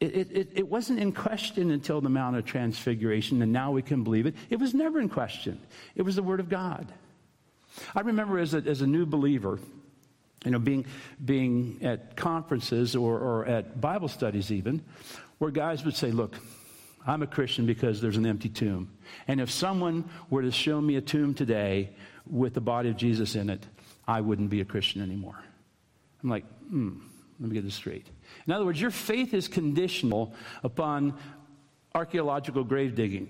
It, 0.00 0.32
it, 0.32 0.48
it, 0.54 0.68
wasn't 0.68 0.98
in 0.98 1.12
question 1.12 1.70
until 1.70 2.00
the 2.00 2.08
Mount 2.08 2.36
of 2.36 2.44
Transfiguration, 2.44 3.40
and 3.40 3.52
now 3.52 3.70
we 3.70 3.82
can 3.82 4.02
believe 4.02 4.26
it. 4.26 4.34
It 4.50 4.58
was 4.58 4.74
never 4.74 4.98
in 4.98 5.08
question. 5.08 5.60
It 5.94 6.02
was 6.02 6.16
the 6.16 6.24
Word 6.24 6.40
of 6.40 6.48
God. 6.48 6.90
I 7.94 8.00
remember 8.00 8.40
as 8.40 8.52
a, 8.52 8.58
as 8.58 8.80
a 8.80 8.86
new 8.86 9.06
believer, 9.06 9.60
you 10.44 10.50
know, 10.50 10.58
being, 10.58 10.86
being 11.24 11.78
at 11.82 12.16
conferences 12.16 12.96
or, 12.96 13.16
or 13.16 13.46
at 13.46 13.80
Bible 13.80 14.08
studies 14.08 14.50
even, 14.50 14.82
where 15.42 15.50
guys 15.50 15.84
would 15.84 15.96
say, 15.96 16.12
Look, 16.12 16.36
I'm 17.04 17.20
a 17.20 17.26
Christian 17.26 17.66
because 17.66 18.00
there's 18.00 18.16
an 18.16 18.26
empty 18.26 18.48
tomb. 18.48 18.92
And 19.26 19.40
if 19.40 19.50
someone 19.50 20.08
were 20.30 20.42
to 20.42 20.52
show 20.52 20.80
me 20.80 20.94
a 20.94 21.00
tomb 21.00 21.34
today 21.34 21.90
with 22.30 22.54
the 22.54 22.60
body 22.60 22.90
of 22.90 22.96
Jesus 22.96 23.34
in 23.34 23.50
it, 23.50 23.66
I 24.06 24.20
wouldn't 24.20 24.50
be 24.50 24.60
a 24.60 24.64
Christian 24.64 25.02
anymore. 25.02 25.42
I'm 26.22 26.30
like, 26.30 26.44
hmm, 26.68 26.92
let 27.40 27.48
me 27.48 27.54
get 27.54 27.64
this 27.64 27.74
straight. 27.74 28.06
In 28.46 28.52
other 28.52 28.64
words, 28.64 28.80
your 28.80 28.92
faith 28.92 29.34
is 29.34 29.48
conditional 29.48 30.32
upon 30.62 31.18
archaeological 31.92 32.62
grave 32.62 32.94
digging. 32.94 33.28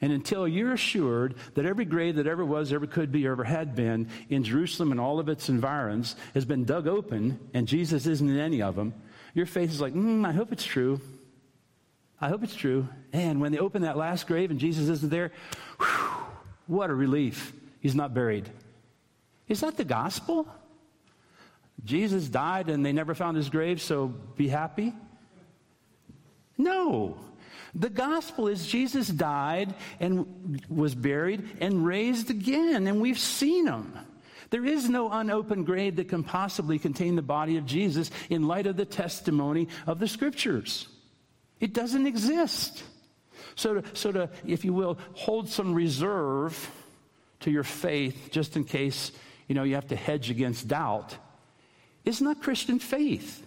And 0.00 0.14
until 0.14 0.48
you're 0.48 0.72
assured 0.72 1.34
that 1.56 1.66
every 1.66 1.84
grave 1.84 2.16
that 2.16 2.26
ever 2.26 2.44
was, 2.44 2.72
ever 2.72 2.86
could 2.86 3.12
be, 3.12 3.26
or 3.26 3.32
ever 3.32 3.44
had 3.44 3.74
been 3.74 4.08
in 4.30 4.44
Jerusalem 4.44 4.92
and 4.92 5.00
all 5.00 5.20
of 5.20 5.28
its 5.28 5.50
environs 5.50 6.16
has 6.32 6.46
been 6.46 6.64
dug 6.64 6.88
open 6.88 7.38
and 7.52 7.68
Jesus 7.68 8.06
isn't 8.06 8.30
in 8.30 8.38
any 8.38 8.62
of 8.62 8.76
them, 8.76 8.94
your 9.36 9.46
faith 9.46 9.70
is 9.70 9.82
like, 9.82 9.92
mm, 9.92 10.26
I 10.26 10.32
hope 10.32 10.50
it's 10.50 10.64
true. 10.64 10.98
I 12.18 12.30
hope 12.30 12.42
it's 12.42 12.56
true. 12.56 12.88
And 13.12 13.38
when 13.38 13.52
they 13.52 13.58
open 13.58 13.82
that 13.82 13.98
last 13.98 14.26
grave 14.26 14.50
and 14.50 14.58
Jesus 14.58 14.88
isn't 14.88 15.10
there, 15.10 15.30
whew, 15.78 16.24
what 16.66 16.88
a 16.88 16.94
relief. 16.94 17.52
He's 17.80 17.94
not 17.94 18.14
buried. 18.14 18.48
Is 19.46 19.60
that 19.60 19.76
the 19.76 19.84
gospel? 19.84 20.48
Jesus 21.84 22.26
died 22.28 22.70
and 22.70 22.84
they 22.84 22.94
never 22.94 23.14
found 23.14 23.36
his 23.36 23.50
grave, 23.50 23.82
so 23.82 24.08
be 24.08 24.48
happy? 24.48 24.94
No. 26.56 27.18
The 27.74 27.90
gospel 27.90 28.48
is 28.48 28.66
Jesus 28.66 29.06
died 29.06 29.74
and 30.00 30.64
was 30.70 30.94
buried 30.94 31.46
and 31.60 31.84
raised 31.84 32.30
again, 32.30 32.86
and 32.86 33.02
we've 33.02 33.18
seen 33.18 33.66
him. 33.66 33.92
There 34.50 34.64
is 34.64 34.88
no 34.88 35.10
unopened 35.10 35.66
grave 35.66 35.96
that 35.96 36.08
can 36.08 36.22
possibly 36.22 36.78
contain 36.78 37.16
the 37.16 37.22
body 37.22 37.56
of 37.56 37.66
Jesus 37.66 38.10
in 38.30 38.46
light 38.46 38.66
of 38.66 38.76
the 38.76 38.84
testimony 38.84 39.68
of 39.86 39.98
the 39.98 40.08
scriptures. 40.08 40.88
It 41.60 41.72
doesn't 41.72 42.06
exist. 42.06 42.84
So, 43.54 43.80
to, 43.80 43.96
so 43.96 44.12
to, 44.12 44.30
if 44.46 44.64
you 44.64 44.72
will, 44.72 44.98
hold 45.14 45.48
some 45.48 45.74
reserve 45.74 46.70
to 47.40 47.50
your 47.50 47.64
faith 47.64 48.28
just 48.30 48.56
in 48.56 48.64
case, 48.64 49.12
you 49.48 49.54
know, 49.54 49.62
you 49.62 49.74
have 49.74 49.88
to 49.88 49.96
hedge 49.96 50.30
against 50.30 50.68
doubt. 50.68 51.16
It's 52.04 52.20
not 52.20 52.42
Christian 52.42 52.78
faith. 52.78 53.44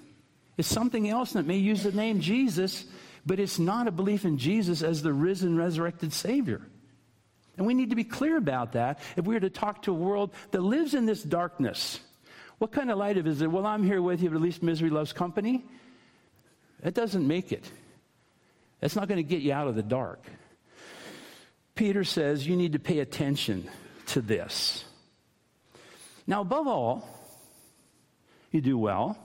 It's 0.58 0.68
something 0.68 1.08
else 1.08 1.34
that 1.34 1.46
may 1.46 1.58
use 1.58 1.84
the 1.84 1.92
name 1.92 2.20
Jesus, 2.20 2.86
but 3.26 3.40
it's 3.40 3.60
not 3.60 3.88
a 3.88 3.92
belief 3.92 4.26
in 4.26 4.38
Jesus 4.38 4.82
as 4.82 5.02
the 5.02 5.14
risen, 5.14 5.56
resurrected 5.56 6.12
Savior. 6.12 6.62
And 7.60 7.68
we 7.68 7.74
need 7.74 7.90
to 7.90 7.96
be 7.98 8.06
clear 8.06 8.38
about 8.38 8.72
that 8.72 9.00
if 9.18 9.26
we 9.26 9.36
are 9.36 9.40
to 9.42 9.50
talk 9.50 9.82
to 9.82 9.92
a 9.92 9.94
world 9.94 10.32
that 10.52 10.62
lives 10.62 10.94
in 10.94 11.06
this 11.06 11.22
darkness. 11.22 12.00
What 12.58 12.72
kind 12.72 12.90
of 12.90 12.98
light 12.98 13.18
is 13.18 13.42
it? 13.42 13.52
Well, 13.52 13.66
I'm 13.66 13.84
here 13.84 14.02
with 14.02 14.24
you, 14.24 14.30
but 14.30 14.38
at 14.38 14.42
least 14.42 14.64
misery 14.64 14.90
loves 14.90 15.12
company. 15.12 15.66
That 16.84 16.94
doesn't 16.94 17.28
make 17.28 17.52
it. 17.52 17.70
That's 18.80 18.96
not 18.96 19.10
going 19.10 19.18
to 19.18 19.24
get 19.24 19.42
you 19.42 19.52
out 19.52 19.68
of 19.68 19.76
the 19.76 19.84
dark. 19.84 20.24
Peter 21.76 22.06
says 22.06 22.48
you 22.48 22.56
need 22.56 22.72
to 22.72 22.80
pay 22.80 23.00
attention 23.00 23.70
to 24.06 24.22
this. 24.22 24.86
Now, 26.26 26.40
above 26.40 26.66
all, 26.66 27.10
you 28.52 28.62
do 28.62 28.78
well. 28.78 29.18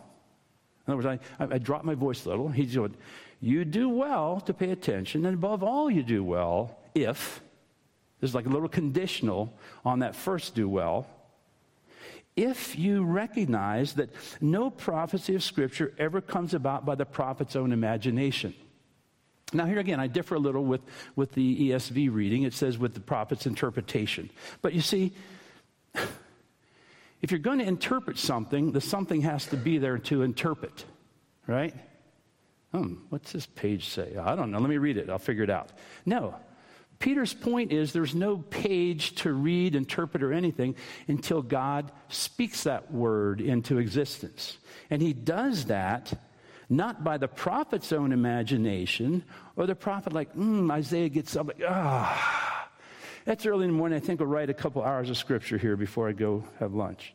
In 0.88 0.92
other 0.92 1.08
words, 1.08 1.20
I, 1.38 1.44
I, 1.44 1.54
I 1.54 1.58
dropped 1.58 1.84
my 1.84 1.94
voice 1.94 2.26
a 2.26 2.30
little. 2.30 2.48
He 2.48 2.68
said, 2.68 2.96
You 3.40 3.64
do 3.64 3.88
well 3.88 4.40
to 4.40 4.52
pay 4.52 4.72
attention, 4.72 5.24
and 5.24 5.34
above 5.34 5.62
all, 5.62 5.88
you 5.88 6.02
do 6.02 6.24
well 6.24 6.76
if, 6.96 7.40
there's 8.20 8.34
like 8.34 8.46
a 8.46 8.50
little 8.50 8.68
conditional 8.68 9.52
on 9.84 10.00
that 10.00 10.16
first 10.16 10.54
do 10.54 10.68
well, 10.68 11.06
if 12.36 12.76
you 12.76 13.04
recognize 13.04 13.94
that 13.94 14.10
no 14.40 14.70
prophecy 14.70 15.34
of 15.34 15.42
Scripture 15.42 15.94
ever 15.98 16.20
comes 16.20 16.52
about 16.52 16.84
by 16.84 16.94
the 16.94 17.04
prophet's 17.04 17.54
own 17.54 17.72
imagination. 17.72 18.54
Now, 19.52 19.66
here 19.66 19.78
again, 19.78 20.00
I 20.00 20.08
differ 20.08 20.34
a 20.34 20.38
little 20.38 20.64
with, 20.64 20.80
with 21.14 21.32
the 21.32 21.70
ESV 21.70 22.12
reading. 22.12 22.42
It 22.42 22.54
says 22.54 22.76
with 22.76 22.94
the 22.94 23.00
prophet's 23.00 23.46
interpretation. 23.46 24.30
But 24.62 24.72
you 24.72 24.80
see, 24.80 25.12
if 27.22 27.30
you're 27.30 27.38
going 27.38 27.60
to 27.60 27.64
interpret 27.64 28.18
something, 28.18 28.72
the 28.72 28.80
something 28.80 29.20
has 29.20 29.46
to 29.46 29.56
be 29.56 29.78
there 29.78 29.98
to 29.98 30.22
interpret, 30.22 30.84
right? 31.46 31.74
Hmm, 32.72 32.94
what's 33.10 33.30
this 33.30 33.46
page 33.46 33.88
say? 33.90 34.16
I 34.16 34.34
don't 34.34 34.50
know. 34.50 34.58
Let 34.58 34.68
me 34.70 34.78
read 34.78 34.96
it. 34.96 35.08
I'll 35.08 35.20
figure 35.20 35.44
it 35.44 35.50
out. 35.50 35.70
No. 36.04 36.34
Peter's 36.98 37.34
point 37.34 37.72
is 37.72 37.92
there's 37.92 38.14
no 38.14 38.38
page 38.38 39.14
to 39.16 39.32
read, 39.32 39.74
interpret, 39.74 40.22
or 40.22 40.32
anything 40.32 40.76
until 41.08 41.42
God 41.42 41.90
speaks 42.08 42.64
that 42.64 42.92
word 42.92 43.40
into 43.40 43.78
existence. 43.78 44.56
And 44.90 45.02
he 45.02 45.12
does 45.12 45.66
that 45.66 46.12
not 46.70 47.04
by 47.04 47.18
the 47.18 47.28
prophet's 47.28 47.92
own 47.92 48.12
imagination 48.12 49.24
or 49.56 49.66
the 49.66 49.74
prophet 49.74 50.12
like, 50.12 50.34
mm, 50.34 50.70
Isaiah 50.70 51.08
gets 51.08 51.36
up, 51.36 51.48
like, 51.48 51.62
ah. 51.68 52.70
That's 53.24 53.46
early 53.46 53.64
in 53.64 53.70
the 53.70 53.76
morning. 53.76 53.96
I 53.96 54.00
think 54.00 54.20
I'll 54.20 54.26
write 54.26 54.50
a 54.50 54.54
couple 54.54 54.82
hours 54.82 55.08
of 55.08 55.16
scripture 55.16 55.56
here 55.56 55.76
before 55.76 56.08
I 56.08 56.12
go 56.12 56.44
have 56.58 56.74
lunch. 56.74 57.14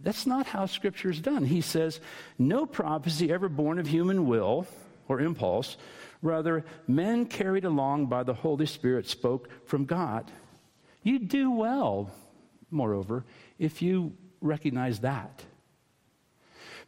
That's 0.00 0.26
not 0.26 0.46
how 0.46 0.66
scripture 0.66 1.10
is 1.10 1.20
done. 1.20 1.44
He 1.44 1.60
says, 1.60 2.00
no 2.38 2.66
prophecy 2.66 3.32
ever 3.32 3.48
born 3.48 3.78
of 3.78 3.86
human 3.86 4.26
will 4.26 4.66
or 5.08 5.20
impulse. 5.20 5.76
Rather, 6.22 6.64
men 6.86 7.26
carried 7.26 7.64
along 7.64 8.06
by 8.06 8.22
the 8.22 8.34
Holy 8.34 8.66
Spirit 8.66 9.06
spoke 9.06 9.48
from 9.66 9.86
God. 9.86 10.30
You 11.02 11.18
do 11.18 11.50
well, 11.50 12.10
moreover, 12.70 13.24
if 13.58 13.80
you 13.80 14.12
recognize 14.40 15.00
that. 15.00 15.44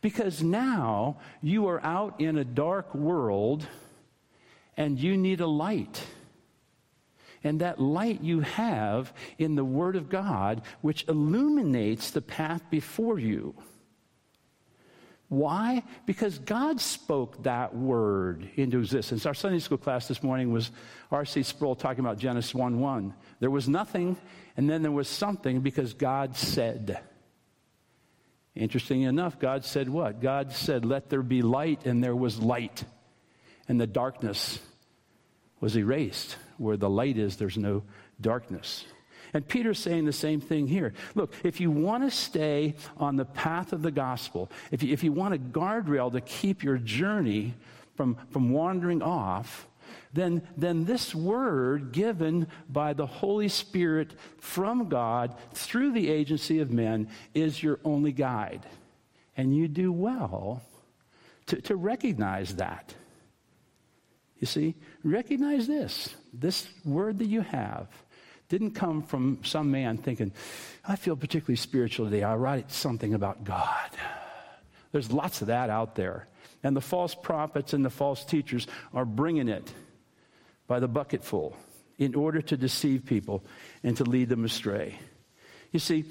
Because 0.03 0.43
now 0.43 1.19
you 1.41 1.69
are 1.69 1.83
out 1.83 2.21
in 2.21 2.37
a 2.37 2.45
dark 2.45 2.95
world 2.95 3.67
and 4.77 4.99
you 4.99 5.17
need 5.17 5.41
a 5.41 5.47
light. 5.47 6.05
And 7.45 7.61
that 7.61 7.81
light 7.81 8.21
you 8.21 8.41
have 8.41 9.13
in 9.39 9.55
the 9.55 9.65
Word 9.65 9.97
of 9.97 10.09
God, 10.09 10.63
which 10.81 11.07
illuminates 11.09 12.11
the 12.11 12.23
path 12.23 12.63
before 12.71 13.19
you. 13.19 13.55
Why? 15.33 15.83
Because 16.05 16.39
God 16.39 16.79
spoke 16.79 17.45
that 17.45 17.75
word 17.75 18.51
into 18.57 18.81
existence. 18.81 19.25
Our 19.25 19.33
Sunday 19.33 19.61
school 19.61 19.79
class 19.79 20.07
this 20.07 20.23
morning 20.23 20.53
was 20.53 20.71
R.C. 21.11 21.43
Sproul 21.45 21.75
talking 21.75 22.01
about 22.01 22.19
Genesis 22.19 22.55
1 22.55 22.79
1. 22.79 23.15
There 23.41 23.49
was 23.49 23.67
nothing, 23.67 24.19
and 24.59 24.69
then 24.69 24.83
there 24.83 24.93
was 24.93 25.09
something 25.09 25.63
because 25.63 25.95
God 25.95 26.37
said. 26.37 27.01
Interesting 28.55 29.03
enough, 29.03 29.39
God 29.39 29.65
said 29.65 29.89
what? 29.89 30.21
God 30.21 30.53
said, 30.53 30.85
Let 30.85 31.09
there 31.09 31.23
be 31.23 31.41
light, 31.41 31.87
and 31.87 32.05
there 32.05 32.15
was 32.15 32.39
light. 32.39 32.85
And 33.67 33.81
the 33.81 33.87
darkness 33.87 34.59
was 35.61 35.79
erased. 35.79 36.37
Where 36.59 36.77
the 36.77 36.91
light 36.91 37.17
is, 37.17 37.39
there's 37.39 37.57
no 37.57 37.85
darkness. 38.21 38.85
And 39.35 39.47
Peter's 39.47 39.79
saying 39.79 40.05
the 40.05 40.13
same 40.13 40.41
thing 40.41 40.67
here. 40.67 40.93
Look, 41.15 41.35
if 41.43 41.61
you 41.61 41.71
want 41.71 42.05
to 42.05 42.11
stay 42.11 42.75
on 42.99 43.17
the 43.17 43.25
path 43.25 43.73
of 43.73 43.83
the 43.83 43.91
gospel, 43.91 44.51
if 44.71 44.83
you, 44.83 44.93
if 44.93 45.03
you 45.03 45.13
want 45.13 45.35
a 45.35 45.39
guardrail 45.39 46.13
to 46.13 46.21
keep 46.21 46.63
your 46.63 46.79
journey 46.79 47.55
from, 47.95 48.17
from 48.31 48.51
wandering 48.51 49.03
off, 49.03 49.67
then, 50.13 50.47
then 50.57 50.85
this 50.85 51.15
word 51.15 51.93
given 51.93 52.47
by 52.69 52.93
the 52.93 53.07
Holy 53.07 53.49
Spirit 53.49 54.13
from 54.39 54.89
God 54.89 55.35
through 55.55 55.93
the 55.93 56.11
agency 56.11 56.61
of 56.61 56.71
men 56.71 57.09
is 57.33 57.63
your 57.63 57.81
only 57.85 58.13
guide. 58.13 58.67
And 59.37 59.57
you 59.57 59.69
do 59.69 59.91
well 59.91 60.63
to, 61.47 61.61
to 61.63 61.77
recognize 61.77 62.57
that. 62.57 62.95
You 64.39 64.47
see, 64.47 64.75
recognize 65.03 65.67
this. 65.67 66.15
This 66.35 66.69
word 66.85 67.19
that 67.21 67.29
you 67.29 67.41
have 67.41 67.89
didn't 68.53 68.73
come 68.73 69.01
from 69.03 69.39
some 69.45 69.71
man 69.71 69.97
thinking, 69.97 70.31
I 70.85 70.97
feel 70.97 71.17
particularly 71.17 71.57
spiritual 71.57 72.05
today. 72.05 72.23
I'll 72.23 72.37
write 72.37 72.71
something 72.71 73.15
about 73.15 73.45
God. 73.45 73.89
There's 74.93 75.11
lots 75.11 75.41
of 75.41 75.47
that 75.47 75.71
out 75.71 75.95
there. 75.95 76.29
And 76.63 76.77
the 76.77 76.83
false 76.83 77.15
prophets 77.15 77.73
and 77.73 77.83
the 77.83 77.89
false 77.89 78.27
teachers 78.27 78.67
are 78.93 79.07
bringing 79.07 79.49
it 79.49 79.73
by 80.67 80.81
the 80.81 80.87
bucketful 80.87 81.57
in 81.97 82.15
order 82.15 82.43
to 82.43 82.59
deceive 82.59 83.07
people 83.07 83.43
and 83.83 83.97
to 83.97 84.05
lead 84.05 84.29
them 84.29 84.45
astray. 84.45 84.99
You 85.71 85.79
see, 85.79 86.05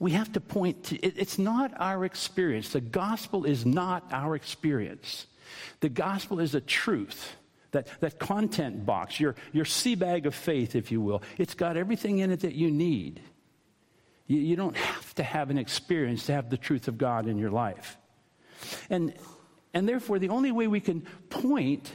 we 0.00 0.10
have 0.10 0.32
to 0.32 0.40
point 0.40 0.82
to 0.86 0.96
it, 0.96 1.14
it's 1.16 1.38
not 1.38 1.72
our 1.76 2.04
experience. 2.04 2.70
The 2.70 2.80
gospel 2.80 3.44
is 3.44 3.64
not 3.64 4.02
our 4.10 4.34
experience. 4.34 5.26
The 5.78 5.88
gospel 5.88 6.40
is 6.40 6.56
a 6.56 6.60
truth. 6.60 7.36
That, 7.76 7.88
that 8.00 8.18
content 8.18 8.86
box, 8.86 9.20
your, 9.20 9.34
your 9.52 9.66
sea 9.66 9.96
bag 9.96 10.24
of 10.24 10.34
faith, 10.34 10.74
if 10.74 10.90
you 10.90 11.02
will, 11.02 11.22
it's 11.36 11.52
got 11.52 11.76
everything 11.76 12.20
in 12.20 12.30
it 12.30 12.40
that 12.40 12.54
you 12.54 12.70
need. 12.70 13.20
You, 14.26 14.38
you 14.38 14.56
don't 14.56 14.74
have 14.74 15.14
to 15.16 15.22
have 15.22 15.50
an 15.50 15.58
experience 15.58 16.24
to 16.26 16.32
have 16.32 16.48
the 16.48 16.56
truth 16.56 16.88
of 16.88 16.96
God 16.96 17.26
in 17.26 17.36
your 17.36 17.50
life. 17.50 17.98
And, 18.88 19.12
and 19.74 19.86
therefore, 19.86 20.18
the 20.18 20.30
only 20.30 20.52
way 20.52 20.66
we 20.68 20.80
can 20.80 21.02
point 21.28 21.92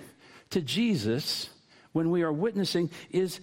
to 0.52 0.62
Jesus 0.62 1.50
when 1.94 2.12
we 2.12 2.22
are 2.22 2.32
witnessing 2.32 2.92
is 3.10 3.42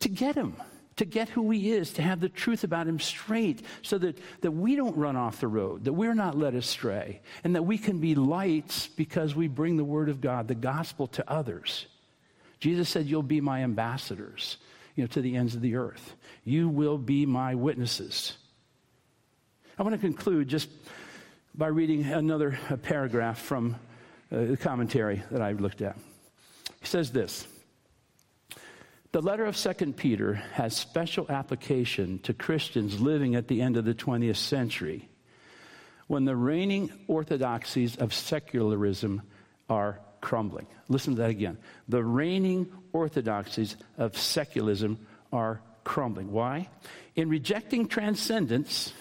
to 0.00 0.10
get 0.10 0.34
him, 0.34 0.54
to 0.96 1.04
get 1.04 1.28
who 1.30 1.50
he 1.50 1.72
is, 1.72 1.92
to 1.94 2.02
have 2.02 2.20
the 2.20 2.28
truth 2.28 2.64
about 2.64 2.86
him 2.86 3.00
straight 3.00 3.64
so 3.82 3.98
that, 3.98 4.18
that 4.42 4.50
we 4.50 4.76
don't 4.76 4.96
run 4.96 5.16
off 5.16 5.40
the 5.40 5.48
road, 5.48 5.84
that 5.84 5.92
we're 5.92 6.14
not 6.14 6.36
led 6.36 6.54
astray, 6.54 7.20
and 7.44 7.54
that 7.54 7.64
we 7.64 7.78
can 7.78 7.98
be 7.98 8.14
lights 8.14 8.88
because 8.88 9.34
we 9.34 9.48
bring 9.48 9.76
the 9.76 9.84
word 9.84 10.08
of 10.08 10.20
God, 10.20 10.48
the 10.48 10.54
gospel 10.54 11.06
to 11.08 11.30
others. 11.30 11.86
Jesus 12.60 12.88
said, 12.88 13.06
You'll 13.06 13.22
be 13.22 13.40
my 13.40 13.62
ambassadors, 13.62 14.58
you 14.94 15.02
know, 15.02 15.08
to 15.08 15.22
the 15.22 15.36
ends 15.36 15.54
of 15.54 15.62
the 15.62 15.76
earth. 15.76 16.14
You 16.44 16.68
will 16.68 16.98
be 16.98 17.26
my 17.26 17.54
witnesses. 17.54 18.36
I 19.78 19.82
want 19.82 19.94
to 19.94 19.98
conclude 19.98 20.48
just 20.48 20.68
by 21.54 21.68
reading 21.68 22.04
another 22.04 22.58
paragraph 22.82 23.40
from 23.40 23.76
uh, 24.30 24.44
the 24.44 24.56
commentary 24.56 25.22
that 25.30 25.42
I 25.42 25.52
looked 25.52 25.82
at. 25.82 25.96
He 26.80 26.86
says 26.86 27.10
this 27.10 27.46
The 29.12 29.20
letter 29.20 29.44
of 29.44 29.58
2 29.58 29.92
Peter 29.92 30.34
has 30.54 30.74
special 30.74 31.26
application 31.28 32.18
to 32.20 32.32
Christians 32.32 32.98
living 32.98 33.34
at 33.34 33.46
the 33.46 33.60
end 33.60 33.76
of 33.76 33.84
the 33.84 33.92
20th 33.92 34.36
century 34.36 35.06
when 36.06 36.24
the 36.24 36.34
reigning 36.34 36.90
orthodoxies 37.08 37.96
of 37.96 38.14
secularism 38.14 39.20
are 39.68 40.00
crumbling. 40.22 40.66
Listen 40.88 41.16
to 41.16 41.20
that 41.20 41.28
again. 41.28 41.58
The 41.90 42.02
reigning 42.02 42.72
orthodoxies 42.94 43.76
of 43.98 44.16
secularism 44.16 44.98
are 45.30 45.60
crumbling. 45.84 46.32
Why? 46.32 46.70
In 47.14 47.28
rejecting 47.28 47.88
transcendence, 47.88 48.94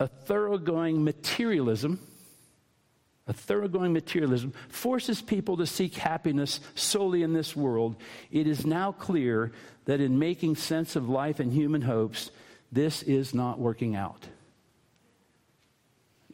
a 0.00 0.08
thoroughgoing 0.08 1.04
materialism, 1.04 2.00
a 3.26 3.32
thoroughgoing 3.32 3.92
materialism 3.92 4.52
forces 4.68 5.20
people 5.20 5.56
to 5.56 5.66
seek 5.66 5.94
happiness 5.94 6.60
solely 6.74 7.22
in 7.22 7.32
this 7.32 7.56
world. 7.56 7.96
It 8.30 8.46
is 8.46 8.64
now 8.64 8.92
clear 8.92 9.52
that 9.86 10.00
in 10.00 10.18
making 10.18 10.56
sense 10.56 10.94
of 10.96 11.08
life 11.08 11.40
and 11.40 11.52
human 11.52 11.82
hopes, 11.82 12.30
this 12.70 13.02
is 13.02 13.34
not 13.34 13.58
working 13.58 13.96
out. 13.96 14.26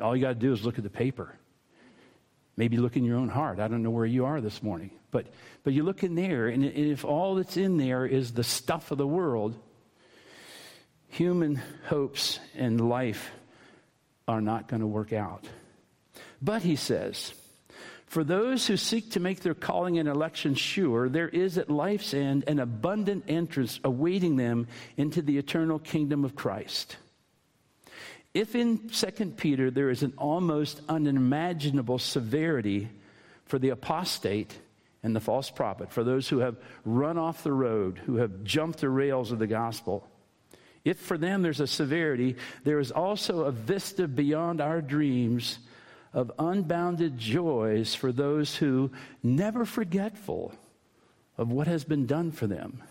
All 0.00 0.16
you 0.16 0.22
got 0.22 0.28
to 0.28 0.34
do 0.34 0.52
is 0.52 0.64
look 0.64 0.78
at 0.78 0.84
the 0.84 0.90
paper. 0.90 1.34
Maybe 2.56 2.76
look 2.76 2.96
in 2.96 3.04
your 3.04 3.16
own 3.16 3.28
heart. 3.28 3.58
I 3.58 3.68
don't 3.68 3.82
know 3.82 3.90
where 3.90 4.06
you 4.06 4.26
are 4.26 4.40
this 4.40 4.62
morning. 4.62 4.90
But, 5.10 5.26
but 5.64 5.72
you 5.72 5.84
look 5.84 6.02
in 6.02 6.14
there, 6.14 6.48
and 6.48 6.64
if 6.64 7.04
all 7.04 7.36
that's 7.36 7.56
in 7.56 7.78
there 7.78 8.04
is 8.04 8.32
the 8.32 8.44
stuff 8.44 8.90
of 8.90 8.98
the 8.98 9.06
world, 9.06 9.54
human 11.08 11.60
hopes 11.86 12.38
and 12.54 12.88
life 12.88 13.30
are 14.28 14.40
not 14.40 14.68
going 14.68 14.80
to 14.80 14.86
work 14.86 15.12
out. 15.12 15.46
But 16.42 16.62
he 16.62 16.76
says, 16.76 17.32
for 18.06 18.24
those 18.24 18.66
who 18.66 18.76
seek 18.76 19.12
to 19.12 19.20
make 19.20 19.40
their 19.40 19.54
calling 19.54 19.98
and 19.98 20.08
election 20.08 20.54
sure, 20.54 21.08
there 21.08 21.30
is 21.30 21.56
at 21.56 21.70
life's 21.70 22.12
end 22.12 22.44
an 22.46 22.58
abundant 22.58 23.24
entrance 23.28 23.80
awaiting 23.84 24.36
them 24.36 24.66
into 24.98 25.22
the 25.22 25.38
eternal 25.38 25.78
kingdom 25.78 26.24
of 26.24 26.34
Christ. 26.34 26.96
If 28.34 28.54
in 28.54 28.88
2 28.88 29.06
Peter 29.36 29.70
there 29.70 29.88
is 29.88 30.02
an 30.02 30.14
almost 30.18 30.80
unimaginable 30.88 31.98
severity 31.98 32.90
for 33.46 33.58
the 33.58 33.70
apostate 33.70 34.54
and 35.02 35.16
the 35.16 35.20
false 35.20 35.50
prophet, 35.50 35.90
for 35.90 36.04
those 36.04 36.28
who 36.28 36.40
have 36.40 36.56
run 36.84 37.18
off 37.18 37.42
the 37.42 37.52
road, 37.52 37.98
who 37.98 38.16
have 38.16 38.44
jumped 38.44 38.80
the 38.80 38.90
rails 38.90 39.32
of 39.32 39.38
the 39.38 39.46
gospel, 39.46 40.06
if 40.84 40.98
for 40.98 41.16
them 41.16 41.42
there's 41.42 41.60
a 41.60 41.66
severity, 41.66 42.36
there 42.64 42.80
is 42.80 42.90
also 42.90 43.44
a 43.44 43.52
vista 43.52 44.08
beyond 44.08 44.60
our 44.60 44.82
dreams 44.82 45.58
of 46.12 46.32
unbounded 46.38 47.18
joys 47.18 47.94
for 47.94 48.12
those 48.12 48.56
who, 48.56 48.90
never 49.22 49.64
forgetful 49.64 50.54
of 51.38 51.50
what 51.50 51.66
has 51.66 51.84
been 51.84 52.06
done 52.06 52.30
for 52.30 52.46
them, 52.46 52.82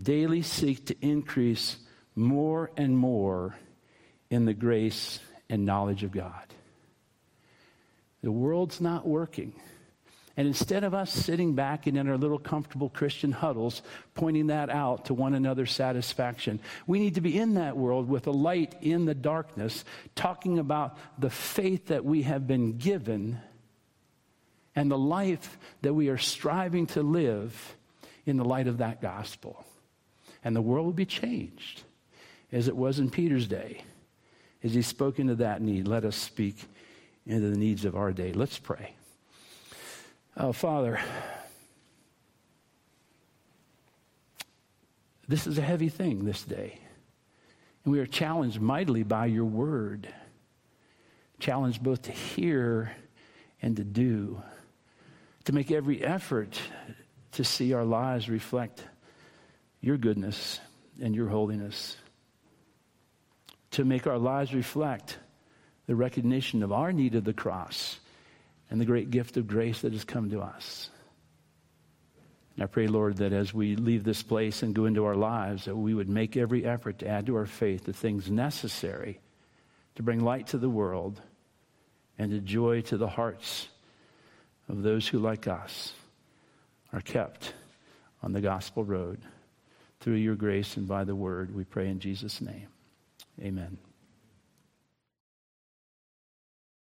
daily 0.00 0.42
seek 0.42 0.86
to 0.86 0.96
increase 1.00 1.76
more 2.14 2.70
and 2.76 2.96
more 2.96 3.56
in 4.30 4.44
the 4.44 4.54
grace 4.54 5.20
and 5.50 5.66
knowledge 5.66 6.02
of 6.02 6.12
God. 6.12 6.46
The 8.22 8.32
world's 8.32 8.80
not 8.80 9.06
working. 9.06 9.54
And 10.36 10.48
instead 10.48 10.82
of 10.82 10.94
us 10.94 11.12
sitting 11.12 11.54
back 11.54 11.86
and 11.86 11.96
in 11.96 12.08
our 12.08 12.18
little 12.18 12.40
comfortable 12.40 12.88
Christian 12.88 13.30
huddles 13.30 13.82
pointing 14.14 14.48
that 14.48 14.68
out 14.68 15.04
to 15.04 15.14
one 15.14 15.32
another's 15.32 15.70
satisfaction, 15.70 16.58
we 16.88 16.98
need 16.98 17.14
to 17.14 17.20
be 17.20 17.38
in 17.38 17.54
that 17.54 17.76
world 17.76 18.08
with 18.08 18.26
a 18.26 18.32
light 18.32 18.74
in 18.80 19.04
the 19.04 19.14
darkness, 19.14 19.84
talking 20.16 20.58
about 20.58 20.98
the 21.18 21.30
faith 21.30 21.86
that 21.86 22.04
we 22.04 22.22
have 22.22 22.48
been 22.48 22.78
given 22.78 23.38
and 24.74 24.90
the 24.90 24.98
life 24.98 25.56
that 25.82 25.94
we 25.94 26.08
are 26.08 26.18
striving 26.18 26.86
to 26.88 27.02
live 27.02 27.76
in 28.26 28.36
the 28.36 28.44
light 28.44 28.66
of 28.66 28.78
that 28.78 29.00
gospel. 29.00 29.64
And 30.42 30.56
the 30.56 30.62
world 30.62 30.86
will 30.86 30.92
be 30.92 31.06
changed 31.06 31.82
as 32.50 32.66
it 32.66 32.76
was 32.76 32.98
in 32.98 33.08
Peter's 33.08 33.46
day. 33.46 33.82
As 34.64 34.74
he 34.74 34.82
spoke 34.82 35.20
into 35.20 35.36
that 35.36 35.62
need, 35.62 35.86
let 35.86 36.04
us 36.04 36.16
speak 36.16 36.56
into 37.24 37.50
the 37.50 37.56
needs 37.56 37.84
of 37.84 37.94
our 37.94 38.12
day. 38.12 38.32
Let's 38.32 38.58
pray. 38.58 38.94
Oh, 40.36 40.52
Father, 40.52 41.00
this 45.28 45.46
is 45.46 45.58
a 45.58 45.62
heavy 45.62 45.88
thing 45.88 46.24
this 46.24 46.42
day. 46.42 46.78
And 47.84 47.92
we 47.92 48.00
are 48.00 48.06
challenged 48.06 48.60
mightily 48.60 49.02
by 49.02 49.26
your 49.26 49.44
word, 49.44 50.08
challenged 51.38 51.82
both 51.82 52.02
to 52.02 52.12
hear 52.12 52.92
and 53.62 53.76
to 53.76 53.84
do, 53.84 54.42
to 55.44 55.52
make 55.52 55.70
every 55.70 56.02
effort 56.02 56.58
to 57.32 57.44
see 57.44 57.72
our 57.72 57.84
lives 57.84 58.28
reflect 58.28 58.82
your 59.80 59.96
goodness 59.96 60.60
and 61.00 61.14
your 61.14 61.28
holiness 61.28 61.96
to 63.74 63.84
make 63.84 64.06
our 64.06 64.18
lives 64.18 64.54
reflect 64.54 65.18
the 65.86 65.96
recognition 65.96 66.62
of 66.62 66.72
our 66.72 66.92
need 66.92 67.16
of 67.16 67.24
the 67.24 67.32
cross 67.32 67.98
and 68.70 68.80
the 68.80 68.84
great 68.84 69.10
gift 69.10 69.36
of 69.36 69.46
grace 69.46 69.82
that 69.82 69.92
has 69.92 70.04
come 70.04 70.30
to 70.30 70.40
us. 70.40 70.90
And 72.54 72.62
I 72.62 72.66
pray, 72.66 72.86
Lord, 72.86 73.16
that 73.16 73.32
as 73.32 73.52
we 73.52 73.76
leave 73.76 74.04
this 74.04 74.22
place 74.22 74.62
and 74.62 74.74
go 74.74 74.84
into 74.84 75.04
our 75.04 75.16
lives, 75.16 75.64
that 75.64 75.76
we 75.76 75.92
would 75.92 76.08
make 76.08 76.36
every 76.36 76.64
effort 76.64 77.00
to 77.00 77.08
add 77.08 77.26
to 77.26 77.36
our 77.36 77.46
faith 77.46 77.84
the 77.84 77.92
things 77.92 78.30
necessary 78.30 79.20
to 79.96 80.02
bring 80.02 80.20
light 80.20 80.48
to 80.48 80.58
the 80.58 80.68
world 80.68 81.20
and 82.18 82.30
to 82.30 82.40
joy 82.40 82.80
to 82.82 82.96
the 82.96 83.08
hearts 83.08 83.68
of 84.68 84.82
those 84.82 85.06
who, 85.06 85.18
like 85.18 85.48
us, 85.48 85.92
are 86.92 87.00
kept 87.00 87.52
on 88.22 88.32
the 88.32 88.40
gospel 88.40 88.84
road. 88.84 89.20
Through 90.00 90.14
your 90.14 90.36
grace 90.36 90.76
and 90.76 90.86
by 90.86 91.04
the 91.04 91.14
word, 91.14 91.54
we 91.54 91.64
pray 91.64 91.88
in 91.88 91.98
Jesus' 91.98 92.40
name. 92.40 92.68
Amen. 93.40 93.78